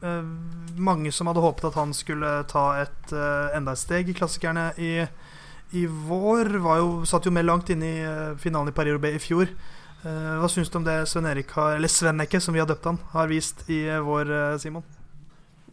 mange 0.00 1.12
som 1.12 1.26
hadde 1.30 1.42
håpet 1.42 1.70
at 1.70 1.78
han 1.78 1.94
skulle 1.96 2.30
ta 2.50 2.66
et 2.82 3.14
uh, 3.14 3.50
enda 3.56 3.74
et 3.74 3.80
steg 3.80 4.10
i 4.10 4.14
klassikerne 4.14 4.70
i, 4.78 4.92
i 5.74 5.86
vår. 5.86 6.52
Jo, 6.62 6.92
satt 7.08 7.26
jo 7.26 7.34
med 7.34 7.48
langt 7.48 7.72
inne 7.74 7.88
i 7.88 8.04
uh, 8.04 8.36
finalen 8.38 8.70
i 8.70 8.76
Paris-Roubais 8.76 9.18
i 9.18 9.24
fjor. 9.24 9.50
hva 9.98 10.46
syns 10.46 10.70
du 10.70 10.76
om 10.78 10.84
det 10.86 11.08
Sven 11.10 11.26
Erik 11.26 11.50
har 11.56 11.74
Eller 11.74 11.90
Svenneke, 11.90 12.38
som 12.40 12.54
vi 12.54 12.60
har 12.62 12.68
døpt 12.70 12.84
han, 12.86 13.00
har 13.10 13.26
vist 13.26 13.64
i 13.66 13.80
vår, 13.98 14.30
Simon? 14.62 14.84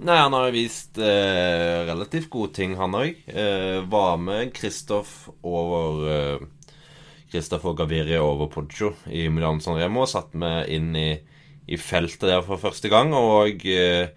Nei, 0.01 0.17
han 0.17 0.33
har 0.33 0.49
vist 0.51 0.97
relativt 0.97 2.31
gode 2.33 2.51
ting, 2.57 2.73
han 2.75 2.97
òg. 2.97 3.21
var 3.87 4.17
med 4.17 4.49
Kristoff 4.57 5.29
over 5.45 6.41
Kristoff 7.31 7.65
og 7.69 7.77
Gaviria 7.77 8.23
over 8.23 8.49
Poggio 8.51 8.95
i 9.05 9.27
Milan 9.29 9.61
San 9.61 9.77
Remo. 9.77 10.07
Satt 10.09 10.33
med 10.33 10.69
inn 10.73 10.95
i 10.97 11.09
i 11.67 11.79
feltet 11.81 12.27
der 12.29 12.45
for 12.45 12.61
første 12.61 12.91
gang. 12.91 13.13
Og 13.17 13.65
eh, 13.65 14.13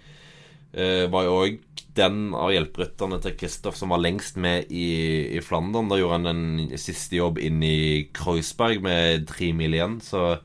var 1.10 1.26
jo 1.26 1.40
òg 1.44 1.58
den 1.98 2.32
av 2.36 2.52
hjelperytterne 2.54 3.18
til 3.22 3.34
Kristoff 3.38 3.78
som 3.78 3.90
var 3.90 4.02
lengst 4.02 4.38
med 4.40 4.70
i, 4.70 5.34
i 5.34 5.42
Flandern. 5.42 5.90
Da 5.90 5.98
gjorde 5.98 6.20
han 6.20 6.30
en 6.30 6.78
siste 6.78 7.18
jobb 7.18 7.40
inn 7.42 7.62
i 7.64 8.08
Kreuzberg 8.14 8.82
med 8.84 9.26
tre 9.30 9.50
mil 9.56 9.74
igjen. 9.74 9.98
Så 10.04 10.38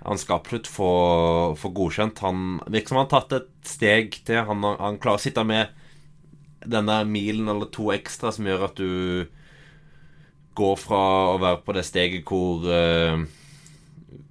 han 0.00 0.20
skal 0.20 0.40
absolutt 0.40 0.70
få, 0.70 0.92
få 1.60 1.72
godkjent. 1.76 2.22
Han 2.24 2.60
virker 2.66 2.92
som 2.92 3.02
han 3.02 3.10
har 3.10 3.18
tatt 3.18 3.36
et 3.36 3.50
steg 3.68 4.16
til. 4.24 4.40
Han, 4.48 4.64
han 4.64 4.98
klarer 5.02 5.20
å 5.20 5.24
sitte 5.26 5.44
med 5.46 5.76
denne 6.60 7.02
milen 7.08 7.48
eller 7.48 7.70
to 7.72 7.90
ekstra 7.94 8.32
som 8.34 8.48
gjør 8.48 8.66
at 8.68 8.80
du 8.80 9.28
går 10.58 10.80
fra 10.80 11.02
å 11.34 11.36
være 11.40 11.60
på 11.64 11.76
det 11.76 11.84
steget 11.88 12.28
hvor 12.28 12.66
uh, 12.66 13.22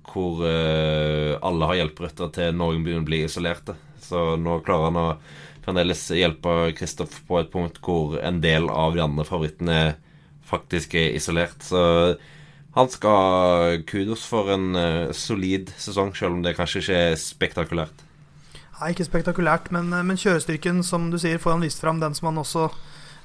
Hvor 0.10 0.42
uh, 0.42 1.38
alle 1.46 1.70
har 1.70 1.80
hjelperøtter, 1.82 2.34
til 2.34 2.58
noen 2.58 2.84
begynner 2.86 3.06
å 3.06 3.10
bli 3.10 3.24
isolerte. 3.28 3.78
Så 4.02 4.34
nå 4.42 4.60
klarer 4.66 4.90
han 4.90 5.00
å 5.00 5.08
fremdeles 5.66 6.02
hjelpe 6.18 6.74
Kristoff 6.78 7.20
på 7.28 7.38
et 7.42 7.52
punkt 7.54 7.78
hvor 7.86 8.18
en 8.26 8.40
del 8.42 8.70
av 8.74 8.96
de 8.96 9.04
andre 9.04 9.26
favorittene 9.28 9.80
faktisk 10.50 10.96
er 10.98 11.14
isolert. 11.20 11.62
Så 11.62 12.18
han 12.78 12.90
skal 12.90 13.84
kudos 13.90 14.26
for 14.30 14.52
en 14.54 14.72
uh, 14.78 15.16
solid 15.16 15.72
sesong, 15.78 16.14
selv 16.18 16.38
om 16.38 16.46
det 16.46 16.58
kanskje 16.58 16.84
ikke 16.84 17.02
er 17.10 17.20
spektakulært. 17.22 18.06
Nei, 18.80 18.94
ikke 18.94 19.10
spektakulært, 19.10 19.74
men, 19.76 19.92
eh, 19.92 20.06
men, 20.08 20.18
kjørestyrken, 20.20 20.84
som 20.88 21.10
du 21.12 21.18
sier, 21.20 21.38
får 21.38 21.58
han 21.58 21.66
vist 21.66 21.82
fram. 21.84 22.00
Den 22.00 22.16
som 22.16 22.30
han 22.30 22.40
også 22.40 22.70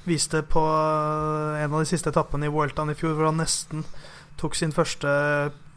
viste 0.05 0.41
på 0.43 0.59
en 0.59 1.71
av 1.71 1.79
de 1.79 1.87
siste 1.87 2.11
etappene 2.11 2.49
i 2.49 2.51
Vueltaen 2.51 2.91
i 2.91 2.97
fjor, 2.97 3.15
hvor 3.15 3.31
han 3.31 3.39
nesten 3.39 3.85
tok 4.37 4.55
sin 4.55 4.75
første 4.75 5.07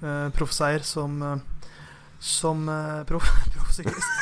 uh, 0.03 0.29
proffseier 0.37 0.85
som, 0.87 1.17
uh, 1.23 1.73
som 2.19 2.67
proff, 3.09 3.31
proffsyklist. 3.57 4.13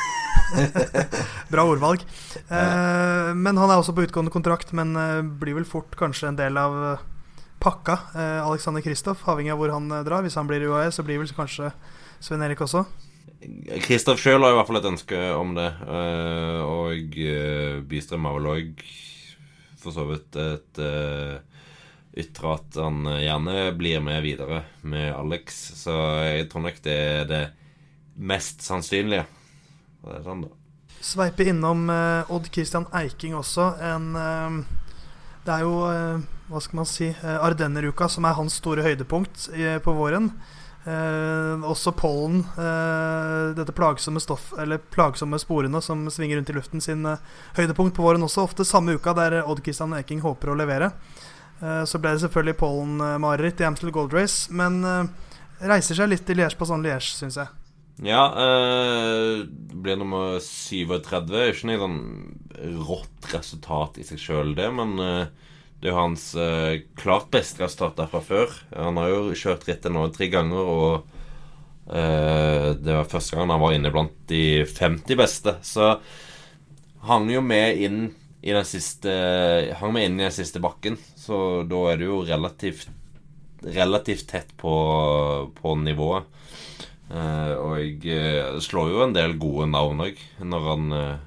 Bra 1.51 1.65
ordvalg. 1.67 2.05
men 2.47 3.57
han 3.59 3.69
er 3.69 3.75
også 3.75 3.91
på 3.91 4.05
utgående 4.05 4.31
kontrakt, 4.31 4.71
men 4.71 4.93
blir 5.41 5.57
vel 5.57 5.65
fort 5.67 5.97
kanskje 5.99 6.29
en 6.29 6.37
del 6.39 6.55
av 6.61 6.77
pakka. 7.59 7.99
Eh, 8.15 8.47
Alexander 8.47 8.81
Kristoff, 8.81 9.27
avhengig 9.27 9.51
av 9.51 9.61
hvor 9.61 9.73
han 9.73 9.91
eh, 9.91 10.05
drar. 10.05 10.23
Hvis 10.25 10.37
han 10.37 10.47
blir 10.49 10.63
i 10.63 10.69
UAE, 10.69 10.91
så 10.93 11.05
blir 11.05 11.21
vel 11.21 11.33
kanskje 11.35 11.71
Sven 12.19 12.43
Erik 12.45 12.61
også. 12.65 12.85
Kristoff 13.85 14.21
sjøl 14.21 14.41
har 14.43 14.53
i 14.53 14.57
hvert 14.57 14.69
fall 14.69 14.79
et 14.79 14.89
ønske 14.91 15.19
om 15.37 15.53
det. 15.57 15.67
Eh, 15.85 16.61
og 16.65 17.19
eh, 17.21 17.77
Bystrøm 17.89 18.27
har 18.29 18.39
vel 18.39 18.51
òg 18.53 18.87
for 19.77 19.95
så 19.95 20.07
vidt 20.09 20.35
et 20.41 20.79
ytre 22.19 22.53
at 22.57 22.77
han 22.81 23.07
gjerne 23.21 23.71
blir 23.77 24.01
med 24.03 24.21
videre 24.25 24.63
med 24.81 25.11
Alex. 25.15 25.59
Så 25.81 25.95
jeg 26.25 26.47
tror 26.51 26.67
nok 26.67 26.79
det 26.85 26.97
er 26.97 27.27
det 27.29 27.43
mest 28.17 28.65
sannsynlige. 28.65 29.27
Det 30.03 30.19
er 30.19 30.25
sånn, 30.25 30.45
da. 30.47 30.53
Sveipe 31.07 31.45
innom 31.45 31.85
uh, 31.91 32.33
Odd 32.33 32.49
Christian 32.53 32.87
Eiking 32.95 33.35
også. 33.37 33.69
En 33.85 34.07
uh, 34.17 34.61
Det 35.45 35.53
er 35.53 35.63
jo 35.63 35.75
hva 36.47 36.59
skal 36.63 36.79
man 36.79 36.87
si 36.87 37.05
eh, 37.07 37.37
Ardenneruka, 37.43 38.07
som 38.11 38.23
er 38.27 38.35
hans 38.37 38.55
store 38.59 38.83
høydepunkt 38.83 39.49
på 39.83 39.93
våren. 39.95 40.29
Eh, 40.87 41.63
også 41.67 41.91
pollen, 41.91 42.45
eh, 42.55 43.55
dette 43.57 43.73
plagsomme 43.75 44.21
stoff 44.23 44.53
Eller 44.55 44.77
plagsomme 44.77 45.35
sporene 45.35 45.81
som 45.83 46.05
svinger 46.07 46.37
rundt 46.37 46.49
i 46.49 46.53
luften, 46.55 46.81
sin 46.81 47.05
eh, 47.05 47.17
høydepunkt 47.57 47.95
på 47.97 48.05
våren 48.05 48.23
også. 48.23 48.45
Ofte 48.47 48.63
samme 48.63 48.95
uka 48.95 49.11
der 49.17 49.41
Odd 49.43 49.59
Christian 49.65 49.97
Eking 49.97 50.21
håper 50.23 50.53
å 50.53 50.55
levere. 50.55 50.93
Eh, 51.61 51.83
så 51.89 52.01
ble 52.01 52.13
det 52.13 52.23
selvfølgelig 52.25 52.59
pollen-mareritt 52.59 53.63
i 53.63 53.67
Amstel 53.67 53.93
Gold 53.95 54.13
Race, 54.13 54.51
men 54.53 54.81
eh, 54.85 55.07
reiser 55.69 55.97
seg 55.97 56.11
litt 56.11 56.29
i 56.29 56.37
Liège 56.37 56.59
på 56.59 56.67
sånn 56.69 56.85
Liège, 56.85 57.15
syns 57.17 57.39
jeg. 57.41 57.49
Ja, 58.05 58.27
eh, 58.37 59.41
ble 59.73 59.95
nummer 59.97 60.37
37. 60.43 61.33
Ikke 61.49 61.69
noe 61.71 61.81
sånn 61.81 61.99
rått 62.85 63.31
resultat 63.33 63.97
i 63.97 64.05
seg 64.05 64.21
sjøl, 64.21 64.53
det, 64.57 64.69
men 64.77 64.93
eh, 65.01 65.47
det 65.81 65.89
er 65.89 65.93
jo 65.93 65.99
hans 65.99 66.29
eh, 66.37 66.83
klart 66.97 67.31
beste 67.33 67.63
resultat 67.63 67.97
der 67.97 68.09
fra 68.11 68.21
før. 68.25 68.53
Han 68.73 69.01
har 69.01 69.11
jo 69.13 69.37
kjørt 69.37 69.65
rittet 69.69 69.93
nå 69.93 70.07
tre 70.13 70.29
ganger, 70.33 70.69
og 70.77 71.89
eh, 71.89 72.69
det 72.77 72.93
var 72.93 73.09
første 73.09 73.37
gang 73.37 73.49
han 73.53 73.65
var 73.65 73.75
inne 73.77 73.93
blant 73.93 74.13
de 74.29 74.61
50 74.69 75.17
beste. 75.17 75.57
Så 75.65 75.95
hang 77.09 77.29
jo 77.33 77.41
med 77.45 77.81
inn 77.81 78.01
i 78.47 78.53
den 78.55 78.67
siste 78.67 79.11
Hang 79.79 79.91
meg 79.95 80.07
inn 80.07 80.21
i 80.21 80.27
den 80.27 80.35
siste 80.35 80.61
bakken, 80.63 80.95
så 81.19 81.65
da 81.67 81.81
er 81.91 81.99
det 81.99 82.07
jo 82.07 82.21
relativt 82.27 82.87
relativt 83.61 84.27
tett 84.29 84.51
på, 84.57 84.73
på 85.57 85.75
nivået. 85.81 86.27
Eh, 87.09 87.53
og 87.57 87.77
jeg 87.79 88.11
eh, 88.13 88.59
slår 88.61 88.91
jo 88.91 89.01
en 89.05 89.15
del 89.15 89.37
gode 89.41 89.69
navn 89.71 90.03
òg, 90.05 90.19
når 90.43 90.67
han 90.71 90.93
eh, 90.97 91.25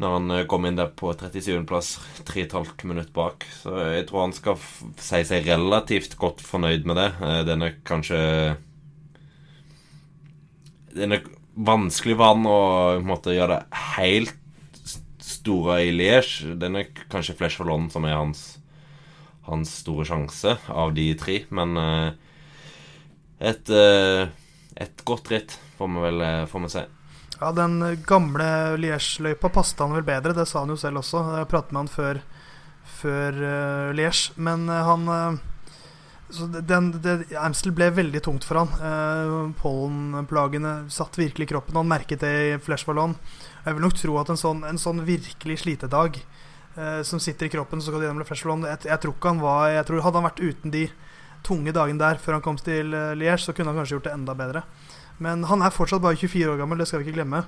når 0.00 0.14
han 0.16 0.34
eh, 0.34 0.46
kom 0.50 0.66
inn 0.66 0.78
der 0.78 0.92
på 0.96 1.12
37.-plass, 1.12 1.92
3,5 2.28 2.86
minutter 2.88 3.12
bak. 3.16 3.46
Så 3.62 3.74
jeg 3.92 4.06
tror 4.08 4.26
han 4.26 4.36
skal 4.36 4.60
si 5.00 5.22
seg 5.28 5.48
relativt 5.48 6.16
godt 6.20 6.42
fornøyd 6.44 6.88
med 6.88 7.00
det. 7.00 7.10
Det 7.46 7.54
er 7.54 7.60
nok 7.60 7.82
kanskje 7.88 8.20
Det 10.90 11.04
er 11.06 11.14
nok 11.14 11.28
vanskelig 11.60 12.16
for 12.16 12.32
han 12.32 12.48
å 12.48 12.60
måte, 13.04 13.34
gjøre 13.36 13.60
det 13.60 13.84
helt 13.98 14.39
store 15.40 15.80
i 15.86 15.90
Liège. 15.94 16.54
Den 16.60 16.78
er 16.78 16.90
kanskje 17.12 17.36
Flesh 17.38 17.60
for 17.60 17.68
London 17.68 17.90
som 17.92 18.06
er 18.08 18.18
hans, 18.18 18.44
hans 19.48 19.72
store 19.82 20.06
sjanse 20.08 20.56
av 20.68 20.94
de 20.96 21.10
tre. 21.20 21.42
Men 21.50 21.76
eh, 21.80 22.08
et, 23.50 23.72
et 23.72 25.04
godt 25.08 25.30
ritt, 25.32 25.58
får 25.78 25.92
vi 25.92 26.06
vel 26.06 26.24
får 26.50 26.64
vi 26.66 26.72
se. 26.76 26.86
Ja, 27.40 27.54
den 27.56 27.78
gamle 28.04 28.76
Liège-løypa 28.76 29.48
passet 29.48 29.80
han 29.80 29.94
vel 29.96 30.04
bedre, 30.04 30.36
det 30.36 30.44
sa 30.48 30.60
han 30.60 30.74
jo 30.74 30.76
selv 30.76 31.00
også. 31.00 31.22
Jeg 31.38 31.48
pratet 31.48 31.72
med 31.72 31.86
han 31.86 31.94
før, 31.94 32.20
før 33.00 33.40
Liège. 33.96 34.34
Men 34.36 34.68
han 34.68 35.08
så 36.30 36.46
den, 36.46 36.90
det, 37.02 37.14
Amstel 37.38 37.74
ble 37.76 37.90
veldig 37.94 38.22
tungt 38.24 38.46
for 38.46 38.62
han. 38.62 38.72
Eh, 38.80 39.34
Pollenplagene 39.60 40.74
satt 40.92 41.18
virkelig 41.20 41.48
i 41.48 41.52
kroppen. 41.52 41.78
Han 41.78 41.90
merket 41.90 42.24
det 42.24 42.32
i 42.48 42.58
Flesh 42.62 42.88
Ballon. 42.88 43.16
Jeg 43.64 43.76
vil 43.76 43.84
nok 43.84 43.96
tro 43.98 44.18
at 44.20 44.32
en 44.32 44.40
sånn, 44.40 44.64
en 44.66 44.80
sånn 44.80 45.02
virkelig 45.06 45.60
slitedag 45.64 46.20
eh, 46.20 47.00
som 47.06 47.22
sitter 47.22 47.48
i 47.48 47.52
kroppen, 47.52 47.82
så 47.82 47.92
skal 47.92 48.06
gjennom 48.08 48.28
Flesh 48.28 48.46
jeg, 48.46 48.82
jeg, 48.88 49.00
tror 49.02 49.16
ikke 49.16 49.34
han 49.34 49.42
var 49.42 49.68
jeg 49.74 49.88
tror 49.88 50.04
Hadde 50.06 50.22
han 50.22 50.28
vært 50.30 50.44
uten 50.44 50.74
de 50.74 50.84
tunge 51.46 51.72
dagene 51.72 52.00
der 52.00 52.20
før 52.20 52.36
han 52.36 52.44
kom 52.44 52.58
til 52.60 52.92
uh, 52.92 53.14
Liège, 53.16 53.46
så 53.46 53.54
kunne 53.56 53.72
han 53.72 53.80
kanskje 53.80 53.96
gjort 53.96 54.08
det 54.10 54.12
enda 54.12 54.34
bedre. 54.36 54.64
Men 55.24 55.44
han 55.48 55.64
er 55.64 55.72
fortsatt 55.72 56.02
bare 56.04 56.18
24 56.20 56.52
år 56.52 56.60
gammel, 56.60 56.80
det 56.80 56.88
skal 56.88 57.00
vi 57.00 57.08
ikke 57.08 57.18
glemme. 57.18 57.44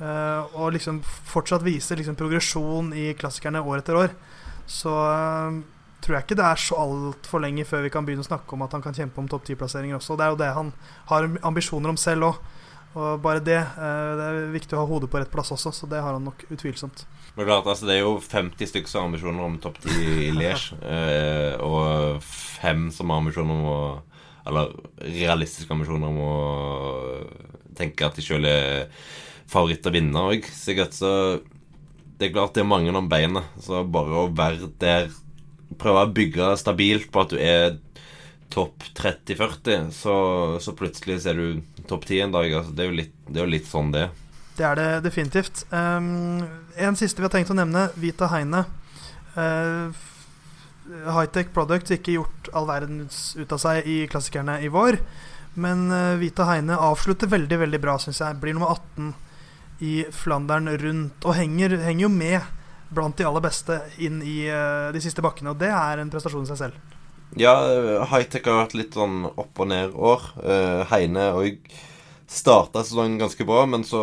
Eh, 0.00 0.56
og 0.56 0.72
liksom 0.72 1.02
fortsatt 1.04 1.64
viser 1.64 1.98
liksom 2.00 2.16
progresjon 2.16 2.94
i 2.96 3.10
klassikerne 3.18 3.60
år 3.60 3.82
etter 3.82 3.98
år. 4.00 4.14
Så 4.70 4.92
uh, 4.94 5.60
tror 6.04 6.16
jeg 6.16 6.26
ikke 6.26 6.38
det 6.40 6.46
er 6.46 6.62
så 6.62 6.78
altfor 6.80 7.42
lenge 7.44 7.66
før 7.68 7.84
vi 7.84 7.92
kan 7.92 8.06
begynne 8.06 8.24
å 8.24 8.30
snakke 8.30 8.56
om 8.56 8.64
at 8.66 8.74
han 8.76 8.84
kan 8.84 8.96
kjempe 8.96 9.22
om 9.22 9.28
topp 9.30 9.46
10-plasseringer 9.48 9.98
også. 9.98 10.16
Det 10.18 10.26
er 10.26 10.34
jo 10.34 10.40
det 10.40 10.50
han 10.56 10.72
har 11.12 11.28
ambisjoner 11.50 11.92
om 11.92 12.00
selv 12.00 12.30
òg. 12.30 12.42
Og 12.90 13.20
bare 13.22 13.38
det 13.38 13.54
uh, 13.54 14.18
Det 14.18 14.24
er 14.26 14.38
viktig 14.50 14.74
å 14.74 14.80
ha 14.80 14.88
hodet 14.88 15.06
på 15.12 15.20
rett 15.20 15.30
plass 15.30 15.52
også, 15.54 15.70
så 15.70 15.86
det 15.86 16.00
har 16.02 16.16
han 16.16 16.24
nok 16.26 16.42
utvilsomt. 16.50 17.04
Men 17.36 17.46
klart, 17.46 17.68
altså 17.70 17.86
Det 17.86 17.94
er 17.94 18.00
jo 18.02 18.16
50 18.18 18.72
stykker 18.72 18.90
som 18.90 19.04
har 19.04 19.12
ambisjoner 19.12 19.46
om 19.46 19.58
topp 19.62 19.78
10 19.84 20.08
i 20.26 20.30
Liège, 20.40 20.74
og 21.62 22.24
fem 22.26 22.88
som 22.94 23.12
har 23.12 23.22
ambisjoner 23.22 23.60
om 23.60 23.68
å 23.70 23.80
eller 24.50 24.72
realistiske 25.04 25.72
ambisjoner 25.74 26.10
om 26.10 26.20
å 26.24 26.34
tenke 27.78 28.06
at 28.06 28.18
de 28.18 28.24
sjøl 28.24 28.46
er 28.48 28.88
favoritt 29.50 29.86
å 29.86 29.94
vinne 29.94 30.26
òg. 30.32 30.46
Sikkert 30.54 30.96
så 30.96 31.12
Det 32.20 32.28
er 32.28 32.34
klart 32.34 32.52
det 32.52 32.60
er 32.60 32.68
mange 32.68 32.92
om 32.92 33.08
beinet, 33.08 33.46
så 33.64 33.80
bare 33.88 34.24
å 34.24 34.32
være 34.36 34.68
der 34.80 35.06
Prøve 35.78 36.02
å 36.02 36.12
bygge 36.14 36.54
stabilt 36.58 37.10
på 37.12 37.22
at 37.22 37.34
du 37.34 37.38
er 37.38 37.78
topp 38.50 38.82
30-40, 38.98 39.90
så, 39.94 40.14
så, 40.60 40.74
plutselig 40.74 41.20
ser 41.22 41.38
du 41.38 41.60
topp 41.86 42.08
10 42.08 42.26
en 42.26 42.34
dag. 42.34 42.52
Altså, 42.52 42.74
det, 42.74 42.84
er 42.84 42.90
jo 42.90 42.98
litt, 42.98 43.14
det 43.28 43.38
er 43.38 43.46
jo 43.46 43.54
litt 43.54 43.70
sånn 43.70 43.92
det 43.94 44.08
Det 44.58 44.66
er 44.66 44.78
det 44.80 44.90
definitivt. 45.06 45.64
Um, 45.70 46.42
en 46.74 46.98
siste 46.98 47.22
vi 47.22 47.28
har 47.28 47.34
tenkt 47.34 47.52
å 47.54 47.58
nevne, 47.58 47.88
Vita 48.00 48.30
Heine. 48.34 48.64
Uh, 49.36 49.94
Hightech 50.90 51.52
Products 51.54 51.94
ikke 51.94 52.16
gjort 52.16 52.50
all 52.56 52.66
verden 52.66 53.04
ut 53.06 53.52
av 53.54 53.60
seg 53.62 53.86
i 53.86 54.02
klassikerne 54.10 54.58
i 54.66 54.70
vår. 54.72 54.98
Men 55.60 55.86
uh, 55.94 56.18
Vita 56.18 56.48
Heine 56.50 56.78
avslutter 56.78 57.30
veldig 57.30 57.62
veldig 57.62 57.82
bra, 57.82 57.98
syns 58.02 58.22
jeg. 58.22 58.40
Blir 58.42 58.58
nummer 58.58 58.74
18 58.74 59.14
i 59.86 60.00
Flandern 60.12 60.68
rundt. 60.82 61.22
Og 61.22 61.38
henger, 61.38 61.78
henger 61.86 62.08
jo 62.08 62.12
med 62.12 62.40
blant 62.90 63.16
de 63.16 63.26
aller 63.26 63.44
beste 63.44 63.76
inn 64.02 64.18
i 64.26 64.44
uh, 64.50 64.90
de 64.94 65.02
siste 65.02 65.22
bakkene. 65.24 65.54
Og 65.54 65.60
det 65.60 65.70
er 65.74 66.02
en 66.02 66.10
prestasjon 66.12 66.46
i 66.46 66.50
seg 66.50 66.64
selv. 66.64 66.96
Ja, 67.38 67.54
high-tech 68.10 68.48
har 68.48 68.64
vært 68.64 68.74
litt 68.74 68.96
sånn 68.98 69.22
opp 69.30 69.60
og 69.62 69.70
ned 69.70 69.94
år. 69.94 70.24
Uh, 70.42 70.82
Heine 70.90 71.30
og 71.38 71.70
starta 72.30 72.82
sesongen 72.86 73.18
ganske 73.18 73.46
bra, 73.46 73.64
men 73.70 73.82
så 73.86 74.00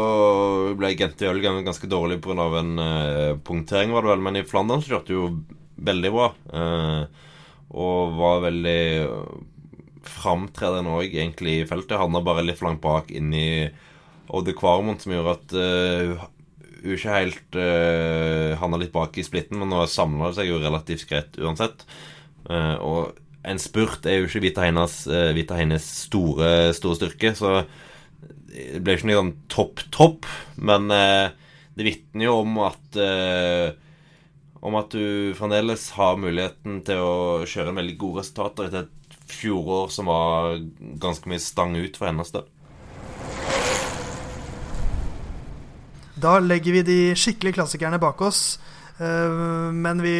ble 0.79 0.93
Gente 0.99 1.27
Ølgang 1.27 1.59
ganske 1.65 1.87
dårlig 1.91 2.19
pga. 2.23 2.47
en 2.59 2.73
uh, 2.79 3.37
punktering, 3.43 3.91
var 3.95 4.03
det 4.03 4.13
vel. 4.13 4.23
Men 4.23 4.39
i 4.39 4.47
Flandern 4.47 4.83
så 4.83 4.95
kjørte 4.95 5.15
jo 5.15 5.29
veldig 5.77 6.11
bra. 6.13 6.31
Eh, 6.53 7.25
og 7.77 8.15
var 8.17 8.45
veldig 8.47 8.81
framtredende 10.07 10.95
òg, 10.95 11.11
egentlig, 11.11 11.61
i 11.61 11.67
feltet. 11.69 11.99
Havna 11.99 12.23
bare 12.25 12.45
litt 12.45 12.63
langt 12.63 12.81
bak 12.81 13.11
inn 13.11 13.33
i 13.35 13.67
Odde 14.33 14.55
Kvarmont, 14.57 15.03
som 15.03 15.13
gjorde 15.13 15.35
at 15.37 15.55
hun 16.87 16.97
ikke 16.97 17.15
helt 17.15 17.57
uh, 17.59 18.57
havna 18.61 18.79
litt 18.81 18.93
bak 18.95 19.17
i 19.17 19.25
splitten, 19.25 19.59
men 19.61 19.71
nå 19.71 19.85
samla 19.91 20.31
det 20.31 20.39
seg 20.39 20.51
jo 20.51 20.61
relativt 20.61 21.07
greit 21.09 21.39
uansett. 21.41 21.85
Uh, 22.47 22.75
og 22.81 23.47
en 23.47 23.61
spurt 23.61 24.07
er 24.07 24.21
jo 24.21 24.29
ikke 24.29 24.43
Vita 24.43 24.65
Heinas, 24.65 25.01
uh, 25.09 25.31
Vita 25.37 25.57
Heines 25.59 25.87
store, 26.07 26.73
store 26.77 26.99
styrke, 26.99 27.33
så 27.37 27.61
det 28.47 28.81
ble 28.81 28.97
ikke 28.97 29.11
noe 29.11 29.19
sånn 29.19 29.35
topp-topp, 29.53 30.25
men 30.65 30.87
det 30.89 31.85
vitner 31.85 32.25
jo 32.25 32.39
om 32.41 32.55
at 32.65 32.97
om 34.65 34.77
at 34.79 34.95
du 34.95 35.35
fremdeles 35.37 35.83
har 35.93 36.17
muligheten 36.17 36.79
til 36.87 37.03
å 37.03 37.45
kjøre 37.45 37.69
en 37.69 37.77
veldig 37.77 37.97
gode 38.01 38.23
resultater 38.23 38.71
etter 38.71 38.87
et 38.87 39.19
fjorår 39.29 39.91
som 39.93 40.09
var 40.09 40.57
ganske 41.03 41.29
mye 41.29 41.43
stang 41.43 41.75
ut 41.77 41.99
for 41.99 42.09
hennes 42.09 42.33
del. 42.33 42.47
Da 46.17 46.39
legger 46.41 46.79
vi 46.79 46.83
de 46.85 46.99
skikkelige 47.17 47.59
klassikerne 47.59 47.99
bak 48.01 48.21
oss. 48.25 48.57
Uh, 48.97 49.69
men 49.69 50.01
vi 50.01 50.15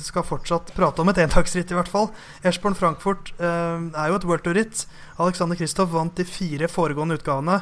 skal 0.00 0.24
fortsatt 0.24 0.72
prate 0.76 1.02
om 1.02 1.10
et 1.12 1.20
endagsritt, 1.20 1.72
i 1.72 1.76
hvert 1.76 1.90
fall. 1.92 2.08
Eschborn 2.46 2.76
Frankfurt 2.78 3.34
uh, 3.36 3.84
er 3.92 4.08
jo 4.08 4.20
et 4.20 4.28
World 4.28 4.46
Tour-ritt. 4.46 4.86
Alexander 5.20 5.58
Kristoff 5.60 5.92
vant 5.92 6.16
de 6.16 6.24
fire 6.24 6.70
foregående 6.72 7.18
utgavene. 7.20 7.60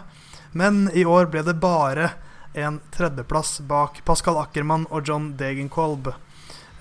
Men 0.55 0.85
i 0.95 1.07
år 1.09 1.33
ble 1.33 1.43
det 1.47 1.59
bare 1.63 2.13
en 2.55 2.79
tredjeplass 2.93 3.63
bak 3.67 4.03
Pascal 4.07 4.39
Ackermann 4.39 4.85
og 4.93 5.09
John 5.09 5.33
Degenkolb. 5.41 6.13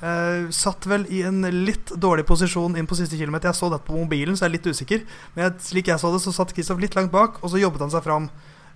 Uh, 0.02 0.50
satt 0.54 0.86
vel 0.90 1.08
i 1.14 1.24
en 1.26 1.42
litt 1.66 1.94
dårlig 2.02 2.28
posisjon 2.30 2.78
inn 2.78 2.90
på 2.90 2.98
siste 3.00 3.18
kilometer. 3.18 3.50
Jeg 3.50 3.58
så 3.58 3.74
dette 3.74 3.90
på 3.90 3.98
mobilen, 3.98 4.38
så 4.38 4.46
jeg 4.46 4.52
er 4.52 4.58
litt 4.60 4.70
usikker. 4.70 5.06
Men 5.34 5.58
slik 5.64 5.90
jeg 5.90 6.02
så 6.02 6.14
det, 6.14 6.22
så 6.22 6.36
satt 6.36 6.54
Kristoff 6.54 6.82
litt 6.82 6.98
langt 6.98 7.14
bak, 7.14 7.42
og 7.42 7.50
så 7.50 7.62
jobbet 7.62 7.88
han 7.88 7.94
seg 7.94 8.06
fram 8.06 8.30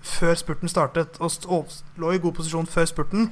før 0.06 0.38
spurten 0.39 0.72
startet, 0.72 1.20
og 1.20 1.74
lå 2.01 2.14
i 2.16 2.22
god 2.24 2.38
posisjon 2.38 2.70
før 2.70 2.88
spurten. 2.89 3.30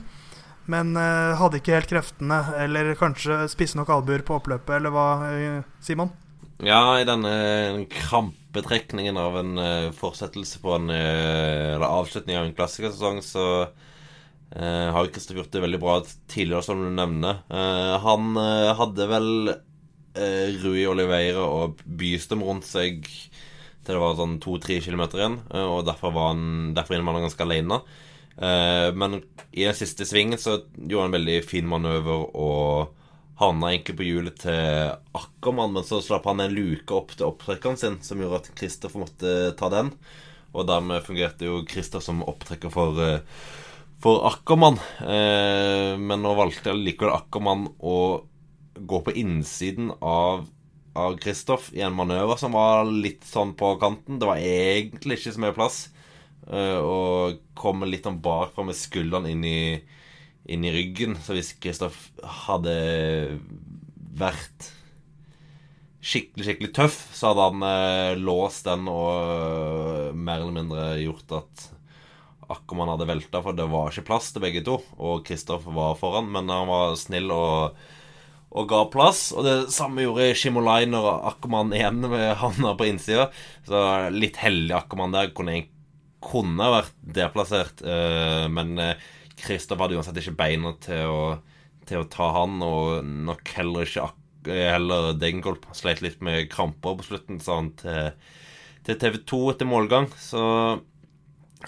Men 0.71 0.95
uh, 0.95 1.35
hadde 1.39 1.59
ikke 1.59 1.75
helt 1.75 1.91
kreftene, 1.91 2.39
eller 2.63 2.93
kanskje 2.99 3.43
spisse 3.51 3.77
nok 3.79 3.91
albuer 3.91 4.23
på 4.23 4.37
oppløpet, 4.39 4.77
eller 4.77 4.93
hva, 4.95 5.07
uh, 5.27 5.79
Simon? 5.83 6.13
Ja, 6.63 6.95
i 6.95 7.07
denne 7.07 7.83
krampetrekningen 7.91 9.19
av 9.19 9.35
en 9.41 9.57
uh, 9.59 9.89
fortsettelse 9.97 10.61
på 10.63 10.77
en 10.77 10.93
Eller 10.93 11.83
avslutning 11.83 12.39
av 12.39 12.47
en 12.47 12.55
klassikersesong, 12.55 13.23
så 13.25 13.47
har 14.53 15.01
jo 15.01 15.09
Kristoff 15.09 15.39
gjort 15.39 15.55
det 15.55 15.63
veldig 15.63 15.79
bra 15.81 15.95
tidligere, 16.29 16.61
som 16.61 16.77
du 16.77 16.91
nevner. 16.93 17.39
han 18.03 18.35
hadde 18.77 19.07
vel 19.09 19.31
Rui 20.61 20.83
Oliveira 20.85 21.41
og 21.41 21.81
Bystem 21.89 22.43
rundt 22.45 22.67
seg 22.69 23.01
til 23.83 23.97
det 23.97 24.01
var 24.01 24.17
sånn 24.17 24.39
to-tre 24.43 24.79
kilometer 24.83 25.19
igjen, 25.19 25.37
eh, 25.51 25.67
og 25.67 25.85
derfor 25.87 26.13
var 26.15 26.33
han 26.33 26.73
Derfor 26.75 26.95
innom 26.95 27.11
han 27.11 27.25
ganske 27.27 27.45
alene. 27.45 27.81
Eh, 28.37 28.89
men 28.95 29.21
i 29.51 29.65
den 29.67 29.77
siste 29.77 30.07
svingen 30.09 30.39
så 30.41 30.61
gjorde 30.75 31.03
han 31.03 31.11
en 31.11 31.17
veldig 31.19 31.39
fin 31.45 31.67
manøver 31.69 32.23
og 32.33 32.93
havna 33.41 33.73
egentlig 33.73 33.97
på 33.99 34.07
hjulet 34.07 34.39
til 34.41 34.93
Ackermann, 35.17 35.73
men 35.75 35.85
så 35.85 35.99
slapp 36.05 36.25
han 36.29 36.41
en 36.41 36.53
luke 36.53 36.95
opp 36.95 37.13
til 37.17 37.27
opptrekkeren 37.27 37.79
sin, 37.81 37.99
som 38.05 38.21
gjorde 38.21 38.43
at 38.43 38.51
Kristoffer 38.57 39.03
måtte 39.03 39.35
ta 39.59 39.69
den. 39.73 39.91
Og 40.53 40.67
dermed 40.69 41.05
fungerte 41.05 41.49
jo 41.49 41.63
Kristoffer 41.67 42.07
som 42.07 42.25
opptrekker 42.25 42.71
for, 42.73 42.97
eh, 43.01 43.25
for 44.03 44.25
Ackermann. 44.29 44.79
Men 44.99 46.21
nå 46.21 46.33
valgte 46.35 46.73
likevel 46.75 47.13
Ackermann 47.15 47.69
å 47.79 48.25
gå 48.75 48.99
på 49.05 49.15
innsiden 49.15 49.93
av 50.01 50.43
av 50.93 51.17
Kristoff 51.21 51.71
i 51.73 51.81
en 51.85 51.95
manøver 51.97 52.37
som 52.39 52.53
var 52.55 52.85
litt 52.85 53.25
sånn 53.25 53.55
på 53.57 53.73
kanten. 53.81 54.19
Det 54.21 54.29
var 54.29 54.41
egentlig 54.41 55.19
ikke 55.19 55.33
så 55.35 55.43
mye 55.43 55.57
plass. 55.57 55.79
Uh, 56.43 56.79
og 56.83 57.41
komme 57.57 57.87
litt 57.87 58.05
sånn 58.07 58.21
bakfra 58.23 58.65
med 58.67 58.77
skuldrene 58.77 59.31
inn 59.31 59.45
inn 60.43 60.65
i 60.67 60.71
ryggen. 60.75 61.15
Så 61.23 61.37
hvis 61.37 61.53
Kristoff 61.63 62.09
hadde 62.47 62.73
vært 64.13 64.71
skikkelig, 66.03 66.47
skikkelig 66.47 66.73
tøff, 66.75 66.97
så 67.15 67.31
hadde 67.31 67.47
han 67.47 67.63
uh, 67.63 68.19
låst 68.19 68.67
den 68.67 68.89
og 68.91 70.17
mer 70.17 70.41
eller 70.41 70.57
mindre 70.59 70.89
gjort 71.01 71.39
at 71.39 71.69
Akkermann 72.53 72.91
hadde 72.91 73.07
velta, 73.07 73.39
for 73.41 73.55
det 73.55 73.65
var 73.71 73.89
ikke 73.89 74.09
plass 74.11 74.33
til 74.33 74.43
begge 74.43 74.63
to. 74.67 74.77
Og 74.99 75.23
Kristoff 75.25 75.65
var 75.65 75.95
foran, 75.97 76.27
men 76.33 76.51
han 76.51 76.67
var 76.69 76.97
snill 76.99 77.31
og 77.33 77.77
og 78.53 78.69
ga 78.69 78.83
plass. 78.93 79.27
Og 79.35 79.45
det 79.47 79.55
samme 79.73 80.05
gjorde 80.05 80.33
Shimoliner 80.37 81.01
og 81.01 81.27
Akkermann 81.31 81.73
igjen 81.75 82.03
med 82.05 82.35
havna 82.41 82.75
på 82.77 82.87
innsida. 82.89 83.29
Så 83.65 83.81
litt 84.13 84.37
heldig 84.41 84.75
Akkermann 84.77 85.15
der 85.15 85.33
kunne, 85.35 85.63
kunne 86.23 86.69
vært 86.75 86.93
deplassert. 87.17 87.81
Eh, 87.81 88.45
men 88.53 88.77
Kristoff 89.39 89.79
eh, 89.79 89.83
hadde 89.85 89.97
uansett 89.97 90.21
ikke 90.21 90.37
beina 90.43 90.75
til 90.83 91.09
å, 91.09 91.23
til 91.89 92.03
å 92.03 92.09
ta 92.13 92.29
han, 92.37 92.61
og 92.65 93.09
nok 93.29 93.55
heller 93.57 93.89
ikke 93.89 94.11
eh, 94.51 94.69
heller 94.75 95.11
Degenkolb 95.17 95.65
sleit 95.75 96.05
litt 96.05 96.21
med 96.23 96.51
kramper 96.53 96.99
på 96.99 97.09
slutten, 97.09 97.41
sa 97.41 97.57
han 97.57 97.73
til, 97.81 98.13
til 98.85 99.01
TV 99.01 99.19
2 99.33 99.43
etter 99.55 99.71
målgang. 99.71 100.11
Så 100.21 100.45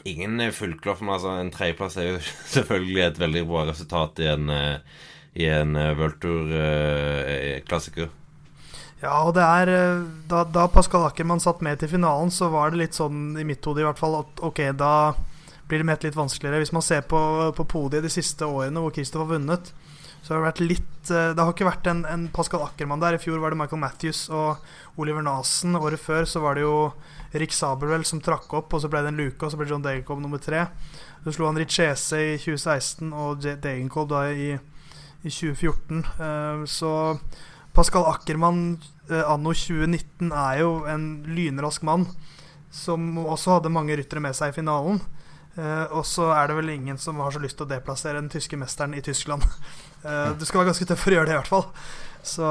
ingen 0.06 0.38
fullklart 0.54 1.02
for 1.02 1.10
meg. 1.10 1.18
Altså, 1.18 1.34
en 1.42 1.52
tredjeplass 1.56 1.98
er 1.98 2.12
jo 2.12 2.24
selvfølgelig 2.60 3.06
et 3.10 3.26
veldig 3.26 3.46
bra 3.50 3.66
resultat 3.74 4.22
i 4.22 4.32
en 4.36 4.56
i 5.36 5.48
en 5.52 5.76
uh, 5.76 5.92
World 6.00 6.20
Tour-klassiker. 6.24 8.10
ja, 9.04 9.14
og 9.22 9.34
det 9.36 9.44
er 9.44 9.72
eh, 9.74 10.04
da, 10.32 10.44
da, 10.48 10.68
Pascal 10.72 11.06
Ackermann 11.06 11.44
satt 11.44 11.64
med 11.66 11.82
til 11.82 11.92
finalen, 11.92 12.32
så 12.32 12.50
var 12.54 12.72
det 12.72 12.80
litt 12.82 12.98
sånn 12.98 13.36
i 13.38 13.46
mitt 13.48 13.66
hode 13.68 13.84
i 13.84 13.88
hvert 13.88 14.00
fall 14.00 14.22
at 14.22 14.40
ok, 14.48 14.62
da 14.80 15.14
blir 15.68 15.82
det 15.82 15.90
med 15.90 16.06
litt 16.06 16.18
vanskeligere. 16.18 16.62
Hvis 16.64 16.74
man 16.76 16.86
ser 16.86 17.04
på, 17.10 17.20
på 17.58 17.68
podiet 17.68 18.06
de 18.06 18.14
siste 18.14 18.48
årene 18.48 18.82
hvor 18.82 18.94
Kristoff 18.96 19.26
har 19.26 19.36
vunnet, 19.36 19.74
så 20.26 20.34
har 20.34 20.40
det 20.40 20.48
vært 20.48 20.62
litt 20.64 20.92
Det 21.06 21.38
har 21.38 21.52
ikke 21.52 21.68
vært 21.68 21.88
en, 21.92 22.00
en, 22.10 22.24
Pascal 22.34 22.64
Ackermann 22.66 23.02
der. 23.04 23.14
I 23.14 23.22
fjor 23.22 23.38
var 23.44 23.54
det 23.54 23.60
Michael 23.60 23.82
Matthews 23.84 24.24
og 24.34 24.64
Oliver 24.98 25.22
Nasen. 25.22 25.78
Året 25.78 26.02
før 26.02 26.26
så 26.26 26.42
var 26.42 26.58
det 26.58 26.64
jo 26.64 26.78
Rick 27.38 27.54
Sabelwell 27.54 28.06
som 28.10 28.24
trakk 28.26 28.56
opp, 28.58 28.74
og 28.74 28.82
så 28.82 28.90
ble 28.90 29.04
det 29.06 29.12
en 29.12 29.20
luke, 29.22 29.38
og 29.46 29.54
så 29.54 29.60
ble 29.60 29.68
John 29.70 29.86
Degenkolb 29.86 30.24
nummer 30.24 30.42
tre. 30.42 30.64
Så 31.22 31.36
slo 31.36 31.52
han 31.52 31.60
Richese 31.62 32.22
i 32.22 32.32
2016 32.42 33.14
og 33.14 33.46
Degenkolb 33.62 34.10
da 34.16 34.24
i 34.32 34.56
i 35.26 35.34
2014. 35.34 36.06
Eh, 36.20 36.66
så 36.70 36.92
Pascal 37.74 38.06
Ackermann 38.06 38.78
eh, 39.10 39.26
anno 39.26 39.54
2019 39.54 40.32
er 40.32 40.62
jo 40.62 40.72
en 40.90 41.10
lynrask 41.28 41.84
mann 41.88 42.08
som 42.76 43.18
også 43.24 43.58
hadde 43.58 43.74
mange 43.74 43.96
ryttere 43.98 44.24
med 44.24 44.36
seg 44.38 44.52
i 44.52 44.58
finalen. 44.60 45.02
Uh, 45.56 45.88
og 45.96 46.02
så 46.04 46.26
er 46.36 46.50
det 46.50 46.58
vel 46.58 46.74
ingen 46.74 46.98
som 47.00 47.22
har 47.24 47.32
så 47.32 47.40
lyst 47.40 47.56
til 47.56 47.64
å 47.64 47.70
deplassere 47.70 48.20
den 48.20 48.28
tyske 48.28 48.58
mesteren 48.60 48.92
i 48.98 49.04
Tyskland. 49.04 49.46
Uh, 50.04 50.34
du 50.36 50.44
skal 50.44 50.60
være 50.60 50.74
ganske 50.74 50.88
tøff 50.90 51.06
for 51.06 51.16
å 51.16 51.16
gjøre 51.16 51.30
det, 51.30 51.38
i 51.38 51.40
hvert 51.40 51.52
fall. 51.54 51.64
Så 52.28 52.50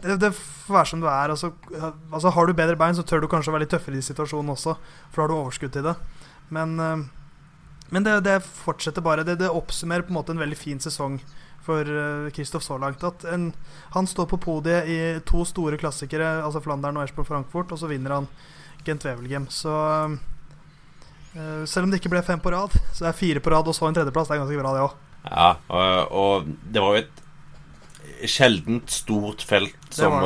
det, 0.00 0.16
det 0.22 0.30
får 0.38 0.78
være 0.78 0.90
som 0.94 1.02
du 1.02 1.10
er. 1.10 1.34
Altså, 1.34 1.52
altså, 1.76 2.32
har 2.32 2.48
du 2.48 2.54
bedre 2.56 2.78
bein, 2.80 2.96
så 2.96 3.04
tør 3.04 3.20
du 3.20 3.28
kanskje 3.28 3.52
å 3.52 3.56
være 3.58 3.66
litt 3.66 3.74
tøffere 3.76 4.00
i 4.00 4.06
situasjonen 4.06 4.54
også, 4.54 4.78
for 5.10 5.20
da 5.20 5.26
har 5.26 5.34
du 5.34 5.36
overskudd 5.42 5.76
til 5.76 5.84
det. 5.90 5.94
Men, 6.56 6.72
men 7.92 8.08
det, 8.08 8.16
det, 8.24 8.38
fortsetter 8.64 9.04
bare. 9.04 9.26
Det, 9.28 9.36
det, 9.42 9.52
oppsummerer 9.52 10.08
på 10.08 10.14
en 10.14 10.20
måte 10.22 10.32
en 10.32 10.40
veldig 10.40 10.60
fin 10.60 10.80
sesong 10.80 11.20
for 11.64 11.88
Kristoff 12.34 12.64
uh, 12.64 12.66
så 12.66 12.78
langt. 12.80 13.04
At 13.04 13.24
en, 13.30 13.48
han 13.94 14.08
står 14.10 14.28
på 14.30 14.40
podiet 14.44 14.90
i 14.90 14.98
to 15.26 15.44
store 15.48 15.80
klassikere, 15.80 16.36
altså 16.44 16.62
Flandern 16.64 17.00
og 17.00 17.06
Eschborg 17.06 17.28
Frankfurt, 17.30 17.72
og 17.72 17.80
så 17.80 17.90
vinner 17.90 18.18
han 18.18 18.28
Gent 18.84 19.04
Wevelgem. 19.06 19.48
Så 19.52 19.72
uh, 19.74 21.64
selv 21.66 21.86
om 21.86 21.92
det 21.92 22.02
ikke 22.02 22.12
ble 22.12 22.24
fem 22.26 22.42
på 22.42 22.52
rad, 22.54 22.74
så 22.94 23.08
er 23.08 23.18
fire 23.18 23.42
på 23.42 23.52
rad 23.54 23.68
og 23.68 23.76
så 23.76 23.88
en 23.88 23.96
tredjeplass. 23.96 24.30
Det 24.30 24.38
er 24.38 24.44
ganske 24.44 24.62
bra, 24.62 24.72
det 24.76 24.86
òg. 24.86 24.96
Ja, 25.24 25.50
og, 25.72 26.16
og, 26.20 26.48
det 26.68 26.82
var 26.84 26.96
jo 26.96 27.04
et 27.04 28.28
sjeldent 28.28 28.92
stort 28.92 29.42
felt 29.44 29.78
som, 29.92 30.18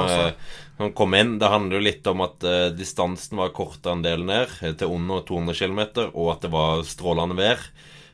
som, 0.77 0.91
kom 0.95 1.15
inn. 1.15 1.37
Det 1.39 1.51
handler 1.51 1.79
jo 1.79 1.87
litt 1.87 2.11
om 2.11 2.25
at 2.27 2.47
uh, 2.47 2.71
distansen 2.75 3.39
var 3.39 3.55
kortere 3.57 3.95
en 3.97 4.05
del 4.05 4.27
ned, 4.27 4.59
til 4.79 4.99
under 4.99 5.23
200 5.27 5.55
km, 5.59 6.11
og 6.13 6.35
at 6.35 6.45
det 6.47 6.53
var 6.55 6.85
strålende 6.87 7.39
vær. 7.39 7.63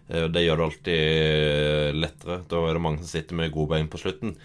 Eh, 0.09 0.27
det 0.29 0.45
gjør 0.45 0.61
det 0.61 0.67
alltid 0.69 1.01
eh, 1.01 1.97
lettere. 1.97 2.43
Da 2.51 2.61
er 2.65 2.77
det 2.77 2.85
mange 2.85 3.03
som 3.03 3.11
sitter 3.11 3.39
med 3.39 3.53
gode 3.55 3.75
bein 3.75 3.91
på 3.91 4.01
slutten. 4.01 4.37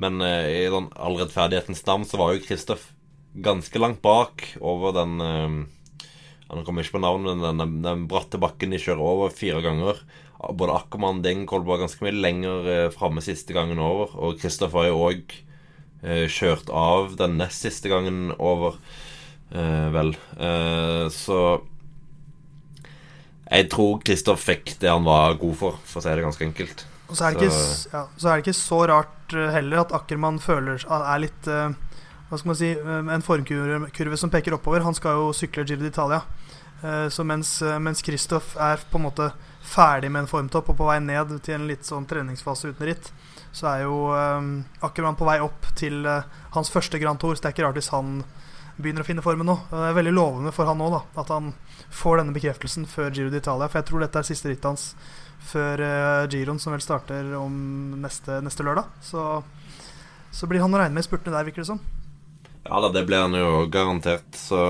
Men 0.00 0.20
eh, 0.24 0.64
i 0.64 0.66
den 0.72 0.90
all 0.94 1.18
rettferdighetens 1.20 1.84
navn 1.86 2.06
så 2.08 2.20
var 2.20 2.34
jo 2.34 2.44
Kristoff 2.46 2.90
ganske 3.34 3.80
langt 3.82 3.98
bak 4.02 4.44
over 4.62 4.92
den 4.94 5.18
Han 5.18 6.60
kommer 6.62 6.84
ikke 6.84 7.00
på 7.00 7.02
navnet, 7.02 7.34
men 7.34 7.58
den, 7.58 7.80
den 7.82 8.04
bratte 8.06 8.38
bakken 8.38 8.70
de 8.70 8.78
kjører 8.78 9.02
over 9.02 9.32
fire 9.34 9.58
ganger. 9.64 9.98
Både 10.54 10.76
Ackermann 10.76 11.18
og 11.18 11.24
Degenkolb 11.24 11.66
var 11.66 11.80
ganske 11.80 12.04
mye 12.04 12.14
lenger 12.14 12.68
framme 12.94 13.24
siste 13.24 13.56
gangen 13.56 13.80
over. 13.82 14.12
Og 14.14 14.38
Kristoff 14.38 14.76
har 14.78 14.86
jo 14.86 15.00
òg 15.08 15.34
kjørt 16.30 16.70
av 16.70 17.16
den 17.18 17.38
nest 17.40 17.64
siste 17.64 17.90
gangen 17.90 18.28
over, 18.36 18.76
vel. 19.50 20.12
så 21.10 21.40
jeg 23.44 23.68
tror 23.72 24.00
Kristoff 24.04 24.44
fikk 24.46 24.76
det 24.80 24.90
han 24.90 25.04
var 25.04 25.36
god 25.40 25.56
for, 25.58 25.80
for 25.84 26.00
å 26.00 26.04
si 26.04 26.12
det 26.12 26.24
ganske 26.24 26.46
enkelt. 26.46 26.84
Og 27.10 27.18
så 27.18 27.28
er 27.28 27.36
det, 27.36 27.50
så. 27.52 27.58
Ikke, 27.60 27.96
ja, 27.98 28.04
så 28.16 28.28
er 28.28 28.36
det 28.38 28.44
ikke 28.44 28.56
så 28.58 28.78
rart 28.88 29.34
eh, 29.36 29.50
heller 29.54 29.82
at 29.82 29.92
Ackermann 29.96 30.40
føler 30.42 30.86
er 30.88 31.20
litt 31.20 31.50
uh, 31.52 31.74
Hva 32.30 32.38
skal 32.40 32.50
man 32.50 32.58
si 32.58 32.70
uh, 32.72 33.10
En 33.12 33.24
formkurve 33.24 34.20
som 34.20 34.32
peker 34.32 34.56
oppover. 34.56 34.86
Han 34.86 34.96
skal 34.96 35.20
jo 35.20 35.34
sykle 35.36 35.66
Giro 35.68 35.84
d'Italia. 35.84 36.24
Så 36.84 37.24
mens, 37.24 37.62
mens 37.80 38.02
Kristoff 38.04 38.58
er 38.60 38.82
på 38.90 38.98
en 38.98 39.06
måte 39.06 39.30
ferdig 39.64 40.10
med 40.12 40.26
en 40.26 40.26
formtopp 40.28 40.66
og 40.68 40.76
på 40.76 40.84
vei 40.84 40.98
ned 41.00 41.30
til 41.46 41.54
en 41.54 41.64
litt 41.64 41.86
sånn 41.88 42.04
treningsfase 42.04 42.74
uten 42.74 42.84
ritt, 42.84 43.06
så 43.56 43.70
er 43.70 43.86
jo 43.86 43.94
Ackermann 44.84 45.16
på 45.16 45.24
vei 45.24 45.38
opp 45.40 45.70
til 45.80 46.04
hans 46.04 46.72
første 46.74 47.00
Grand 47.00 47.16
Tour. 47.22 47.38
Så 47.38 47.40
det 47.46 47.48
er 47.48 47.56
ikke 47.56 47.64
rart 47.64 47.80
hvis 47.80 47.88
han 47.94 48.18
begynner 48.76 49.00
å 49.00 49.08
finne 49.08 49.24
formen 49.24 49.48
nå. 49.48 49.56
Det 49.70 49.80
er 49.80 49.96
veldig 49.96 50.12
lovende 50.12 50.52
for 50.52 50.68
han 50.68 50.84
òg, 50.84 50.98
at 51.16 51.32
han 51.32 51.54
får 51.94 52.20
denne 52.20 52.34
bekreftelsen 52.34 52.88
før 52.90 53.12
Giro 53.14 53.32
d'Italia. 53.32 53.70
For 53.70 53.80
jeg 53.80 53.88
tror 53.90 54.04
dette 54.04 54.20
er 54.20 54.28
siste 54.28 54.50
rittet 54.50 54.68
hans 54.68 54.88
før 55.44 55.82
uh, 55.84 56.30
Giroen, 56.32 56.60
som 56.62 56.74
vel 56.74 56.84
starter 56.84 57.34
om 57.38 57.54
neste, 58.02 58.40
neste 58.44 58.66
lørdag. 58.66 58.88
Så, 59.04 59.42
så, 60.32 60.48
blir 60.50 60.64
han 60.64 60.74
å 60.74 60.80
regne 60.80 60.96
med 60.96 61.04
i 61.04 61.08
spurtene 61.08 61.36
der, 61.36 61.46
virker 61.48 61.64
det 61.64 61.70
som. 61.74 61.82
Ja 62.64 62.80
da, 62.80 62.88
det 62.94 63.04
blir 63.08 63.26
han 63.26 63.36
jo 63.36 63.66
garantert. 63.72 64.28
Så 64.38 64.62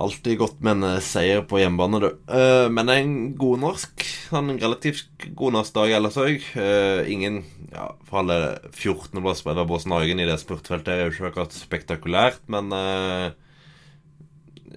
Alltid 0.00 0.38
godt 0.40 0.60
med 0.64 0.78
en 0.78 0.86
eh, 0.94 1.02
seier 1.04 1.42
på 1.44 1.58
hjemmebane, 1.60 1.98
du. 2.00 2.08
Uh, 2.30 2.70
men 2.72 2.88
en 2.92 3.14
god 3.36 3.60
norsk. 3.66 4.06
En 4.38 4.54
relativt 4.54 5.26
god 5.36 5.56
norsk 5.58 5.74
dag 5.76 5.92
ellers 5.98 6.16
òg. 6.20 6.46
Uh, 6.54 7.02
ingen 7.10 7.42
ja, 7.74 7.90
For 8.08 8.22
alle 8.22 8.38
14.-plass 8.70 9.42
på 9.44 9.66
Båsen 9.68 9.92
Hagen 9.92 10.22
i 10.22 10.28
det 10.28 10.38
spurtfeltet 10.40 10.94
er 10.94 11.02
jo 11.04 11.12
ikke 11.12 11.32
akkurat 11.32 11.56
spektakulært, 11.56 12.40
men 12.48 12.72
uh, 12.72 13.34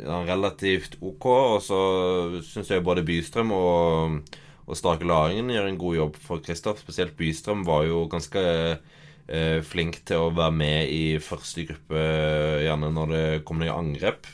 relativt 0.01 0.97
OK. 1.01 1.27
Og 1.27 1.59
så 1.65 1.79
syns 2.45 2.71
jeg 2.71 2.85
både 2.85 3.05
Bystrøm 3.07 3.53
og, 3.55 4.19
og 4.65 4.79
Starke 4.79 5.07
Laringen 5.07 5.51
gjør 5.53 5.69
en 5.69 5.81
god 5.81 5.99
jobb 5.99 6.19
for 6.23 6.43
Kristoff. 6.43 6.81
Spesielt 6.83 7.17
Bystrøm 7.19 7.65
var 7.67 7.87
jo 7.89 8.05
ganske 8.11 8.43
flink 9.63 10.01
til 10.03 10.19
å 10.19 10.33
være 10.35 10.51
med 10.51 10.89
i 10.91 11.03
første 11.23 11.63
gruppe, 11.63 11.99
gjerne 12.59 12.89
når 12.91 13.11
det 13.13 13.27
kom 13.47 13.61
noen 13.61 13.71
angrep. 13.71 14.27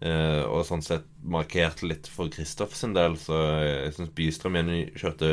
Eh, 0.00 0.42
og 0.48 0.64
sånn 0.64 0.80
sett 0.80 1.04
markerte 1.20 1.84
litt 1.84 2.06
for 2.08 2.32
Kristoff 2.32 2.72
sin 2.76 2.94
del, 2.96 3.18
så 3.20 3.36
jeg 3.60 3.96
syns 3.96 4.12
Bystrøm 4.16 4.56
igjen 4.56 4.94
kjørte, 4.96 5.32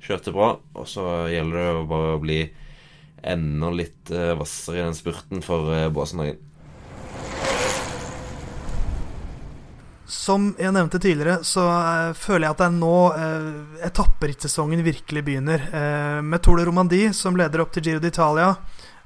kjørte 0.00 0.32
bra. 0.36 0.54
Og 0.80 0.88
så 0.88 1.04
gjelder 1.32 1.60
det 1.60 1.88
bare 1.90 2.14
å 2.16 2.22
bli 2.22 2.40
enda 3.20 3.72
litt 3.74 4.12
eh, 4.14 4.32
vassere 4.40 4.80
i 4.80 4.86
den 4.86 4.96
spurten 4.96 5.44
for 5.44 5.68
uh, 5.74 5.90
Båsenhagen. 5.92 6.40
Som 10.10 10.48
jeg 10.58 10.74
nevnte 10.74 10.98
tidligere, 10.98 11.44
så 11.46 11.62
uh, 11.70 12.16
føler 12.18 12.48
jeg 12.48 12.54
at 12.56 12.60
det 12.60 12.66
er 12.66 12.78
nå 12.80 12.94
uh, 13.14 13.82
etapperittsesongen 13.86 14.82
virkelig 14.82 15.22
begynner. 15.22 15.62
Uh, 15.70 16.18
med 16.26 16.42
Tour 16.42 16.58
de 16.58 16.64
Romandie 16.66 17.12
som 17.14 17.38
leder 17.38 17.62
opp 17.62 17.70
til 17.76 17.86
Giro 17.86 18.02
d'Italia. 18.02 18.56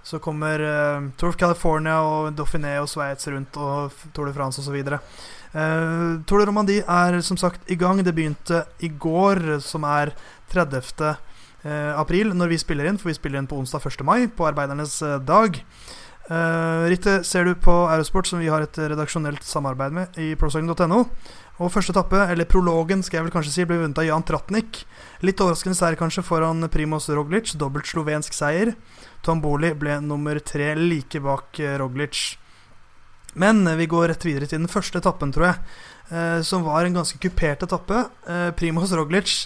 Så 0.05 0.21
kommer 0.25 0.65
uh, 0.65 1.05
Tour 1.21 1.35
of 1.35 1.37
California 1.41 1.99
og 2.01 2.33
Dauphiné 2.39 2.79
og 2.81 2.89
Sveits 2.89 3.29
rundt, 3.29 3.57
og 3.61 3.93
Tour 4.17 4.31
de 4.31 4.37
France 4.37 4.65
osv. 4.65 4.81
Uh, 4.81 6.25
Tour 6.25 6.41
de 6.41 6.49
Romandie 6.49 6.87
er 6.89 7.21
som 7.21 7.37
sagt 7.41 7.69
i 7.69 7.77
gang. 7.77 8.01
Det 8.01 8.17
begynte 8.17 8.65
i 8.81 8.89
går, 8.89 9.59
som 9.65 9.85
er 9.85 10.15
30. 10.57 11.13
Uh, 11.65 11.93
april, 12.01 12.33
når 12.33 12.55
vi 12.55 12.63
spiller 12.65 12.89
inn. 12.89 13.01
For 13.01 13.13
vi 13.13 13.19
spiller 13.19 13.43
inn 13.43 13.51
på 13.51 13.61
onsdag 13.61 13.85
1. 13.93 14.09
mai, 14.09 14.25
på 14.29 14.49
arbeidernes 14.49 15.03
uh, 15.05 15.19
dag. 15.21 15.61
Uh, 16.25 16.89
Ritte 16.89 17.19
ser 17.27 17.45
du 17.45 17.53
på 17.61 17.73
Eurosport, 17.93 18.29
som 18.31 18.41
vi 18.41 18.49
har 18.49 18.65
et 18.65 18.79
redaksjonelt 18.81 19.45
samarbeid 19.45 19.93
med 19.93 20.21
i 20.21 20.33
procycling.no. 20.41 21.03
Og 21.63 21.71
første 21.71 21.93
etappe, 21.95 22.19
eller 22.19 22.49
prologen, 22.51 23.05
skal 23.07 23.21
jeg 23.21 23.29
vel 23.29 23.35
kanskje 23.37 23.53
si, 23.55 23.67
ble 23.69 23.79
vunnet 23.79 23.99
av 24.03 24.09
Jan 24.09 24.25
Tratnik. 24.27 24.81
Litt 25.23 25.39
overraskende 25.39 25.79
seier 25.79 25.99
kanskje 25.99 26.25
foran 26.27 26.67
Primoz 26.73 27.07
Roglic, 27.15 27.53
dobbelt 27.61 27.87
slovensk 27.87 28.35
seier. 28.35 28.73
Tomboli 29.23 29.71
ble 29.79 30.01
nummer 30.03 30.41
tre, 30.43 30.73
like 30.75 31.23
bak 31.23 31.61
eh, 31.63 31.77
Roglic. 31.79 32.25
Men 33.39 33.63
eh, 33.71 33.79
vi 33.79 33.87
går 33.91 34.09
rett 34.11 34.27
videre 34.27 34.51
til 34.51 34.65
den 34.65 34.73
første 34.73 34.99
etappen, 34.99 35.31
tror 35.35 35.53
jeg, 35.53 35.63
eh, 36.11 36.41
som 36.43 36.67
var 36.67 36.89
en 36.89 36.99
ganske 36.99 37.23
kupert 37.23 37.63
etappe. 37.63 38.03
Eh, 38.27 38.49
Primoz 38.59 38.91
Roglic 38.99 39.45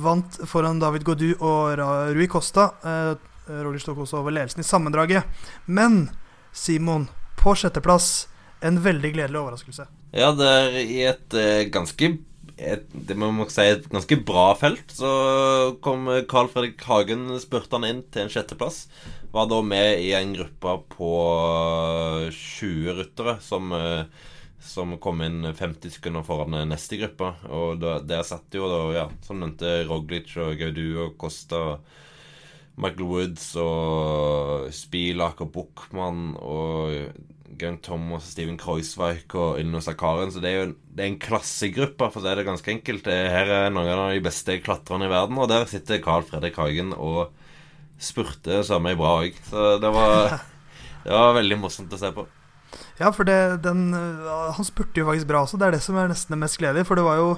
vant 0.00 0.40
foran 0.48 0.80
David 0.80 1.04
Godu 1.04 1.34
og 1.34 1.76
Rui 2.16 2.30
Costa. 2.32 2.70
Eh, 2.80 3.29
Roglic 3.48 3.86
tok 3.86 4.02
også 4.04 4.20
over 4.20 4.34
ledelsen 4.34 4.60
i 4.60 4.66
sammendraget. 4.66 5.46
Men 5.66 6.08
Simon, 6.52 7.08
på 7.40 7.54
sjetteplass, 7.56 8.28
en 8.60 8.80
veldig 8.84 9.14
gledelig 9.14 9.40
overraskelse. 9.40 9.86
Ja, 10.12 10.32
det 10.36 10.48
er 10.50 10.76
i 10.82 10.98
et 11.08 11.38
eh, 11.38 11.68
ganske 11.72 12.16
et, 12.60 12.90
det 12.92 13.16
må 13.16 13.30
man 13.32 13.48
si 13.48 13.64
et 13.64 13.86
ganske 13.88 14.18
bra 14.26 14.50
felt. 14.58 14.92
Så 14.92 15.10
kom 15.84 16.08
Carl 16.28 16.50
Fredrik 16.52 16.82
Hagen 16.84 17.28
spurte 17.40 17.78
han 17.78 17.88
inn 17.88 18.02
til 18.12 18.26
en 18.26 18.32
sjetteplass. 18.32 18.84
Var 19.32 19.48
da 19.48 19.60
med 19.64 20.02
i 20.02 20.10
en 20.18 20.34
gruppe 20.34 20.74
på 20.96 21.12
20 22.34 22.98
ryttere 22.98 23.38
som, 23.44 23.72
eh, 23.72 24.04
som 24.60 24.96
kom 25.00 25.22
inn 25.24 25.46
50 25.46 25.96
sekunder 25.96 26.26
foran 26.26 26.58
neste 26.68 27.00
gruppe. 27.00 27.32
Og 27.48 27.80
der 27.80 28.26
satt 28.28 28.52
jo 28.54 28.68
da, 28.68 28.82
ja, 28.98 29.08
som 29.24 29.40
nevnte, 29.40 29.80
Roglic 29.88 30.36
og 30.36 30.58
Gaudu 30.60 31.06
og 31.06 31.18
Costa. 31.20 31.78
Michael 32.80 33.08
Woods 33.08 33.50
og 33.60 34.70
Spilak 34.74 35.42
og 35.44 35.52
Buchmann 35.54 36.32
og 36.40 37.12
Gunn 37.60 37.78
Thomas, 37.84 38.30
Steven 38.32 38.56
Kreuzweig 38.60 39.34
og 39.36 39.58
Ilno 39.60 39.82
Sakaren. 39.84 40.32
Så 40.32 40.40
det 40.42 40.50
er 40.50 40.58
jo 40.58 40.72
det 40.96 41.04
er 41.04 41.10
en 41.12 41.20
klassegruppe, 41.20 42.08
for 42.08 42.20
å 42.20 42.24
si 42.24 42.36
det 42.38 42.46
ganske 42.48 42.72
enkelt. 42.72 43.10
Her 43.10 43.52
er 43.56 43.74
noen 43.74 43.92
av 43.92 44.14
de 44.14 44.24
beste 44.24 44.56
klatrerne 44.64 45.08
i 45.08 45.12
verden, 45.12 45.38
og 45.40 45.50
der 45.52 45.68
sitter 45.70 46.02
Carl 46.04 46.24
Fredrik 46.26 46.58
Hagen 46.60 46.94
og 46.96 47.30
spurte 48.00 48.62
samme 48.66 48.96
bra 48.98 49.18
òg. 49.24 49.36
Så 49.50 49.74
det 49.82 49.92
var, 49.94 50.38
det 51.06 51.16
var 51.16 51.36
veldig 51.36 51.60
morsomt 51.60 51.96
å 51.96 52.00
se 52.00 52.12
på. 52.16 52.26
Ja, 53.00 53.10
for 53.12 53.26
det, 53.26 53.62
den, 53.64 53.90
han 53.92 54.66
spurte 54.66 55.02
jo 55.02 55.08
faktisk 55.08 55.28
bra 55.30 55.44
også. 55.44 55.58
Det 55.60 55.68
er 55.68 55.76
det 55.76 55.84
som 55.84 55.98
er 55.98 56.10
nesten 56.10 56.36
det 56.36 56.42
mest 56.42 56.60
gledelige. 56.60 56.88
For 56.88 57.00
det 57.00 57.04
var 57.06 57.20
jo, 57.20 57.30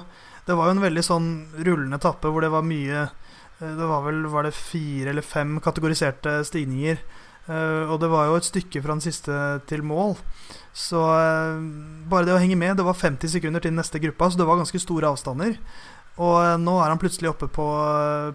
det 0.47 0.57
var 0.59 0.69
jo 0.69 0.77
en 0.77 0.85
veldig 0.85 1.03
sånn 1.07 1.29
rullende 1.59 1.99
etappe 1.99 2.31
hvor 2.31 2.45
det 2.45 2.51
var 2.53 2.67
mye 2.67 3.07
Det 3.77 3.87
var 3.87 4.03
vel 4.05 4.25
var 4.31 4.47
det 4.47 4.55
fire 4.57 5.13
eller 5.13 5.25
fem 5.25 5.59
kategoriserte 5.63 6.41
stigninger. 6.47 6.99
Uh, 7.43 7.91
og 7.91 7.97
det 7.99 8.07
var 8.07 8.29
jo 8.29 8.37
et 8.39 8.47
stykke 8.47 8.79
fra 8.83 8.95
den 8.95 9.03
siste 9.03 9.37
til 9.67 9.83
mål. 9.83 10.15
Så 10.75 10.99
uh, 10.99 11.59
bare 12.09 12.27
det 12.27 12.35
å 12.35 12.39
henge 12.39 12.55
med 12.59 12.77
Det 12.79 12.85
var 12.87 12.95
50 12.95 13.33
sekunder 13.35 13.63
til 13.63 13.75
neste 13.75 13.99
gruppa, 14.03 14.29
så 14.31 14.39
det 14.39 14.47
var 14.47 14.61
ganske 14.61 14.79
store 14.79 15.11
avstander. 15.11 15.57
Og 16.23 16.37
nå 16.61 16.77
er 16.79 16.93
han 16.93 17.01
plutselig 17.01 17.31
oppe 17.31 17.49
på, 17.49 17.65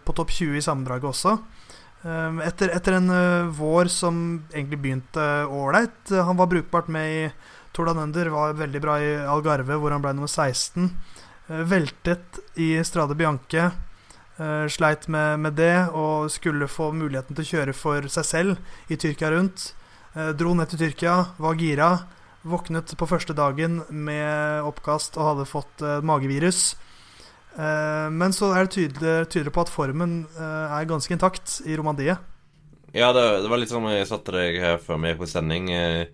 på 0.02 0.14
topp 0.18 0.34
20 0.34 0.58
i 0.58 0.64
sammendraget 0.64 1.12
også. 1.12 1.36
Etter, 2.42 2.72
etter, 2.74 2.96
en 2.96 3.12
vår 3.54 3.90
som 3.90 4.16
egentlig 4.50 4.80
begynte 4.82 5.22
ålreit. 5.46 6.10
Han 6.10 6.38
var 6.38 6.50
brukbart 6.50 6.90
med 6.90 7.14
i 7.14 7.22
Tour 7.74 7.90
Under, 7.92 8.30
var 8.34 8.58
veldig 8.58 8.82
bra 8.82 8.96
i 8.98 9.12
Algarve, 9.22 9.78
hvor 9.78 9.94
han 9.94 10.02
ble 10.02 10.16
nummer 10.16 10.30
16. 10.30 10.90
Uh, 11.46 11.62
veltet 11.70 12.40
i 12.58 12.72
Strade 12.82 13.14
Bianche. 13.14 13.70
Sleit 14.70 15.08
med, 15.10 15.40
med, 15.42 15.56
det 15.58 15.88
og 15.90 16.28
skulle 16.30 16.68
få 16.70 16.92
muligheten 16.94 17.34
til 17.34 17.42
å 17.42 17.48
kjøre 17.48 17.74
for 17.74 18.06
seg 18.12 18.26
selv 18.26 18.90
i 18.92 18.94
Tyrkia 18.94 19.32
rundt. 19.34 19.72
dro 20.38 20.54
ned 20.54 20.70
til 20.70 20.78
Tyrkia, 20.84 21.16
var 21.42 21.58
gira. 21.58 21.88
Våknet 22.46 22.94
på 22.94 23.08
første 23.10 23.34
dagen 23.34 23.80
med 23.90 24.62
oppkast 24.62 25.18
og 25.18 25.32
hadde 25.32 25.48
fått 25.50 25.82
magevirus. 26.06 26.76
Eh, 27.58 28.08
men 28.14 28.34
så 28.34 28.52
er 28.54 28.66
det 28.66 28.76
tydelig, 28.76 29.14
tydelig 29.32 29.52
på 29.54 29.64
at 29.64 29.72
formen 29.72 30.20
eh, 30.38 30.76
er 30.78 30.88
ganske 30.90 31.14
intakt 31.14 31.58
i 31.66 31.76
Romandie. 31.78 32.14
Ja, 32.94 33.10
det, 33.12 33.24
det, 33.42 33.50
var 33.50 33.60
litt 33.60 33.72
som 33.72 33.86
jeg 33.90 34.06
satte 34.08 34.34
deg 34.36 34.60
her 34.62 34.78
før 34.82 35.00
vi 35.02 35.10
gikk 35.12 35.22
på 35.24 35.30
sending. 35.30 35.70
Eh, 35.74 36.06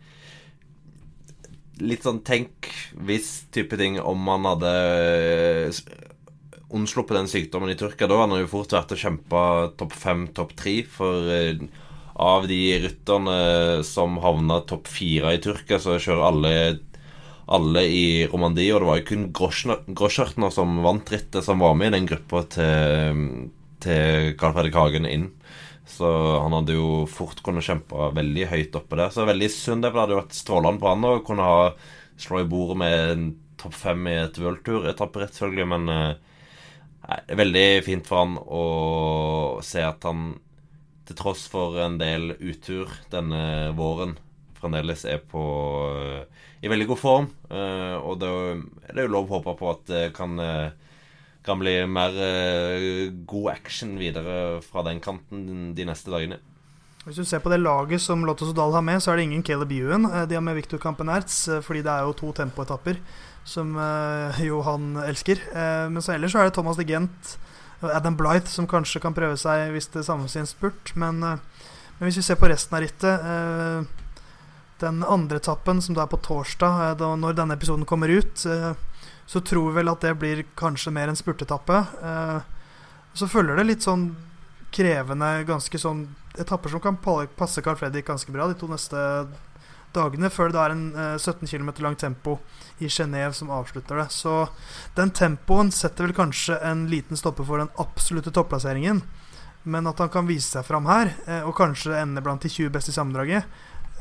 litt 1.84 2.06
sånn 2.06 2.22
tenk 2.24 2.70
hvis 2.94 3.44
type 3.54 3.76
ting 3.76 3.98
om 4.00 4.20
man 4.24 4.46
hadde 4.46 4.72
unnsluppet 6.74 7.18
den 7.18 7.30
sykdommen 7.30 7.72
i 7.72 7.78
Tyrkia. 7.78 8.08
Da 8.10 8.18
hadde 8.18 8.36
han 8.36 8.44
jo 8.44 8.50
fort 8.50 8.74
vært 8.74 8.94
å 8.94 8.98
kjempe 8.98 9.42
topp 9.80 9.94
fem, 9.96 10.26
topp 10.36 10.56
tre. 10.58 10.80
For 10.90 11.30
av 12.14 12.48
de 12.50 12.60
rytterne 12.84 13.38
som 13.86 14.18
havna 14.22 14.60
topp 14.68 14.90
fire 14.90 15.34
i 15.34 15.40
Tyrkia, 15.42 15.80
så 15.82 15.98
kjører 15.98 16.28
alle 16.30 16.56
alle 17.44 17.82
i 17.84 18.04
Romandie, 18.30 18.72
og 18.72 18.80
det 18.80 18.88
var 18.88 19.00
jo 19.00 19.08
kun 19.10 19.24
Groschartner 19.34 20.52
som 20.54 20.78
vant 20.84 21.10
rittet, 21.12 21.44
som 21.44 21.60
var 21.60 21.76
med 21.76 21.92
i 21.92 21.98
den 21.98 22.08
gruppa 22.08 22.44
til, 22.54 23.24
til 23.84 24.32
Carl 24.40 24.54
Fredrik 24.56 24.78
Hagen 24.78 25.08
inn. 25.08 25.26
Så 25.84 26.08
han 26.40 26.54
hadde 26.56 26.78
jo 26.78 27.04
fort 27.10 27.42
kunnet 27.44 27.66
kjempe 27.66 28.08
veldig 28.16 28.46
høyt 28.48 28.78
oppe 28.78 28.96
der. 28.96 29.12
Så 29.12 29.26
veldig 29.28 29.50
synd 29.52 29.84
det, 29.84 29.90
for 29.90 29.98
det 29.98 30.04
hadde 30.04 30.16
jo 30.16 30.22
vært 30.22 30.38
strålende 30.38 30.80
på 30.80 30.92
han 30.94 31.08
å 31.08 31.16
kunne 31.26 31.48
ha 31.48 31.66
slå 32.20 32.40
i 32.40 32.48
bordet 32.48 32.78
med 32.80 33.10
en 33.10 33.26
topp 33.60 33.76
fem 33.76 34.08
i 34.08 34.16
et 34.22 34.38
worldtour-etapperett, 34.40 35.36
selvfølgelig, 35.36 35.68
men 35.74 35.92
eh, 35.92 36.33
er 37.04 37.38
veldig 37.38 37.68
fint 37.84 38.06
for 38.08 38.22
han 38.22 38.36
å 38.40 38.64
se 39.64 39.82
at 39.84 40.04
han 40.08 40.34
til 41.04 41.18
tross 41.18 41.44
for 41.52 41.76
en 41.84 41.98
del 42.00 42.32
utur 42.40 42.88
denne 43.12 43.74
våren 43.76 44.16
fremdeles 44.64 45.04
er 45.04 45.20
på 45.28 45.44
i 46.64 46.70
veldig 46.70 46.88
god 46.88 47.00
form. 47.00 47.28
Uh, 47.50 48.00
og 48.00 48.22
det 48.22 48.30
er 48.94 49.04
jo 49.04 49.12
lov 49.12 49.28
å 49.28 49.38
håpe 49.38 49.56
på 49.58 49.70
at 49.74 49.84
det 49.90 50.04
kan, 50.16 50.38
uh, 50.40 50.72
kan 51.44 51.60
bli 51.60 51.76
mer 51.90 52.16
uh, 52.16 53.12
god 53.28 53.52
action 53.52 53.98
videre 54.00 54.62
fra 54.64 54.84
den 54.88 55.02
kanten 55.04 55.74
de 55.76 55.88
neste 55.88 56.12
dagene. 56.14 56.40
Hvis 57.04 57.20
du 57.20 57.26
ser 57.28 57.42
på 57.44 57.52
det 57.52 57.60
laget 57.60 58.00
som 58.00 58.22
Lotto 58.24 58.46
Sodal 58.48 58.72
har 58.72 58.84
med, 58.84 59.02
så 59.04 59.12
er 59.12 59.20
det 59.20 59.26
ingen 59.26 59.44
Caleb 59.44 59.74
Ewan. 59.76 60.08
De 60.24 60.38
har 60.38 60.44
med 60.44 60.56
Victor 60.56 60.80
Campenertz, 60.80 61.42
fordi 61.66 61.82
det 61.84 61.92
er 61.92 62.06
jo 62.06 62.14
to 62.16 62.30
tempoetapper 62.32 62.96
som 63.44 63.74
jo 64.40 64.62
han 64.64 64.94
elsker. 65.04 65.40
Men 65.90 66.02
så 66.02 66.14
ellers 66.14 66.32
så 66.32 66.40
er 66.40 66.48
det 66.48 66.54
Thomas 66.56 66.78
de 66.80 66.86
Gent 66.88 67.34
og 67.84 67.90
Adam 67.92 68.16
Blythe, 68.16 68.48
som 68.48 68.68
kanskje 68.70 69.02
kan 69.04 69.16
prøve 69.16 69.36
seg 69.40 69.74
hvis 69.74 69.90
det 69.92 70.06
samles 70.06 70.36
i 70.36 70.40
en 70.40 70.48
spurt. 70.48 70.94
Men, 70.96 71.20
men, 71.20 72.06
hvis 72.06 72.22
vi 72.22 72.24
ser 72.24 72.40
på 72.40 72.48
resten 72.48 72.78
av 72.78 72.84
rittet 72.84 74.00
Den 74.80 75.04
andre 75.04 75.42
etappen, 75.42 75.82
som 75.84 75.96
da 75.96 76.06
er 76.06 76.12
på 76.12 76.22
torsdag, 76.24 76.96
da, 77.00 77.12
når 77.20 77.36
denne 77.36 77.58
episoden 77.58 77.84
kommer 77.84 78.08
ut, 78.08 78.46
så 79.26 79.40
tror 79.40 79.68
vi 79.68 79.78
vel 79.78 79.92
at 79.92 80.04
det 80.04 80.16
blir 80.20 80.44
kanskje 80.56 80.92
mer 80.96 81.12
en 81.12 81.20
spurtetappe. 81.20 81.84
så 83.14 83.28
følger 83.28 83.60
det 83.60 83.68
litt 83.68 83.84
sånn 83.84 84.08
krevende, 84.74 85.44
ganske 85.46 85.78
sånn 85.78 86.06
etapper 86.38 86.72
som 86.72 86.82
kan 86.82 86.98
passe 87.38 87.62
Carl 87.62 87.78
Fredrik 87.78 88.08
ganske 88.08 88.32
bra 88.34 88.48
de 88.50 88.56
to 88.58 88.68
neste 88.70 88.98
dagene, 89.94 90.30
før 90.32 90.50
det 90.50 90.60
er 90.60 90.74
en 90.74 90.86
eh, 90.98 91.18
17 91.20 91.46
km 91.46 91.70
lang 91.84 91.94
tempo 91.98 92.38
i 92.78 92.88
Genéve 92.88 93.32
som 93.32 93.50
avslutter 93.50 93.96
det. 93.96 94.08
Så 94.10 94.48
den 94.94 95.10
tempoen 95.10 95.72
setter 95.72 96.08
vel 96.08 96.16
kanskje 96.16 96.58
en 96.58 96.86
liten 96.90 97.16
stopper 97.16 97.46
for 97.46 97.62
den 97.62 97.72
absolutte 97.80 98.32
topplasseringen. 98.34 99.02
Men 99.64 99.86
at 99.88 99.98
han 100.02 100.12
kan 100.12 100.28
vise 100.28 100.50
seg 100.50 100.66
fram 100.66 100.88
her, 100.90 101.14
eh, 101.26 101.44
og 101.46 101.56
kanskje 101.56 101.96
ende 101.96 102.22
blant 102.24 102.42
de 102.44 102.50
20 102.52 102.72
beste 102.74 102.92
i 102.92 102.96
sammendraget, 102.96 103.46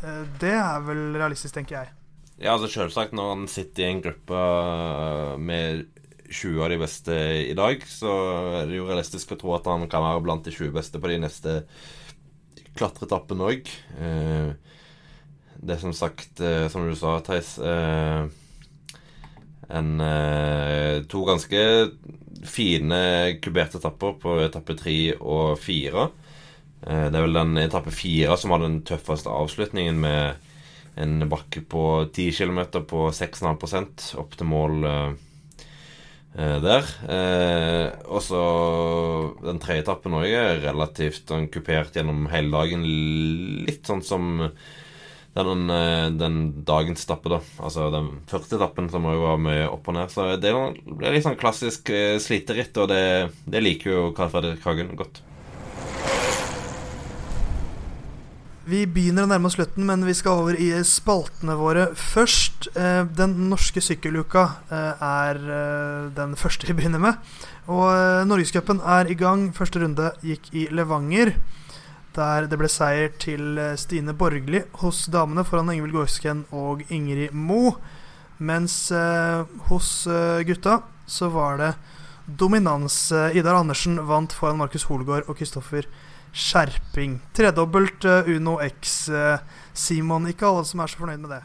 eh, 0.03 0.23
det 0.41 0.55
er 0.59 0.83
vel 0.83 1.13
realistisk, 1.15 1.55
tenker 1.55 1.79
jeg. 1.79 1.93
Ja, 2.41 2.55
altså 2.55 2.67
selvsagt, 2.67 3.13
når 3.15 3.29
han 3.29 3.47
sitter 3.47 3.85
i 3.85 3.91
en 3.93 4.03
gruppe 4.03 4.41
eh, 4.41 5.37
med 5.39 5.85
20 6.33 6.65
av 6.65 6.73
de 6.73 6.81
beste 6.81 7.17
i 7.47 7.55
dag, 7.55 7.87
så 7.87 8.11
er 8.59 8.67
det 8.67 8.81
jo 8.81 8.89
realistisk 8.89 9.31
å 9.31 9.39
tro 9.39 9.55
at 9.55 9.69
han 9.69 9.87
kan 9.87 10.03
være 10.03 10.25
blant 10.25 10.43
de 10.43 10.51
20 10.51 10.75
beste 10.75 10.99
på 10.99 11.11
de 11.13 11.21
neste 11.21 11.57
klatretappene 12.73 13.49
òg. 13.53 13.69
Det 15.63 15.75
er 15.75 15.79
som 15.83 15.93
sagt, 15.93 16.41
som 16.73 16.87
du 16.89 16.95
sa, 16.97 17.19
Theis 17.21 17.51
en, 19.69 19.91
To 21.09 21.23
ganske 21.27 21.61
fine 22.43 22.99
kuberte 23.43 23.79
etapper 23.79 24.17
på 24.19 24.37
etappe 24.43 24.75
tre 24.79 24.97
og 25.19 25.59
fire. 25.61 26.09
Det 26.83 27.15
er 27.15 27.23
vel 27.23 27.37
den 27.37 27.57
etappe 27.61 27.93
fire 27.95 28.35
som 28.39 28.51
har 28.51 28.59
den 28.59 28.81
tøffeste 28.83 29.31
avslutningen, 29.31 30.01
med 30.03 30.99
en 30.99 31.29
bakke 31.31 31.63
på 31.65 31.83
10 32.11 32.25
km 32.35 32.59
på 32.89 33.07
6,5% 33.15 34.09
opp 34.19 34.35
til 34.37 34.51
mål 34.51 34.83
Eh, 36.33 36.57
der. 36.65 36.87
Eh, 37.13 37.91
og 38.09 38.21
så 38.25 38.39
den 39.43 39.59
tredje 39.61 39.83
etappen 39.83 40.15
òg 40.17 40.31
er 40.33 40.63
relativt 40.63 41.29
kupert 41.53 41.93
gjennom 41.93 42.25
hele 42.31 42.49
dagen. 42.49 42.85
Litt 43.67 43.85
sånn 43.85 44.01
som 44.01 44.47
den, 45.33 45.69
eh, 45.73 46.09
den 46.13 46.39
dagens 46.65 47.05
etappe, 47.07 47.31
da. 47.33 47.41
Altså 47.57 47.89
den 47.93 48.11
første 48.29 48.59
etappen 48.59 48.89
som 48.93 49.09
òg 49.09 49.19
var 49.23 49.41
mye 49.41 49.67
opp 49.71 49.89
og 49.89 49.97
ned. 49.97 50.13
Så 50.13 50.29
det 50.37 50.53
er, 50.53 51.13
litt 51.13 51.25
sånn 51.25 51.39
klassisk 51.39 51.89
sliteritt, 52.21 52.77
og 52.77 52.91
det, 52.93 53.03
det 53.49 53.63
liker 53.65 53.91
jo 53.91 54.09
Karl 54.17 54.33
Fredrik 54.33 54.65
Hagen 54.67 54.93
godt. 54.99 55.23
Vi 58.63 58.85
begynner 58.87 59.25
å 59.25 59.27
nærme 59.27 59.49
oss 59.49 59.57
slutten, 59.57 59.83
men 59.89 60.05
vi 60.07 60.13
skal 60.15 60.39
over 60.39 60.55
i 60.55 60.69
spaltene 60.87 61.57
våre 61.59 61.89
først. 61.99 62.69
Eh, 62.79 63.01
den 63.11 63.33
norske 63.49 63.83
sykkeluka 63.83 64.43
eh, 64.71 65.03
er 65.03 65.39
eh, 65.41 66.05
den 66.15 66.37
første 66.39 66.69
vi 66.69 66.77
begynner 66.77 67.03
med. 67.03 67.33
Og 67.67 68.23
Norgescupen 68.29 68.79
er 68.79 69.11
i 69.11 69.17
gang. 69.19 69.49
Første 69.55 69.83
runde 69.83 70.13
gikk 70.23 70.47
i 70.55 70.69
Levanger. 70.71 71.33
Der 72.13 72.45
det 72.45 72.59
ble 72.61 72.69
seier 72.69 73.13
til 73.21 73.57
Stine 73.81 74.13
Borgli 74.13 74.61
hos 74.83 75.05
damene 75.13 75.45
foran 75.47 75.71
Ingvild 75.73 75.95
Gåsken 75.97 76.43
og 76.53 76.83
Ingrid 76.93 77.33
Mo. 77.33 77.73
Mens 78.43 78.75
hos 79.69 79.89
gutta 80.45 80.81
så 81.09 81.29
var 81.33 81.57
det 81.61 81.71
dominans. 82.27 82.97
Idar 83.33 83.57
Andersen 83.61 83.97
vant 84.05 84.35
foran 84.35 84.59
Markus 84.61 84.85
Holgaard 84.89 85.25
og 85.25 85.39
Kristoffer 85.39 85.87
skjerping. 86.33 87.17
Tredobbelt 87.33 88.05
Uno 88.29 88.59
X, 88.61 89.09
Simon. 89.73 90.29
Ikke 90.29 90.49
alle 90.49 90.67
som 90.69 90.85
er 90.85 90.93
så 90.93 91.01
fornøyd 91.01 91.25
med 91.25 91.33
det. 91.37 91.43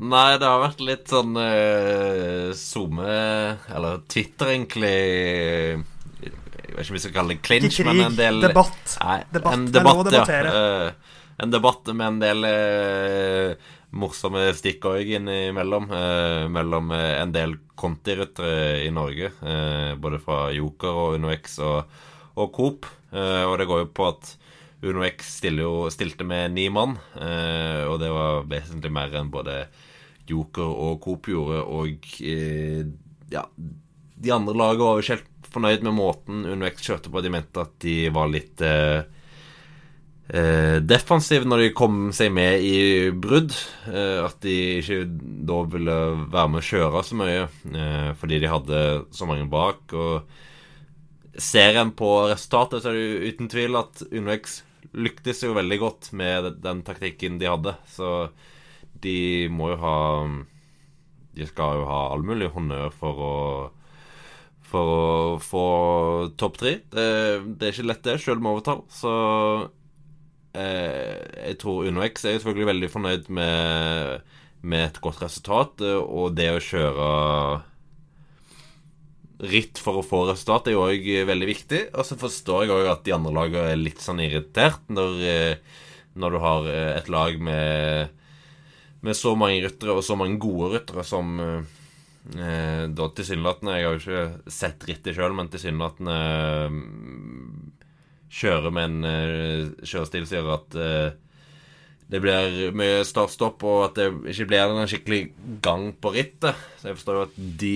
Nei, 0.00 0.38
det 0.40 0.48
har 0.48 0.62
vært 0.62 0.80
litt 0.80 1.10
sånn 1.12 1.34
uh, 1.36 2.52
SoMe 2.56 3.16
Eller 3.68 4.00
Twitter, 4.08 4.54
egentlig 4.54 5.82
Jeg 6.72 6.78
vet 6.78 6.86
ikke 6.86 6.92
om 6.92 6.96
vi 6.96 7.02
skal 7.02 7.12
kalle 7.12 7.34
det 7.34 7.42
clinch, 7.44 7.78
men 7.84 7.98
en 8.06 8.14
del 8.16 8.40
Debatt. 8.40 8.94
Nei, 9.02 9.18
debatt. 9.28 9.54
En 9.58 9.64
debatt, 9.74 10.08
ja. 10.14 10.22
Uh, 10.48 11.18
en 11.42 11.52
debatt 11.52 11.90
med 11.92 12.06
en 12.06 12.20
del 12.22 12.46
uh, 12.48 13.72
morsomme 14.00 14.46
stikk 14.56 14.86
òg 14.88 15.10
innimellom. 15.18 15.90
Uh, 15.92 16.46
mellom 16.52 16.94
en 16.96 17.34
del 17.34 17.58
kontiryttere 17.76 18.86
i 18.86 18.90
Norge. 18.94 19.32
både 20.00 20.20
fra 20.22 20.46
Joker 20.54 21.00
og 21.02 21.18
UnoX 21.18 21.58
og, 21.60 21.92
og 22.38 22.52
Coop. 22.56 22.88
Og 23.12 23.54
det 23.58 23.66
går 23.68 23.82
jo 23.82 23.88
på 23.92 24.06
at 24.08 24.36
Uno 24.86 25.04
X 25.04 25.34
stilte 25.42 26.24
med 26.24 26.54
ni 26.54 26.68
mann, 26.72 26.94
og 27.18 27.96
det 28.00 28.08
var 28.10 28.46
vesentlig 28.50 28.92
mer 28.94 29.12
enn 29.18 29.32
både 29.34 29.64
Joker 30.30 30.70
og 30.86 31.02
Coop 31.02 31.28
gjorde. 31.28 31.64
Og 31.66 32.06
ja, 33.34 33.44
de 34.22 34.32
andre 34.32 34.54
lagene 34.54 34.86
var 34.86 34.96
jo 34.96 35.04
ikke 35.04 35.16
helt 35.16 35.31
fornøyd 35.52 35.84
med 35.86 35.96
måten 35.96 36.46
Uno 36.48 36.70
kjørte 36.72 37.12
på. 37.12 37.22
De 37.24 37.32
mente 37.32 37.62
at 37.62 37.74
de 37.84 37.96
var 38.14 38.30
litt 38.32 38.62
defensive 40.88 41.44
når 41.44 41.60
de 41.60 41.72
kom 41.76 41.96
seg 42.16 42.30
med 42.32 42.62
i 42.64 43.10
brudd. 43.12 43.52
at 43.84 44.38
de 44.40 44.54
ikke 44.78 45.02
da 45.44 45.58
ville 45.74 45.96
være 46.32 46.48
med 46.48 46.62
å 46.62 46.68
kjøre 46.70 47.02
så 47.04 47.18
mye 47.18 47.42
fordi 48.16 48.38
de 48.40 48.48
hadde 48.48 48.78
så 49.12 49.28
mange 49.28 49.44
bak. 49.52 49.92
og 49.92 51.36
Ser 51.36 51.76
en 51.80 51.92
på 51.96 52.08
resultatet, 52.30 52.80
så 52.80 52.92
er 52.92 52.96
det 52.96 53.02
jo 53.02 53.28
uten 53.32 53.52
tvil 53.52 53.76
at 53.82 54.02
UnoX 54.08 54.62
lyktes 54.92 55.42
jo 55.44 55.54
veldig 55.56 55.78
godt 55.80 56.10
med 56.16 56.48
den 56.64 56.82
taktikken 56.86 57.38
de 57.40 57.48
hadde. 57.48 57.76
Så 57.88 58.28
de 59.02 59.48
må 59.52 59.72
jo 59.72 59.78
ha 59.82 59.98
De 61.32 61.46
skal 61.48 61.78
jo 61.80 61.86
ha 61.88 62.00
all 62.12 62.24
mulig 62.28 62.50
honnør 62.52 62.92
for 62.92 63.22
å 63.24 63.36
For 64.72 64.88
å 64.88 65.38
få 65.42 65.64
topp 66.40 66.60
tre. 66.62 66.78
Det, 66.92 67.08
det, 67.58 67.66
er 67.66 67.74
ikke 67.74 67.88
lett, 67.90 68.04
det, 68.06 68.20
sjøl 68.22 68.40
med 68.40 68.54
overtall. 68.54 68.86
Så 68.92 69.12
eh, 70.56 71.18
jeg 71.50 71.58
tror 71.60 71.90
UnoX 71.90 72.24
er 72.24 72.38
selvfølgelig 72.38 72.70
veldig 72.70 72.90
fornøyd 72.94 73.28
med, 73.36 74.32
med 74.64 74.86
et 74.86 75.02
godt 75.04 75.20
resultat, 75.26 75.84
og 76.00 76.32
det 76.38 76.48
å 76.54 76.64
kjøre 76.64 77.10
ritt 79.42 79.80
for 79.82 79.98
å 79.98 80.06
få 80.06 80.22
resultat 80.28 80.70
er 80.70 80.76
jo 80.76 80.86
òg 80.86 81.06
veldig 81.28 81.50
viktig. 81.50 81.82
Og 81.98 82.06
så 82.06 82.16
forstår 82.20 82.64
jeg 82.64 82.74
òg 82.76 82.90
at 82.94 83.04
de 83.06 83.16
andre 83.16 83.34
lagene 83.34 83.74
er 83.74 83.80
litt 83.80 84.00
sånn 84.00 84.22
irritert 84.22 84.88
når, 84.92 85.20
eh, 85.26 85.78
når 86.16 86.32
du 86.32 86.42
har 86.46 86.72
eh, 86.72 86.90
et 86.96 87.12
lag 87.12 87.36
med, 87.42 88.16
med 89.02 89.18
så 89.18 89.34
mange 89.36 89.60
ryttere, 89.66 89.98
og 89.98 90.06
så 90.06 90.16
mange 90.16 90.40
gode 90.40 90.76
ryttere 90.78 91.04
som 91.04 91.36
eh, 92.36 92.84
da 92.92 93.08
tilsynelatende 93.16 93.78
Jeg 93.78 93.86
har 93.86 93.96
jo 93.96 94.02
ikke 94.02 94.52
sett 94.52 94.86
rittet 94.88 95.16
sjøl, 95.16 95.34
men 95.36 95.50
tilsynelatende 95.52 96.18
eh, 96.68 96.78
kjører 98.32 98.72
med 98.74 98.88
en 98.88 99.10
eh, 99.10 99.72
kjørestil 99.84 100.26
som 100.28 100.38
gjør 100.38 100.54
at 100.56 100.78
eh, 100.80 101.10
det 102.12 102.20
blir 102.20 102.74
mye 102.76 103.04
start-stopp, 103.08 103.62
og 103.64 103.86
at 103.86 103.96
det 103.96 104.34
ikke 104.34 104.50
blir 104.50 104.68
en 104.68 104.88
skikkelig 104.90 105.22
gang 105.64 105.86
på 105.96 106.12
rittet. 106.12 106.58
Så 106.76 106.90
jeg 106.90 106.98
forstår 106.98 107.16
jo 107.16 107.22
at 107.24 107.38
de 107.62 107.72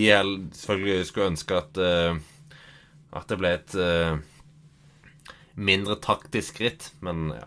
selvfølgelig 0.60 1.06
skulle 1.08 1.30
ønske 1.32 1.56
at, 1.56 1.80
uh, 1.80 2.18
at 3.16 3.32
det 3.32 3.38
ble 3.40 3.52
et 3.56 3.76
uh, 3.80 4.18
mindre 5.56 5.96
taktisk 6.04 6.60
ritt. 6.60 6.90
Men 7.00 7.30
ja. 7.32 7.46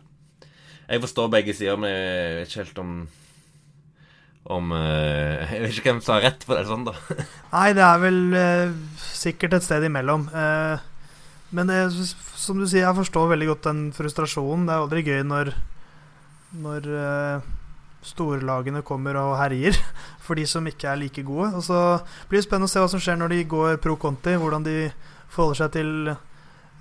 Jeg 0.89 1.03
forstår 1.05 1.29
begge 1.29 1.53
sider, 1.53 1.77
men 1.77 1.93
jeg 1.93 2.39
vet 2.39 2.49
ikke 2.49 2.63
helt 2.63 2.81
om 2.81 2.95
om 4.47 4.71
uh, 4.71 5.41
Jeg 5.51 5.63
vet 5.63 5.73
ikke 5.73 5.89
hvem 5.91 6.03
som 6.05 6.15
har 6.17 6.29
rett 6.29 6.45
på 6.47 6.55
det 6.55 6.67
sånn, 6.69 6.85
da. 6.87 6.95
Nei, 7.55 7.71
det 7.77 7.83
er 7.85 8.05
vel 8.05 8.21
sikkert 9.09 9.57
et 9.57 9.65
sted 9.65 9.83
imellom. 9.83 10.29
men 11.51 11.71
det, 11.71 11.81
som 12.39 12.59
du 12.59 12.67
sier, 12.67 12.85
jeg 12.85 12.99
forstår 13.01 13.33
veldig 13.33 13.49
godt 13.51 13.67
den 13.67 13.83
frustrasjonen. 13.93 14.69
Det 14.69 14.75
er 14.75 14.85
aldri 14.85 15.05
gøy 15.07 15.25
når 15.27 15.53
når 16.57 16.87
uh, 16.89 17.41
storlagene 18.05 18.81
kommer 18.85 19.17
og 19.21 19.35
herjer 19.37 19.77
for 20.25 20.39
de 20.39 20.45
som 20.49 20.65
ikke 20.67 20.89
er 20.89 21.01
like 21.01 21.23
gode. 21.25 21.51
Og 21.57 21.63
så 21.65 21.99
blir 22.29 22.41
det 22.41 22.47
spennende 22.47 22.69
å 22.69 22.73
se 22.73 22.81
hva 22.81 22.89
som 22.91 23.03
skjer 23.03 23.19
når 23.19 23.35
de 23.35 23.43
går 23.49 23.77
pro 23.83 23.97
Conti, 23.99 24.35
hvordan 24.39 24.65
de 24.65 24.77
forholder 25.29 25.63
seg 25.63 25.75
til, 25.77 26.13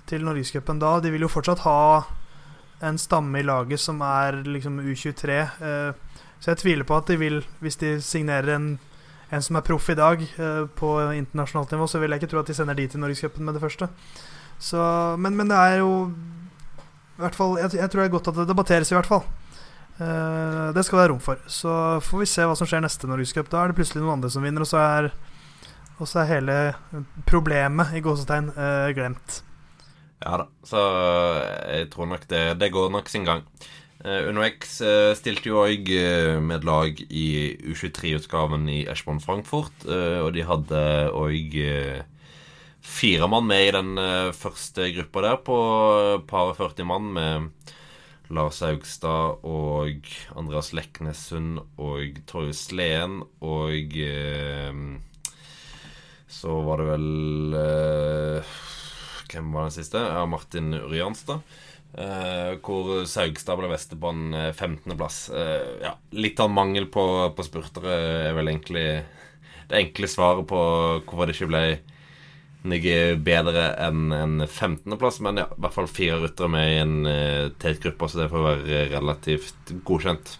til 0.09 0.25
Norgescupen 0.25 0.81
da. 0.81 0.97
De 1.03 1.13
vil 1.13 1.27
jo 1.27 1.31
fortsatt 1.31 1.65
ha 1.67 1.81
en 2.87 2.97
stamme 2.97 3.41
i 3.41 3.45
laget 3.45 3.81
som 3.81 3.99
er 4.05 4.41
liksom 4.47 4.79
U23. 4.79 5.39
Uh, 5.59 5.65
eh, 5.69 6.08
så 6.39 6.53
jeg 6.53 6.61
tviler 6.61 6.87
på 6.87 6.95
at 6.95 7.09
de 7.11 7.17
vil, 7.19 7.41
hvis 7.59 7.79
de 7.81 7.97
signerer 8.03 8.53
en, 8.55 8.67
en 9.29 9.43
som 9.43 9.59
er 9.59 9.65
proff 9.67 9.89
i 9.91 9.97
dag 9.99 10.21
uh, 10.39 10.65
på 10.79 10.91
internasjonalt 11.17 11.75
nivå, 11.75 11.87
så 11.87 11.99
vil 11.99 12.15
jeg 12.15 12.23
ikke 12.23 12.31
tro 12.31 12.43
at 12.43 12.51
de 12.51 12.55
sender 12.55 12.79
de 12.79 12.87
til 12.87 13.03
Norgescupen 13.03 13.45
med 13.45 13.57
det 13.57 13.63
første. 13.63 13.89
Så, 14.59 14.79
men, 15.19 15.35
men, 15.35 15.51
det 15.51 15.57
er 15.57 15.81
jo 15.81 15.91
i 17.19 17.21
hvert 17.23 17.35
fall, 17.35 17.57
jeg, 17.59 17.75
jeg 17.75 17.91
tror 17.91 18.01
det 18.01 18.07
er 18.07 18.15
godt 18.15 18.31
at 18.31 18.39
det 18.39 18.47
debatteres, 18.47 18.91
i 18.91 18.95
hvert 18.95 19.09
fall. 19.09 19.25
Uh, 19.99 20.71
det 20.75 20.85
skal 20.87 20.95
det 20.95 21.03
være 21.03 21.11
rom 21.11 21.23
for. 21.23 21.41
Så 21.51 21.73
får 22.07 22.23
vi 22.23 22.29
se 22.31 22.47
hva 22.47 22.55
som 22.55 22.69
skjer 22.69 22.85
neste 22.85 23.09
Norgescup. 23.11 23.51
Da 23.51 23.63
er 23.63 23.71
det 23.71 23.79
plutselig 23.81 24.03
noen 24.03 24.15
andre 24.15 24.31
som 24.31 24.45
vinner, 24.47 24.63
og 24.63 24.71
så 24.71 24.79
er, 24.79 25.09
og 25.99 26.07
så 26.07 26.21
er 26.21 26.31
hele 26.37 26.57
problemet 27.27 27.91
i 27.99 28.03
gåsetegn 28.05 28.53
uh, 28.55 28.87
glemt. 28.95 29.41
Ja 30.19 30.39
da, 30.39 30.47
så 30.67 30.79
jeg 31.67 31.91
tror 31.91 32.07
nok 32.11 32.25
det, 32.31 32.43
det 32.59 32.71
går 32.75 32.89
nok 32.95 33.11
sin 33.11 33.27
gang. 33.27 33.43
Uh, 33.99 34.29
UnoX 34.31 34.77
uh, 34.79 35.11
stilte 35.11 35.49
jo 35.49 35.57
òg 35.59 35.89
uh, 35.91 36.37
med 36.39 36.63
lag 36.63 37.01
i 37.11 37.51
U23-utgaven 37.67 38.69
i 38.71 38.85
Eschborn 38.87 39.19
Frankfurt, 39.19 39.83
og 39.83 40.29
de 40.37 40.45
hadde 40.47 40.83
òg 41.11 41.57
fire 42.79 43.27
mann 43.27 43.49
med 43.49 43.65
i 43.65 43.73
den 43.75 43.91
første 44.37 44.87
gruppa 44.95 45.25
der, 45.25 45.37
på 45.43 45.57
par 46.31 46.53
40 46.55 46.87
mann, 46.87 47.11
med 47.17 47.75
Lars 48.31 48.61
Haugstad 48.63 49.43
og 49.43 50.07
Andreas 50.37 50.71
Leknessund 50.77 51.59
og 51.81 52.21
Torje 52.29 52.55
Sleen 52.55 53.23
og 53.43 53.97
Så 56.29 56.59
var 56.67 56.79
det 56.79 56.91
vel 56.93 57.09
Hvem 59.29 59.49
var 59.53 59.67
den 59.67 59.75
siste? 59.75 59.97
Ja, 59.97 60.23
Martin 60.29 60.71
Urianstad. 60.77 61.41
Uh, 61.89 62.53
hvor 62.61 63.01
Saugstad 63.09 63.57
ble 63.57 63.67
beste 63.71 63.97
på 63.97 64.11
en 64.13 64.35
15.-plass. 64.53 65.15
Uh, 65.33 65.39
uh, 65.41 65.69
ja, 65.87 65.93
litt 66.13 66.39
av 66.39 66.51
mangel 66.53 66.85
på, 66.91 67.03
på 67.33 67.45
spurtere 67.47 67.95
er 68.29 68.35
vel 68.37 68.51
egentlig 68.51 68.83
det 69.69 69.79
enkle 69.79 70.09
svaret 70.09 70.45
på 70.49 70.59
hvorfor 71.09 71.25
det 71.25 71.33
ikke 71.35 71.49
ble 71.49 71.63
noe 72.69 72.99
bedre 73.25 73.71
enn 73.81 74.13
en 74.13 74.35
15.-plass. 74.45 75.17
Men 75.25 75.41
ja, 75.41 75.47
i 75.49 75.63
hvert 75.65 75.77
fall 75.79 75.89
fire 75.89 76.19
ryttere 76.21 76.51
med 76.53 76.69
i 76.69 76.77
en 76.83 76.99
uh, 77.09 77.49
tetgruppe, 77.57 78.11
så 78.11 78.21
det 78.21 78.29
får 78.35 78.45
være 78.51 78.85
relativt 78.93 79.73
godkjent. 79.87 80.35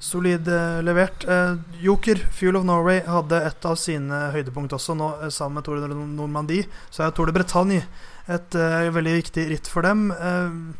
Solid 0.00 0.46
levert. 0.80 1.26
Joker, 1.84 2.22
Fuel 2.32 2.56
of 2.56 2.64
Norway, 2.64 3.02
hadde 3.04 3.36
et 3.44 3.66
av 3.68 3.74
sine 3.76 4.30
høydepunkt 4.32 4.72
også, 4.72 4.96
nå 4.96 5.10
sammen 5.28 5.58
med 5.58 5.66
Tour 5.66 5.82
de 5.84 5.98
Normandie. 6.16 6.64
Så 6.88 7.04
er 7.04 7.12
Tour 7.12 7.28
de 7.28 7.36
Bretagne 7.36 7.82
et 8.30 8.56
uh, 8.58 8.88
veldig 8.94 9.16
viktig 9.20 9.46
ritt 9.50 9.70
for 9.70 9.86
dem. 9.86 10.10
Uh, 10.14 10.72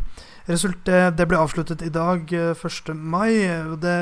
det 0.51 1.27
ble 1.31 1.39
avsluttet 1.39 1.83
i 1.87 1.93
dag, 1.95 2.25
uh, 2.35 2.51
eh, 2.51 2.67
1. 2.67 2.93
mai. 2.97 3.31
Det 3.81 3.97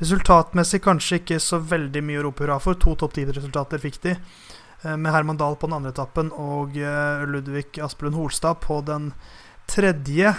resultatmessig 0.00 0.82
kanskje 0.84 1.20
ikke 1.20 1.40
så 1.42 1.58
veldig 1.58 2.02
mye 2.06 2.20
å 2.20 2.28
rope 2.28 2.44
hurra 2.44 2.60
for. 2.62 2.78
To 2.78 2.94
topp 2.98 3.16
ti-resultater 3.18 3.82
fikk 3.82 4.00
de, 4.06 4.14
med 4.94 5.12
Herman 5.12 5.36
Dahl 5.36 5.58
på 5.60 5.68
den 5.68 5.76
andre 5.76 5.92
etappen 5.92 6.30
og 6.40 6.78
Ludvig 7.28 7.76
Asplund 7.84 8.16
Holstad 8.16 8.62
på 8.64 8.78
den 8.86 9.10
tredje. 9.68 10.32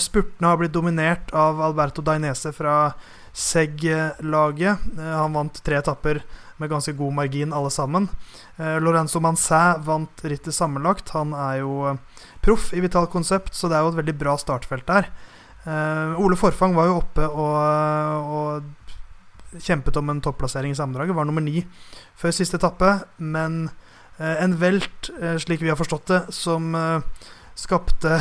Spurtene 0.00 0.48
har 0.48 0.56
blitt 0.62 0.72
dominert 0.72 1.28
av 1.36 1.60
Alberto 1.60 2.00
Dainese 2.00 2.54
fra 2.56 2.94
Seg-laget. 3.36 4.86
Han 4.96 5.36
vant 5.36 5.60
tre 5.60 5.76
etapper 5.82 6.22
med 6.60 6.72
ganske 6.72 6.94
god 6.96 7.14
margin, 7.18 7.52
alle 7.52 7.70
sammen. 7.70 8.08
Eh, 8.56 8.78
Lorenzo 8.80 9.20
Mancet 9.20 9.84
vant 9.86 10.24
rittet 10.24 10.56
sammenlagt. 10.56 11.12
Han 11.16 11.34
er 11.36 11.60
jo 11.60 11.82
eh, 11.90 12.00
proff 12.44 12.72
i 12.72 12.82
Vital 12.84 13.08
Konsept, 13.12 13.54
så 13.54 13.68
det 13.68 13.78
er 13.78 13.84
jo 13.84 13.92
et 13.94 14.00
veldig 14.00 14.16
bra 14.18 14.36
startfelt 14.40 14.88
der. 14.88 15.10
Eh, 15.66 16.20
Ole 16.22 16.38
Forfang 16.38 16.76
var 16.76 16.90
jo 16.90 16.98
oppe 17.02 17.26
og, 17.26 18.34
og 18.40 19.62
kjempet 19.62 19.96
om 19.96 20.10
en 20.10 20.20
topplassering 20.20 20.72
i 20.72 20.74
sammendraget. 20.78 21.16
Var 21.16 21.24
nummer 21.24 21.44
ni 21.44 21.64
før 22.16 22.34
siste 22.34 22.60
etappe, 22.60 22.92
men 23.18 23.68
eh, 24.18 24.36
en 24.44 24.56
velt, 24.60 25.10
eh, 25.20 25.36
slik 25.42 25.62
vi 25.62 25.72
har 25.72 25.78
forstått 25.80 26.12
det, 26.12 26.20
som 26.34 26.74
eh, 26.74 27.26
skapte 27.56 28.20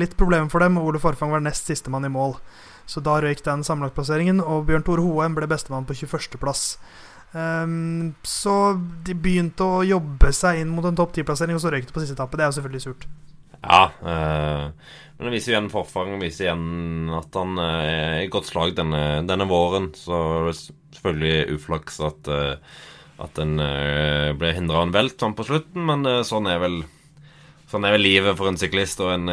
litt 0.00 0.16
problemer 0.18 0.50
for 0.52 0.64
dem. 0.64 0.80
Ole 0.80 1.00
Forfang 1.02 1.32
var 1.34 1.44
nest 1.44 1.70
sistemann 1.70 2.06
i 2.06 2.12
mål. 2.12 2.36
Så 2.86 3.00
da 3.00 3.20
røyk 3.22 3.44
den 3.46 3.62
sammenlagtplasseringen, 3.64 4.42
og 4.42 4.66
Bjørn 4.66 4.84
Tore 4.86 5.04
Hoem 5.04 5.36
ble 5.38 5.46
bestemann 5.50 5.86
på 5.86 5.94
21.plass. 5.96 6.76
Um, 7.32 8.12
så 8.22 8.74
de 9.06 9.14
begynte 9.16 9.64
å 9.64 9.84
jobbe 9.86 10.32
seg 10.36 10.60
inn 10.60 10.72
mot 10.72 10.84
en 10.84 10.96
topp 10.98 11.14
ti-plassering, 11.16 11.56
og 11.56 11.64
så 11.64 11.72
røyk 11.72 11.88
det 11.88 11.94
på 11.94 12.02
siste 12.02 12.16
etappe. 12.18 12.36
Det 12.36 12.44
er 12.44 12.50
jo 12.50 12.56
selvfølgelig 12.58 12.84
surt. 12.84 13.06
Ja, 13.62 13.82
uh, 14.02 14.68
men 15.16 15.28
det 15.28 15.34
viser 15.36 15.54
igjen 15.54 15.70
forfang. 15.72 16.16
Viser 16.20 16.48
igjen 16.48 17.12
at 17.16 17.38
han 17.38 17.60
uh, 17.60 17.68
er 17.86 18.16
i 18.24 18.32
godt 18.32 18.50
slag 18.50 18.74
denne, 18.76 19.22
denne, 19.28 19.46
våren. 19.48 19.92
Så 19.96 20.18
det 20.18 20.52
er 20.52 20.58
selvfølgelig 20.98 21.56
uflaks 21.56 22.00
at, 22.04 22.28
uh, 22.28 22.82
at 23.22 23.40
en 23.40 23.54
ble 24.36 24.50
hindra 24.56 24.82
av 24.82 24.88
en 24.88 24.96
velt 24.96 25.20
sånn 25.20 25.36
på 25.38 25.46
slutten, 25.46 25.86
men 25.88 26.08
sånn 26.26 26.50
er 26.50 26.60
vel 26.62 26.82
Sånn 27.72 27.86
er 27.88 27.94
vel 27.94 28.02
livet 28.04 28.36
for 28.36 28.50
en 28.50 28.58
syklist. 28.60 28.98
Og 29.00 29.14
en 29.14 29.30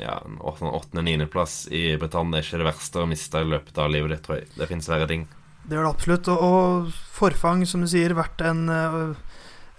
ja, 0.00 0.14
åttende-niendeplass 0.40 1.66
i 1.68 1.82
Britannia 2.00 2.40
er 2.40 2.46
ikke 2.46 2.62
det 2.62 2.68
verste 2.70 3.02
å 3.02 3.10
miste 3.10 3.42
i 3.44 3.50
løpet 3.50 3.76
av 3.76 3.90
livet 3.92 4.14
ditt, 4.14 4.22
tror 4.24 4.38
jeg. 4.38 4.46
Det 4.56 4.68
finnes 4.70 4.88
verre 4.88 5.08
ting. 5.10 5.26
Det 5.62 5.76
gjør 5.76 5.86
det 5.86 5.92
absolutt. 5.92 6.30
Og, 6.32 6.90
forfang, 7.12 7.62
som 7.68 7.84
du 7.84 7.90
sier, 7.90 8.16
vært 8.18 8.42
en, 8.46 8.64
eh, 8.72 9.36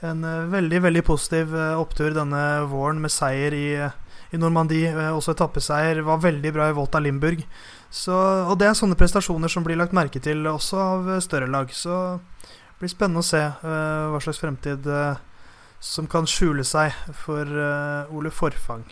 en 0.08 0.24
eh, 0.24 0.46
veldig, 0.52 0.80
veldig 0.86 1.04
positiv 1.04 1.52
eh, 1.56 1.76
opptur 1.80 2.16
denne 2.16 2.44
våren 2.72 3.02
med 3.04 3.12
seier 3.12 3.56
i, 3.58 3.68
i 4.32 4.40
Normandie. 4.40 4.94
Også 5.12 5.36
etappeseier. 5.36 6.04
Var 6.08 6.24
veldig 6.24 6.54
bra 6.56 6.70
i 6.70 6.78
Volta 6.78 7.04
Limburg. 7.04 7.44
Så, 7.94 8.16
og 8.16 8.56
det 8.62 8.70
er 8.70 8.80
sånne 8.80 8.98
prestasjoner 8.98 9.52
som 9.52 9.66
blir 9.66 9.78
lagt 9.78 9.94
merke 9.94 10.24
til 10.24 10.48
også 10.50 10.80
av 10.80 11.12
større 11.26 11.52
lag. 11.52 11.70
Så 11.76 12.00
det 12.40 12.80
blir 12.80 12.94
spennende 12.96 13.22
å 13.22 13.28
se 13.28 13.44
hva 13.62 14.22
slags 14.24 14.42
fremtid 14.42 14.88
som 15.84 16.08
kan 16.10 16.26
skjule 16.28 16.66
seg 16.66 16.96
for 17.22 17.46
Ole 18.10 18.32
Forfang. 18.34 18.88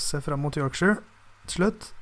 se 0.00 0.20
fram 0.24 0.40
mot 0.40 0.56
Yorkshire 0.56 0.96
til 1.44 1.60
slutt. 1.60 1.92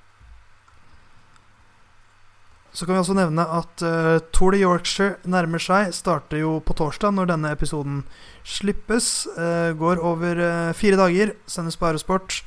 Så 2.75 2.87
kan 2.87 2.97
vi 2.97 3.05
også 3.05 3.15
nevne 3.15 3.45
at 3.55 3.83
uh, 3.87 4.17
Tour 4.35 4.51
de 4.51 4.65
Yorkshire 4.65 5.21
nærmer 5.31 5.63
seg. 5.63 5.93
Starter 5.95 6.41
jo 6.41 6.57
på 6.59 6.75
torsdag 6.75 7.15
når 7.15 7.29
denne 7.31 7.53
episoden 7.55 8.01
slippes. 8.43 9.29
Uh, 9.39 9.71
går 9.79 10.03
over 10.03 10.41
uh, 10.43 10.73
fire 10.75 10.99
dager. 10.99 11.37
Sendes 11.47 11.79
på 11.79 11.87
Aerosport 11.87 12.41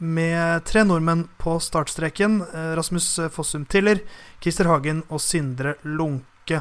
med 0.00 0.64
tre 0.68 0.82
nordmenn 0.84 1.26
på 1.40 1.54
startstreken. 1.60 2.42
Rasmus 2.76 3.06
Fossum 3.32 3.62
Tiller, 3.64 4.02
Christer 4.44 4.68
Hagen 4.68 5.00
og 5.08 5.22
Sindre 5.24 5.78
Lunke. 5.88 6.60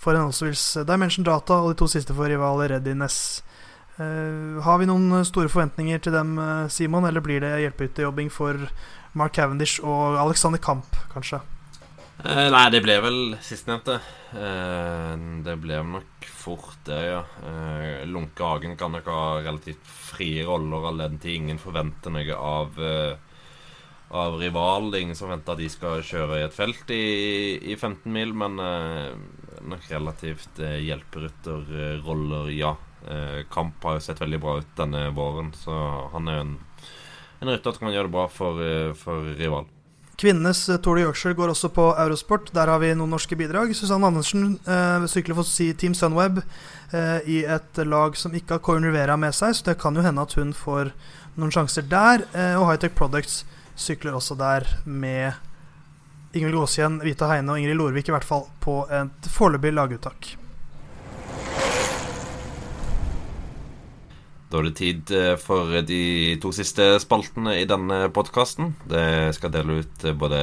For 0.00 0.16
henholdsvis 0.16 0.86
Dimension 0.88 1.28
Data 1.28 1.60
og 1.60 1.74
de 1.74 1.78
to 1.82 1.90
siste 1.92 2.16
for 2.16 2.32
rivalet 2.32 2.72
Readiness. 2.72 3.42
har 4.00 4.80
vi 4.80 4.88
noen 4.88 5.20
store 5.28 5.52
forventninger 5.52 6.00
til 6.00 6.16
dem, 6.16 6.40
Simon, 6.72 7.04
eller 7.04 7.20
blir 7.20 7.44
det 7.44 7.58
hjelpehyttejobbing 7.60 8.32
for 8.32 8.56
Mark 9.12 9.36
Cavendish 9.36 9.84
og 9.84 10.16
Alexander 10.16 10.58
Kamp, 10.58 10.96
kanskje? 11.12 11.44
Eh, 12.22 12.48
nei, 12.54 12.66
det 12.70 12.84
ble 12.84 12.94
vel 13.02 13.16
sistnevnte. 13.42 13.96
Eh, 14.38 15.14
det 15.42 15.56
ble 15.58 15.80
nok 15.82 16.28
fort 16.30 16.78
det, 16.86 17.00
ja. 17.08 17.24
Eh, 17.48 18.04
Lunke 18.06 18.46
Hagen 18.46 18.76
kan 18.78 18.94
nok 18.94 19.08
ha 19.10 19.24
relativt 19.42 19.82
frie 19.82 20.44
roller 20.46 20.86
all 20.86 21.02
den 21.02 21.18
tid 21.18 21.40
ingen 21.40 21.58
forventer 21.58 22.14
noe 22.14 22.36
av 22.38 22.78
eh, 22.78 23.16
av 24.14 24.38
rival. 24.38 24.92
Det 24.92 25.00
er 25.00 25.06
ingen 25.08 25.18
som 25.18 25.32
venter 25.32 25.56
at 25.56 25.64
de 25.64 25.72
skal 25.72 26.06
kjøre 26.06 26.38
i 26.38 26.46
et 26.46 26.54
felt 26.54 26.94
i, 26.94 27.02
i 27.72 27.74
15 27.74 28.06
mil, 28.14 28.36
men 28.38 28.62
eh, 28.68 29.18
nok 29.72 29.90
relativt 29.90 30.62
eh, 30.62 30.78
hjelperytterroller, 30.86 32.54
ja. 32.54 32.76
Kamp 33.50 33.82
har 33.82 33.96
jo 33.96 34.02
sett 34.04 34.20
veldig 34.22 34.38
bra 34.38 34.60
ut 34.62 34.76
denne 34.78 35.08
våren, 35.10 35.48
så 35.58 35.74
han 36.12 36.28
er 36.30 36.44
en, 36.44 36.52
en 37.42 37.50
rytter 37.50 37.74
som 37.74 37.88
kan 37.88 37.96
gjøre 37.96 38.06
det 38.06 38.14
bra 38.14 38.28
for, 38.30 38.60
for 39.00 39.32
rival. 39.40 39.71
Kvinnenes 40.22 40.68
eh, 40.68 40.78
Tour 40.78 40.96
de 40.96 41.02
Yorkshire 41.02 41.34
går 41.34 41.50
også 41.50 41.72
på 41.74 41.88
Eurosport. 41.98 42.52
Der 42.54 42.70
har 42.70 42.78
vi 42.78 42.92
noen 42.94 43.10
norske 43.10 43.36
bidrag. 43.38 43.72
Susanne 43.74 44.06
Andersen 44.06 44.52
eh, 44.70 45.06
sykler 45.10 45.38
for 45.38 45.72
Team 45.80 45.96
Sunweb 45.98 46.38
eh, 46.38 47.18
i 47.26 47.40
et 47.42 47.80
lag 47.88 48.18
som 48.18 48.34
ikke 48.38 48.56
har 48.56 48.62
Corin 48.62 48.86
Rivera 48.86 49.18
med 49.18 49.34
seg, 49.34 49.56
så 49.58 49.72
det 49.72 49.80
kan 49.82 49.98
jo 49.98 50.04
hende 50.04 50.22
at 50.22 50.36
hun 50.38 50.54
får 50.54 50.92
noen 51.34 51.54
sjanser 51.54 51.88
der. 51.90 52.26
Eh, 52.36 52.54
og 52.60 52.68
Hightech 52.70 52.94
Products 52.98 53.42
sykler 53.74 54.14
også 54.14 54.38
der 54.38 54.68
med 54.84 55.32
Ingvild 56.32 56.60
Gåsien, 56.60 57.00
Vita 57.02 57.26
Heine 57.28 57.52
og 57.52 57.58
Ingrid 57.58 57.80
Lorvik 57.80 58.08
i 58.08 58.14
hvert 58.14 58.28
fall 58.28 58.46
på 58.62 58.84
et 58.94 59.32
foreløpig 59.34 59.74
laguttak. 59.74 60.36
Da 64.52 64.60
er 64.60 64.68
det 64.68 64.76
tid 64.76 65.10
eh, 65.16 65.34
for 65.40 65.80
de 65.88 66.36
to 66.42 66.50
siste 66.52 66.84
spaltene 67.00 67.54
i 67.62 67.68
denne 67.68 68.04
podkasten. 68.12 68.74
Det 68.84 69.32
skal 69.32 69.52
dele 69.54 69.78
ut 69.80 70.04
eh, 70.04 70.12
både 70.12 70.42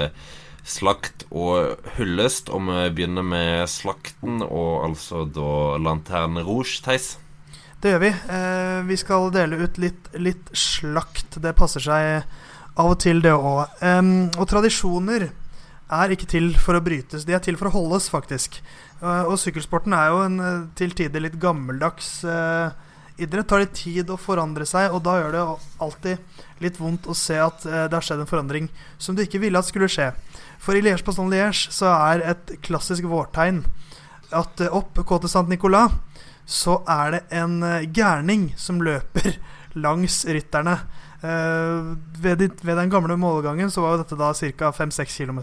slakt 0.65 1.27
og 1.29 1.77
hyllest. 1.99 2.49
Og 2.49 2.65
vi 2.65 2.87
begynner 2.97 3.25
med 3.25 3.69
slakten, 3.69 4.41
og 4.41 4.87
altså 4.87 5.27
da 5.29 5.77
Lanterne 5.77 6.41
Rouge, 6.47 6.81
Theis. 6.85 7.17
Det 7.79 7.93
gjør 7.93 8.01
vi. 8.07 8.13
Eh, 8.33 8.79
vi 8.89 8.97
skal 8.97 9.29
dele 9.35 9.61
ut 9.61 9.77
litt, 9.77 10.09
litt, 10.17 10.49
slakt. 10.57 11.37
Det 11.37 11.53
passer 11.57 11.85
seg 11.85 12.09
av 12.79 12.95
og 12.95 12.97
til, 13.05 13.21
det 13.21 13.37
òg. 13.37 13.77
Eh, 13.77 14.01
og 14.33 14.49
tradisjoner 14.49 15.29
er 15.29 16.13
ikke 16.13 16.29
til 16.29 16.51
for 16.57 16.77
å 16.77 16.83
brytes, 16.85 17.25
de 17.25 17.33
er 17.33 17.41
til 17.45 17.57
for 17.61 17.69
å 17.69 17.75
holdes, 17.77 18.09
faktisk. 18.09 18.59
Eh, 19.01 19.23
og 19.29 19.37
sykkelsporten 19.41 19.93
er 19.93 20.11
jo 20.11 20.21
en 20.25 20.37
eh, 20.43 20.67
til 20.77 20.97
tider 20.97 21.23
litt 21.23 21.39
gammeldags 21.41 22.19
eh, 22.25 22.88
idrett 23.21 23.47
tar 23.49 23.63
det 23.63 23.73
tid 23.77 24.09
å 24.11 24.17
forandre 24.19 24.65
seg, 24.67 24.93
og 24.93 25.03
da 25.05 25.17
gjør 25.19 25.35
det 25.35 25.43
alltid 25.85 26.39
litt 26.63 26.79
vondt 26.79 27.07
å 27.09 27.15
se 27.17 27.37
at 27.39 27.65
eh, 27.67 27.87
det 27.87 27.95
har 27.95 28.05
skjedd 28.05 28.23
en 28.23 28.29
forandring 28.29 28.69
som 28.97 29.15
du 29.15 29.23
ikke 29.23 29.41
ville 29.43 29.59
at 29.59 29.67
skulle 29.69 29.89
skje. 29.91 30.11
For 30.59 30.75
i 30.75 30.83
Liège 30.83 31.05
Paston 31.07 31.31
Liège 31.31 31.71
så 31.73 31.91
er 31.93 32.25
et 32.33 32.55
klassisk 32.65 33.07
vårtegn 33.09 33.63
at 34.35 34.63
eh, 34.63 34.73
opp 34.75 34.99
Côte 35.07 35.31
Saint 35.31 35.49
Nicolas 35.51 35.95
så 36.49 36.79
er 36.89 37.15
det 37.15 37.21
en 37.41 37.61
eh, 37.63 37.87
gærning 37.95 38.49
som 38.59 38.81
løper 38.83 39.37
langs 39.85 40.23
rytterne. 40.27 40.79
Ved 41.19 42.39
den 42.63 42.91
gamle 42.91 43.17
målgangen 43.19 43.67
så 43.71 43.81
var 43.83 43.97
jo 43.97 44.03
dette 44.05 44.15
da 44.15 44.29
ca. 44.31 44.69
5-6 44.71 45.17
km 45.19 45.41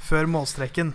før 0.00 0.30
målstreken. 0.32 0.94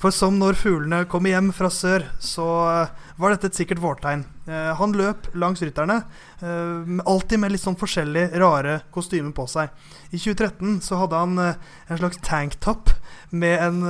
For 0.00 0.12
som 0.12 0.36
når 0.40 0.56
fuglene 0.58 1.04
kommer 1.08 1.32
hjem 1.32 1.50
fra 1.54 1.70
sør, 1.72 2.08
så 2.22 2.44
eh, 2.68 2.90
var 3.20 3.32
dette 3.32 3.48
et 3.48 3.58
sikkert 3.60 3.80
vårtegn. 3.82 4.24
Eh, 4.50 4.70
han 4.76 4.96
løp 4.98 5.30
langs 5.38 5.62
rytterne, 5.62 6.00
eh, 6.42 6.90
alltid 7.06 7.40
med 7.40 7.54
litt 7.54 7.62
sånn 7.62 7.78
forskjellig 7.78 8.26
rare 8.42 8.80
kostymer 8.94 9.32
på 9.36 9.46
seg. 9.50 9.72
I 10.10 10.18
2013 10.18 10.80
så 10.84 10.98
hadde 11.00 11.22
han 11.22 11.40
en 11.40 12.00
slags 12.00 12.20
tanktop 12.26 12.92
med 13.34 13.62
en 13.62 13.80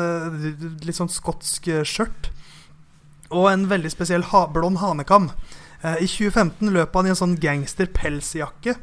litt 0.85 0.97
sånn 0.97 1.13
skotsk 1.13 1.71
skjørt. 1.89 2.31
Og 3.35 3.49
en 3.51 3.67
veldig 3.69 3.91
spesiell 3.93 4.29
ha 4.31 4.47
blond 4.53 4.79
hanekam. 4.85 5.31
I 5.85 6.07
2015 6.09 6.71
løp 6.73 6.95
han 6.97 7.09
i 7.09 7.13
en 7.13 7.19
sånn 7.19 7.35
gangster-pelsjakke 7.41 8.77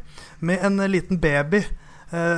med 0.45 0.61
en 0.67 0.83
liten 0.91 1.17
baby, 1.21 1.63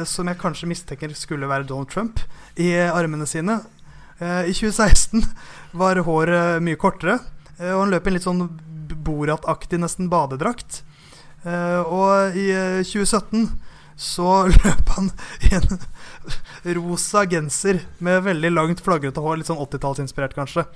som 0.08 0.30
jeg 0.30 0.40
kanskje 0.40 0.70
mistenker 0.70 1.16
skulle 1.18 1.50
være 1.50 1.66
Donald 1.68 1.90
Trump, 1.92 2.22
i 2.56 2.70
armene 2.86 3.28
sine. 3.28 3.58
Eh, 4.24 4.50
I 4.50 4.54
2016 4.56 5.26
var 5.82 6.00
håret 6.08 6.64
mye 6.64 6.80
kortere, 6.80 7.20
eh, 7.58 7.74
og 7.74 7.86
han 7.86 7.94
løp 7.94 8.08
i 8.08 8.14
en 8.14 8.18
litt 8.20 8.28
sånn 8.28 8.46
Borat-aktig 9.04 9.82
nesten 9.82 10.08
badedrakt. 10.12 10.84
Eh, 11.44 11.82
og 11.84 12.38
i 12.40 12.48
eh, 12.56 12.84
2017 12.88 13.50
så 14.00 14.46
løp 14.54 14.94
han 14.96 15.10
i 15.44 15.54
en 15.58 15.82
rosa 16.80 17.26
genser 17.28 17.82
med 18.00 18.24
veldig 18.30 18.54
langt 18.54 18.84
flagrete 18.86 19.24
hår, 19.24 19.42
litt 19.42 19.52
sånn 19.52 19.62
80-tallsinspirert 19.66 20.38
kanskje. 20.38 20.68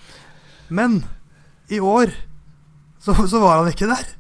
Men 0.68 1.02
i 1.72 1.80
år 1.80 2.12
så, 3.00 3.16
så 3.16 3.39
var 3.39 3.62
han 3.62 3.72
ikke 3.72 3.88
der. 3.89 4.16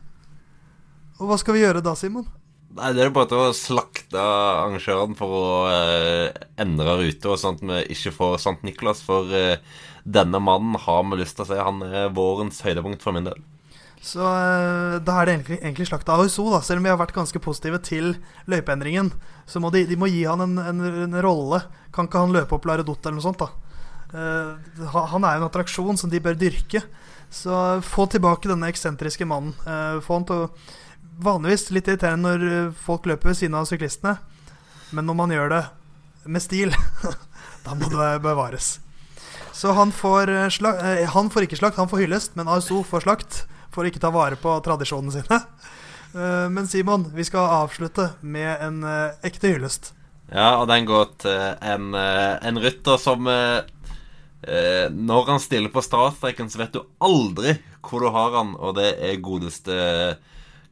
Og 1.17 1.31
hva 1.31 1.39
skal 1.41 1.57
vi 1.57 1.65
gjøre 1.65 1.83
da, 1.83 1.97
Simon? 1.97 2.27
Nei, 2.77 2.93
Det 2.93 3.03
er 3.03 3.13
bare 3.15 3.29
til 3.31 3.41
å 3.41 3.57
slakte 3.57 4.21
arrangøren 4.21 5.17
for 5.17 5.35
å 5.35 5.51
eh, 5.71 6.39
endre 6.61 6.97
rute, 7.01 7.31
og 7.31 7.39
sånn 7.41 7.57
at 7.57 7.63
vi 7.65 7.83
ikke 7.95 8.13
får 8.13 8.39
St. 8.39 8.57
Nicolas. 8.67 9.01
For 9.05 9.33
eh, 9.33 9.61
denne 10.05 10.41
mannen 10.43 10.77
har 10.83 11.05
vi 11.09 11.21
lyst 11.21 11.39
til 11.39 11.47
å 11.47 11.49
se. 11.49 11.61
han 11.69 11.81
er 11.87 12.13
vårens 12.15 12.61
høydepunkt 12.65 13.03
for 13.05 13.17
min 13.17 13.29
del. 13.29 13.41
Så 14.03 14.21
eh, 14.21 14.97
da 15.01 15.17
er 15.17 15.27
det 15.27 15.35
egentlig, 15.35 15.59
egentlig 15.61 15.87
slakta 15.89 16.15
av 16.15 16.25
da. 16.27 16.61
Selv 16.61 16.79
om 16.79 16.85
vi 16.85 16.93
har 16.93 17.01
vært 17.01 17.15
ganske 17.17 17.41
positive 17.43 17.81
til 17.83 18.13
løypeendringen, 18.45 19.11
så 19.49 19.61
må 19.63 19.71
de, 19.73 19.85
de 19.89 19.97
må 19.97 20.09
gi 20.11 20.23
han 20.29 20.43
en, 20.45 20.57
en, 20.61 20.83
en 21.07 21.21
rolle. 21.25 21.63
Kan 21.95 22.07
ikke 22.07 22.21
han 22.27 22.35
løpe 22.35 22.55
opp 22.57 22.67
Laredot 22.69 23.01
eller 23.03 23.17
noe 23.17 23.25
sånt, 23.25 23.41
da? 23.41 23.49
Eh, 24.13 24.87
han 24.93 25.25
er 25.25 25.37
jo 25.37 25.41
en 25.41 25.49
attraksjon 25.49 25.99
som 25.99 26.13
de 26.13 26.21
bør 26.23 26.37
dyrke. 26.39 26.83
Så 27.33 27.53
få 27.83 28.05
tilbake 28.07 28.47
denne 28.47 28.69
eksentriske 28.71 29.25
mannen. 29.27 29.55
Eh, 29.67 29.97
få 30.05 30.19
han 30.21 30.27
til 30.29 30.45
å 30.45 30.51
Vanligvis 31.17 31.69
litt 31.73 31.87
irriterende 31.89 32.35
når 32.35 32.47
eh, 32.51 32.73
folk 32.85 33.07
løper 33.09 33.31
ved 33.31 33.39
siden 33.39 33.57
av 33.57 33.65
syklistene, 33.69 34.17
men 34.93 35.07
når 35.09 35.17
man 35.17 35.33
gjør 35.33 35.53
det 35.55 35.63
med 36.29 36.43
stil, 36.43 36.75
da 37.65 37.75
må 37.77 37.89
det 37.91 38.11
bevares. 38.25 38.77
Så 39.57 39.73
han 39.73 39.91
får, 39.95 40.29
slakt, 40.53 40.83
eh, 40.85 41.07
han 41.09 41.31
får 41.33 41.47
ikke 41.47 41.57
slakt, 41.57 41.79
han 41.81 41.89
får 41.89 42.03
hyllest, 42.05 42.35
men 42.37 42.49
ASO 42.51 42.83
får 42.85 43.07
slakt 43.07 43.43
for 43.73 43.81
å 43.85 43.89
ikke 43.89 44.01
ta 44.03 44.11
vare 44.13 44.37
på 44.41 44.57
tradisjonene 44.65 45.19
sine. 45.19 45.41
Eh, 46.15 46.45
Men 46.49 46.63
Simon, 46.71 47.03
vi 47.13 47.25
skal 47.27 47.49
avslutte 47.51 48.05
med 48.23 48.61
en 48.63 48.77
eh, 48.87 49.17
ekte 49.27 49.49
hyllest. 49.51 49.89
Ja, 50.31 50.53
og 50.61 50.69
den 50.71 50.85
går 50.87 51.09
til 51.19 51.35
en, 51.67 51.89
eh, 51.99 52.37
en 52.47 52.59
rytter 52.63 52.95
som 52.97 53.27
eh, 53.27 53.59
eh, 54.47 54.87
Når 54.89 55.27
han 55.27 55.43
stiller 55.43 55.69
på 55.69 55.83
startstreken, 55.83 56.47
så 56.49 56.61
vet 56.63 56.73
du 56.73 56.79
aldri 57.03 57.57
hvor 57.83 58.03
du 58.03 58.09
har 58.15 58.33
han, 58.39 58.55
og 58.55 58.77
det 58.79 58.93
er 59.03 59.19
godeste 59.19 59.75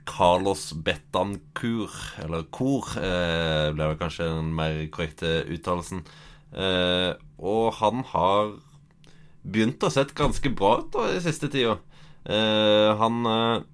Carlos 0.06 0.72
Betancour, 0.86 1.92
eller 2.24 2.46
Kor, 2.54 2.88
eh, 3.00 3.72
ble 3.76 3.90
det 3.92 4.00
kanskje 4.02 4.30
den 4.30 4.54
mer 4.56 4.80
korrekte 4.94 5.42
uttalelsen. 5.52 6.04
Eh, 6.56 7.12
og 7.42 7.74
han 7.82 8.04
har 8.14 8.56
begynt 9.46 9.84
å 9.86 9.92
sett 9.94 10.16
ganske 10.18 10.50
bra 10.58 10.78
ut 10.82 10.92
da, 10.94 11.10
i 11.14 11.22
siste 11.24 11.50
tida. 11.54 11.78
Eh, 12.26 12.92
han 13.02 13.26
eh, 13.30 13.66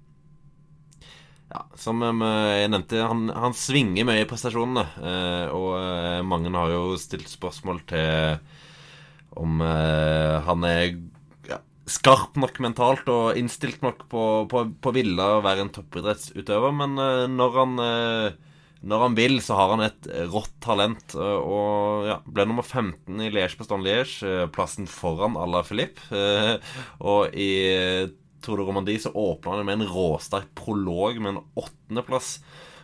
ja, 1.52 1.62
som 1.76 2.02
eh, 2.02 2.52
jeg 2.62 2.72
nevnte, 2.72 3.04
han, 3.08 3.28
han 3.36 3.56
svinger 3.56 4.08
mye 4.08 4.24
i 4.24 4.28
prestasjonene. 4.28 4.84
Eh, 5.00 5.46
og 5.54 6.26
mange 6.28 6.52
har 6.56 6.74
jo 6.74 6.98
stilt 7.00 7.30
spørsmål 7.32 7.84
til 7.92 8.42
om 9.32 9.62
han 9.64 10.64
er 10.68 10.90
skarp 11.90 12.36
nok 12.40 12.58
mentalt 12.62 13.08
og 13.10 13.38
innstilt 13.38 13.82
nok 13.82 14.06
på, 14.12 14.22
på, 14.50 14.64
på 14.82 14.92
ville 14.94 15.28
være 15.44 15.64
en 15.66 15.72
toppidrettsutøver. 15.74 16.74
Men 16.78 16.96
eh, 17.02 17.26
når 17.32 17.58
han 17.58 17.84
eh, 17.86 18.40
når 18.82 19.02
han 19.04 19.14
vil, 19.14 19.36
så 19.42 19.54
har 19.54 19.72
han 19.76 19.84
et 19.86 20.08
rått 20.32 20.54
talent. 20.64 21.14
eh, 21.14 21.38
Og 21.42 22.08
ja, 22.10 22.18
ble 22.26 22.46
nummer 22.50 22.66
15 22.66 23.20
i 23.26 23.30
Liège-Bastogne-Liège. 23.34 24.22
eh, 24.26 24.46
Plassen 24.54 24.88
foran 24.90 25.38
à 25.38 25.46
la 25.50 25.62
Philippe. 25.66 26.02
Og 27.02 27.34
i 27.34 27.50
Tour 28.42 28.58
de 28.58 28.64
Romandie 28.66 28.98
så 28.98 29.12
åpna 29.14 29.56
han 29.56 29.66
med 29.66 29.80
en 29.80 29.88
råsterk 29.90 30.48
prolog 30.58 31.20
med 31.22 31.36
en 31.36 31.42
åttendeplass. 31.62 32.36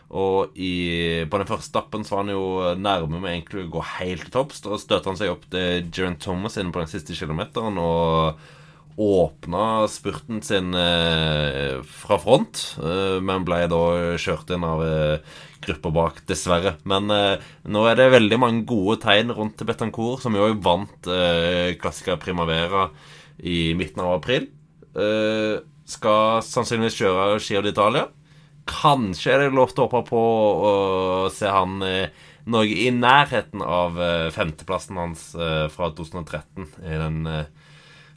Og 0.09 0.55
i, 0.57 1.25
på 1.29 1.37
den 1.37 1.49
første 1.49 1.69
stappen 1.69 2.05
så 2.07 2.15
var 2.15 2.23
han 2.23 2.31
jo 2.33 2.45
nærme 2.81 3.19
med 3.21 3.29
egentlig 3.33 3.67
å 3.67 3.73
gå 3.75 3.83
helt 3.99 4.23
til 4.25 4.33
topps. 4.33 4.63
Da 4.65 4.79
støtte 4.81 5.11
han 5.11 5.19
seg 5.19 5.33
opp 5.33 5.43
til 5.53 5.83
Geraint 5.93 6.21
Thomas 6.23 6.57
inne 6.57 6.73
på 6.73 6.81
den 6.81 6.89
siste 6.89 7.17
kilometeren 7.17 7.77
og 7.83 8.39
åpna 8.99 9.87
spurten 9.87 10.41
sin 10.43 10.73
eh, 10.75 11.79
fra 11.87 12.17
front, 12.19 12.59
eh, 12.83 13.19
men 13.23 13.45
ble 13.47 13.61
da 13.71 13.83
kjørt 14.19 14.51
inn 14.51 14.65
av 14.67 14.83
eh, 14.83 15.37
grupper 15.63 15.93
bak, 15.95 16.19
dessverre. 16.27 16.75
Men 16.89 17.07
eh, 17.15 17.45
nå 17.71 17.85
er 17.87 17.95
det 17.99 18.09
veldig 18.11 18.39
mange 18.41 18.65
gode 18.67 18.99
tegn 19.05 19.31
rundt 19.35 19.63
Betancourt, 19.63 20.23
som 20.25 20.35
jo 20.35 20.49
vant 20.65 21.07
eh, 21.07 21.77
Classica 21.79 22.17
Primavera 22.19 22.89
i 23.39 23.71
midten 23.79 24.03
av 24.03 24.17
april. 24.17 24.49
Eh, 24.91 25.61
skal 25.89 26.43
sannsynligvis 26.45 26.99
kjøre 26.99 27.39
Giro 27.39 27.63
d'Italia. 27.65 28.09
Kanskje 28.69 29.31
er 29.33 29.45
det 29.45 29.55
lov 29.55 29.71
til 29.71 29.85
å 29.85 29.87
håpe 29.87 30.03
på 30.11 30.19
å 30.19 30.73
se 31.33 31.47
han 31.49 31.79
eh, 31.87 32.11
noe 32.49 32.67
i 32.67 32.89
nærheten 32.91 33.63
av 33.63 33.97
femteplassen 34.33 34.97
hans 34.97 35.25
fra 35.35 35.89
2013 35.93 36.65
i 36.81 36.97
den 36.97 37.27
eh, 37.29 37.58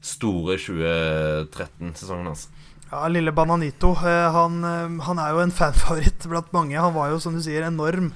store 0.03 0.59
2013-sesongen 0.59 2.27
hans. 2.33 2.49
Ja, 2.93 3.07
lille 3.09 3.33
Bananito. 3.33 3.93
eh, 4.05 4.33
Han, 4.33 4.65
eh, 4.65 5.05
han 5.07 5.19
er 5.19 5.31
jo 5.33 5.41
en 5.41 5.55
fanfavoritt 5.55 6.27
blant 6.29 6.53
mange. 6.53 6.77
Han 6.79 6.93
var 6.95 7.11
jo, 7.11 7.21
som 7.21 7.35
du 7.35 7.41
sier, 7.43 7.63
enorm. 7.65 8.13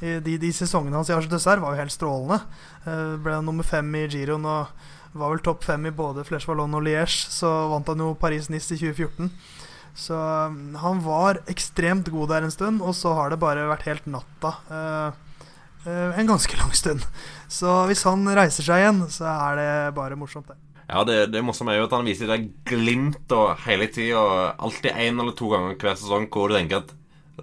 De, 0.00 0.38
de 0.40 0.48
sesongene 0.56 0.96
hans 0.96 1.10
i 1.10 1.12
Arge 1.12 1.28
var 1.60 1.74
jo 1.74 1.80
helt 1.82 1.92
strålende. 1.92 2.38
Eh, 2.86 3.16
Ble 3.20 3.40
nummer 3.44 3.66
fem 3.66 3.90
i 3.98 4.06
Giroen 4.08 4.46
og 4.48 4.70
var 5.12 5.32
vel 5.34 5.42
topp 5.44 5.64
fem 5.66 5.84
i 5.90 5.92
både 5.92 6.22
Flesh 6.24 6.48
Wallon 6.48 6.72
og 6.78 6.86
Liège. 6.86 7.26
Så 7.28 7.50
vant 7.68 7.86
han 7.90 7.98
jo 8.00 8.14
Paris-Nice 8.14 8.70
i 8.76 8.78
2014. 8.78 9.28
Så 10.00 10.14
um, 10.14 10.76
han 10.78 11.02
var 11.04 11.42
ekstremt 11.50 12.08
god 12.14 12.30
der 12.30 12.46
en 12.46 12.54
stund, 12.54 12.80
og 12.80 12.94
så 12.94 13.12
har 13.18 13.28
det 13.34 13.40
bare 13.42 13.66
vært 13.68 13.88
helt 13.90 14.06
natta. 14.06 14.54
en 15.84 16.30
ganske 16.30 16.56
lang 16.56 16.72
stund. 16.72 17.02
Så 17.50 17.74
hvis 17.90 18.04
han 18.06 18.22
reiser 18.24 18.62
seg 18.64 18.84
igjen, 18.84 19.02
så 19.10 19.26
er 19.26 19.58
det 19.58 19.94
bare 19.98 20.16
morsomt, 20.16 20.46
det. 20.46 20.56
Ja, 20.90 21.04
det, 21.06 21.28
det 21.30 21.42
morsomme 21.46 21.76
er 21.76 21.78
jo 21.78 21.86
at 21.86 21.92
han 21.94 22.08
viser 22.08 22.30
det 22.32 22.40
glimt 22.66 23.30
og 23.36 23.60
hele 23.62 23.86
tida. 23.94 24.54
Alltid 24.58 24.90
én 24.90 25.22
eller 25.22 25.36
to 25.38 25.50
ganger 25.52 25.76
hver 25.78 25.98
sesong 25.98 26.26
hvor 26.34 26.50
du 26.50 26.56
tenker 26.56 26.82
at 26.82 26.94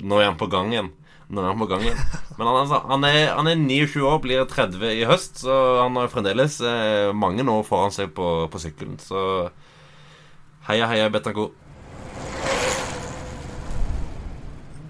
nå 0.03 0.17
er 0.19 0.27
han 0.27 0.39
på 0.39 0.49
gang 0.51 0.73
igjen. 0.73 0.89
Nå 1.31 1.39
er 1.39 1.53
han 1.53 1.61
på 1.61 1.67
gang 1.71 1.85
igjen. 1.85 2.01
Men 2.35 2.49
han, 2.49 2.57
altså, 2.65 2.81
han, 2.91 3.05
er, 3.07 3.31
han 3.37 3.47
er 3.47 3.61
29 3.61 4.03
år, 4.03 4.19
blir 4.23 4.43
30 4.51 4.83
i 4.91 5.05
høst, 5.07 5.39
så 5.45 5.55
han 5.79 5.95
har 5.99 6.11
fremdeles 6.11 6.59
eh, 6.59 7.13
mange 7.15 7.47
år 7.47 7.63
foran 7.67 7.95
seg 7.95 8.11
på, 8.17 8.27
på 8.51 8.61
sykkelen. 8.63 8.99
Så 8.99 9.21
heia, 10.67 10.91
heia 10.91 11.07
Betancourt. 11.13 11.55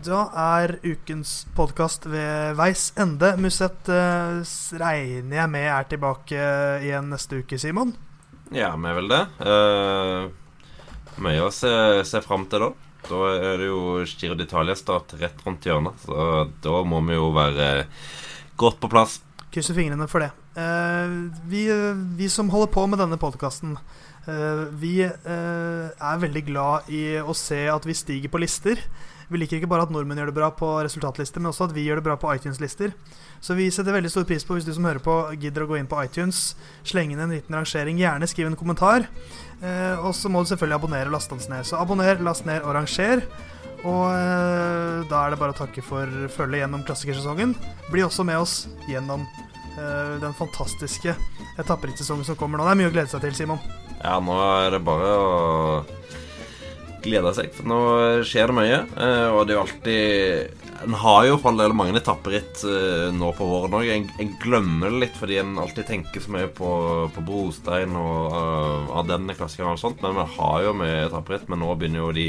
Da 0.08 0.24
er 0.40 0.78
ukens 0.82 1.44
podkast 1.54 2.10
ved 2.10 2.58
veis 2.58 2.90
ende. 2.98 3.36
Musett 3.38 3.90
eh, 3.92 4.42
regner 4.82 5.42
jeg 5.44 5.54
med 5.54 5.70
er 5.78 5.90
tilbake 5.94 6.52
igjen 6.82 7.14
neste 7.14 7.44
uke, 7.44 7.62
Simon. 7.62 7.94
Ja, 8.56 8.72
vi 8.80 8.88
er 8.90 8.98
vel 8.98 9.10
det. 9.12 9.24
Uh, 9.44 10.28
mye 11.24 11.44
å 11.44 11.52
se, 11.54 11.72
se 12.08 12.22
fram 12.24 12.48
til 12.52 12.64
da. 12.64 12.70
Da 13.08 13.22
er 13.36 13.62
det 13.62 13.70
jo 13.70 14.02
Giro 14.08 14.36
d'Italia-start 14.40 15.16
rett 15.22 15.46
rundt 15.46 15.68
hjørnet, 15.68 16.00
så 16.04 16.48
da 16.64 16.82
må 16.88 17.00
vi 17.08 17.16
jo 17.16 17.30
være 17.36 17.88
godt 18.60 18.82
på 18.82 18.90
plass. 18.92 19.20
Krysser 19.54 19.78
fingrene 19.78 20.10
for 20.12 20.26
det. 20.26 20.32
Uh, 20.58 21.32
vi, 21.48 21.68
vi 22.20 22.30
som 22.32 22.52
holder 22.54 22.72
på 22.74 22.88
med 22.90 23.04
denne 23.04 23.20
podkasten, 23.22 23.78
vi 24.28 25.06
eh, 25.08 25.86
er 25.88 26.18
veldig 26.20 26.42
glad 26.50 26.90
i 26.92 27.16
å 27.24 27.32
se 27.32 27.62
at 27.72 27.86
vi 27.88 27.94
stiger 27.96 28.34
på 28.34 28.42
lister. 28.44 28.82
Vi 29.28 29.40
liker 29.42 29.60
ikke 29.60 29.68
bare 29.68 29.84
at 29.84 29.92
nordmenn 29.92 30.22
gjør 30.22 30.30
det 30.32 30.38
bra 30.38 30.48
på 30.56 30.70
resultatlister, 30.86 31.44
men 31.44 31.52
også 31.52 31.66
at 31.68 31.74
vi 31.76 31.84
gjør 31.84 32.00
det 32.00 32.06
bra 32.06 32.16
på 32.20 32.30
iTunes-lister. 32.32 32.94
Så 33.44 33.58
vi 33.58 33.68
setter 33.74 33.96
veldig 33.96 34.12
stor 34.14 34.24
pris 34.30 34.46
på 34.48 34.56
hvis 34.56 34.68
du 34.68 34.72
som 34.76 34.88
hører 34.88 35.04
på, 35.04 35.16
gidder 35.36 35.66
å 35.66 35.70
gå 35.70 35.80
inn 35.80 35.90
på 35.90 36.00
iTunes, 36.00 36.56
slenge 36.88 37.16
inn 37.16 37.24
en 37.26 37.34
liten 37.36 37.58
rangering. 37.58 38.00
Gjerne 38.00 38.30
skriv 38.32 38.48
en 38.48 38.56
kommentar. 38.60 39.10
Eh, 39.60 40.00
og 40.00 40.16
så 40.16 40.32
må 40.32 40.44
du 40.44 40.52
selvfølgelig 40.54 40.80
abonnere 40.80 41.12
og 41.12 41.18
laste 41.18 41.36
oss 41.36 41.50
ned. 41.52 41.68
Så 41.68 41.80
abonner, 41.80 42.24
last 42.24 42.48
ned 42.48 42.64
og 42.64 42.78
ranger. 42.78 43.26
Og 43.84 44.06
eh, 44.10 45.04
da 45.12 45.26
er 45.26 45.34
det 45.34 45.42
bare 45.42 45.54
å 45.54 45.60
takke 45.60 45.84
for 45.86 46.30
følget 46.34 46.64
gjennom 46.64 46.86
klassikersesongen. 46.88 47.54
Bli 47.92 48.06
også 48.08 48.26
med 48.28 48.40
oss 48.40 48.56
gjennom 48.88 49.28
eh, 49.28 50.16
den 50.24 50.38
fantastiske 50.40 51.18
etapperittsesongen 51.60 52.26
som 52.26 52.40
kommer 52.40 52.62
nå. 52.62 52.70
Det 52.70 52.78
er 52.78 52.82
mye 52.82 52.94
å 52.94 52.96
glede 52.96 53.12
seg 53.12 53.28
til, 53.28 53.36
Simon. 53.38 53.62
Ja, 54.00 54.18
nå 54.24 54.40
er 54.64 54.78
det 54.78 54.86
bare 54.88 55.14
å 55.20 55.30
glede 57.04 57.34
seg, 57.38 57.52
for 57.56 57.68
nå 57.70 57.80
skjer 58.28 58.52
det 58.52 58.56
mye. 58.58 58.80
eh, 58.98 59.28
Og 59.34 59.46
det 59.46 59.54
er 59.54 59.58
jo 59.58 59.66
alltid 59.66 60.64
En 60.88 60.94
har 61.02 61.26
jo 61.26 61.38
for 61.42 61.50
all 61.52 61.62
del 61.62 61.74
mange 61.74 61.98
etapperitt 61.98 62.64
eh, 62.70 63.08
nå 63.16 63.32
på 63.34 63.48
våren 63.50 63.78
òg. 63.80 63.88
En, 63.90 64.10
en 64.22 64.34
glemmer 64.44 64.94
det 64.94 65.02
litt 65.06 65.18
fordi 65.18 65.40
en 65.42 65.56
alltid 65.58 65.88
tenker 65.90 66.22
så 66.22 66.34
mye 66.36 66.50
på, 66.54 66.72
på 67.16 67.24
brostein 67.26 67.96
og 67.98 68.36
uh, 68.36 68.92
av 69.00 69.08
denne 69.10 69.34
klassikeren 69.34 69.74
og 69.74 69.82
sånt, 69.82 70.04
men 70.06 70.14
vi 70.20 70.28
har 70.36 70.68
jo 70.68 70.76
mye 70.78 71.00
etapperitt. 71.08 71.48
Men 71.50 71.64
nå 71.64 71.74
begynner 71.76 72.04
jo 72.04 72.12
de 72.14 72.28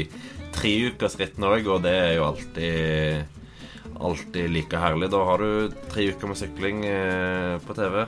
treukersrittene 0.57 1.51
òg, 1.53 1.69
og 1.69 1.83
det 1.85 1.93
er 2.07 2.15
jo 2.17 2.29
alltid 2.31 3.35
Alltid 3.99 4.53
like 4.53 4.79
herlig. 4.79 5.09
Da 5.11 5.19
har 5.27 5.41
du 5.43 5.73
tre 5.91 6.05
uker 6.13 6.29
med 6.31 6.37
sykling 6.39 6.85
eh, 6.87 7.57
på 7.65 7.73
TV 7.75 8.05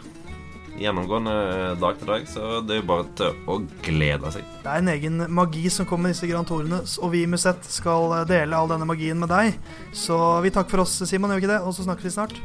gjennomgående 0.80 1.34
dag 1.82 1.98
til 2.00 2.08
dag, 2.10 2.28
så 2.30 2.62
det 2.66 2.76
er 2.76 2.80
jo 2.82 2.88
bare 2.90 3.06
til 3.18 3.50
å 3.50 3.58
glede 3.84 4.32
seg. 4.34 4.48
Det 4.64 4.72
er 4.72 4.84
en 4.84 4.94
egen 4.94 5.26
magi 5.34 5.66
som 5.74 5.88
kommer 5.90 6.10
med 6.10 6.16
disse 6.16 6.30
Grand 6.30 6.48
Tourene, 6.48 6.82
og 6.82 7.12
vi 7.14 7.26
i 7.26 7.30
Musett 7.30 7.68
skal 7.68 8.16
dele 8.30 8.58
all 8.58 8.72
denne 8.72 8.88
magien 8.90 9.20
med 9.20 9.32
deg. 9.32 9.60
Så 9.96 10.18
vi 10.46 10.54
takker 10.54 10.78
for 10.78 10.86
oss, 10.86 10.96
Simon, 11.04 11.34
gjør 11.34 11.42
vi 11.42 11.46
ikke 11.46 11.54
det? 11.56 11.62
Og 11.66 11.76
så 11.76 11.86
snakkes 11.88 12.08
vi 12.08 12.16
snart. 12.16 12.42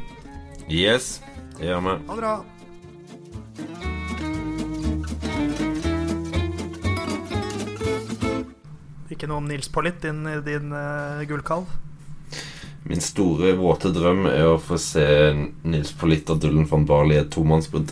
Yes, 0.67 1.17
det 1.57 1.69
gjør 1.69 1.83
vi. 1.85 1.97
Ha 2.09 2.15
det 2.15 2.21
bra. 2.21 2.37
Ikke 9.17 9.29
noe 9.31 9.39
om 9.41 9.47
Nils 9.49 9.69
Pollitt, 9.73 10.03
din, 10.03 10.25
din 10.45 10.73
uh, 10.75 11.23
gullkalv? 11.25 11.69
Min 12.87 13.01
store, 13.03 13.55
våte 13.59 13.89
drøm 13.91 14.27
er 14.29 14.45
å 14.47 14.59
få 14.61 14.77
se 14.79 15.03
Nils 15.67 15.89
Pollitt 15.97 16.29
og 16.31 16.43
Dullen 16.43 16.67
van 16.69 16.85
Barley 16.87 17.17
i 17.17 17.23
et 17.23 17.31
tomannsbrudd. 17.33 17.89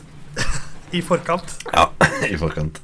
I 0.96 1.02
forkant. 1.04 1.58
Ja, 1.74 1.90
i 2.32 2.38
forkant. 2.40 2.80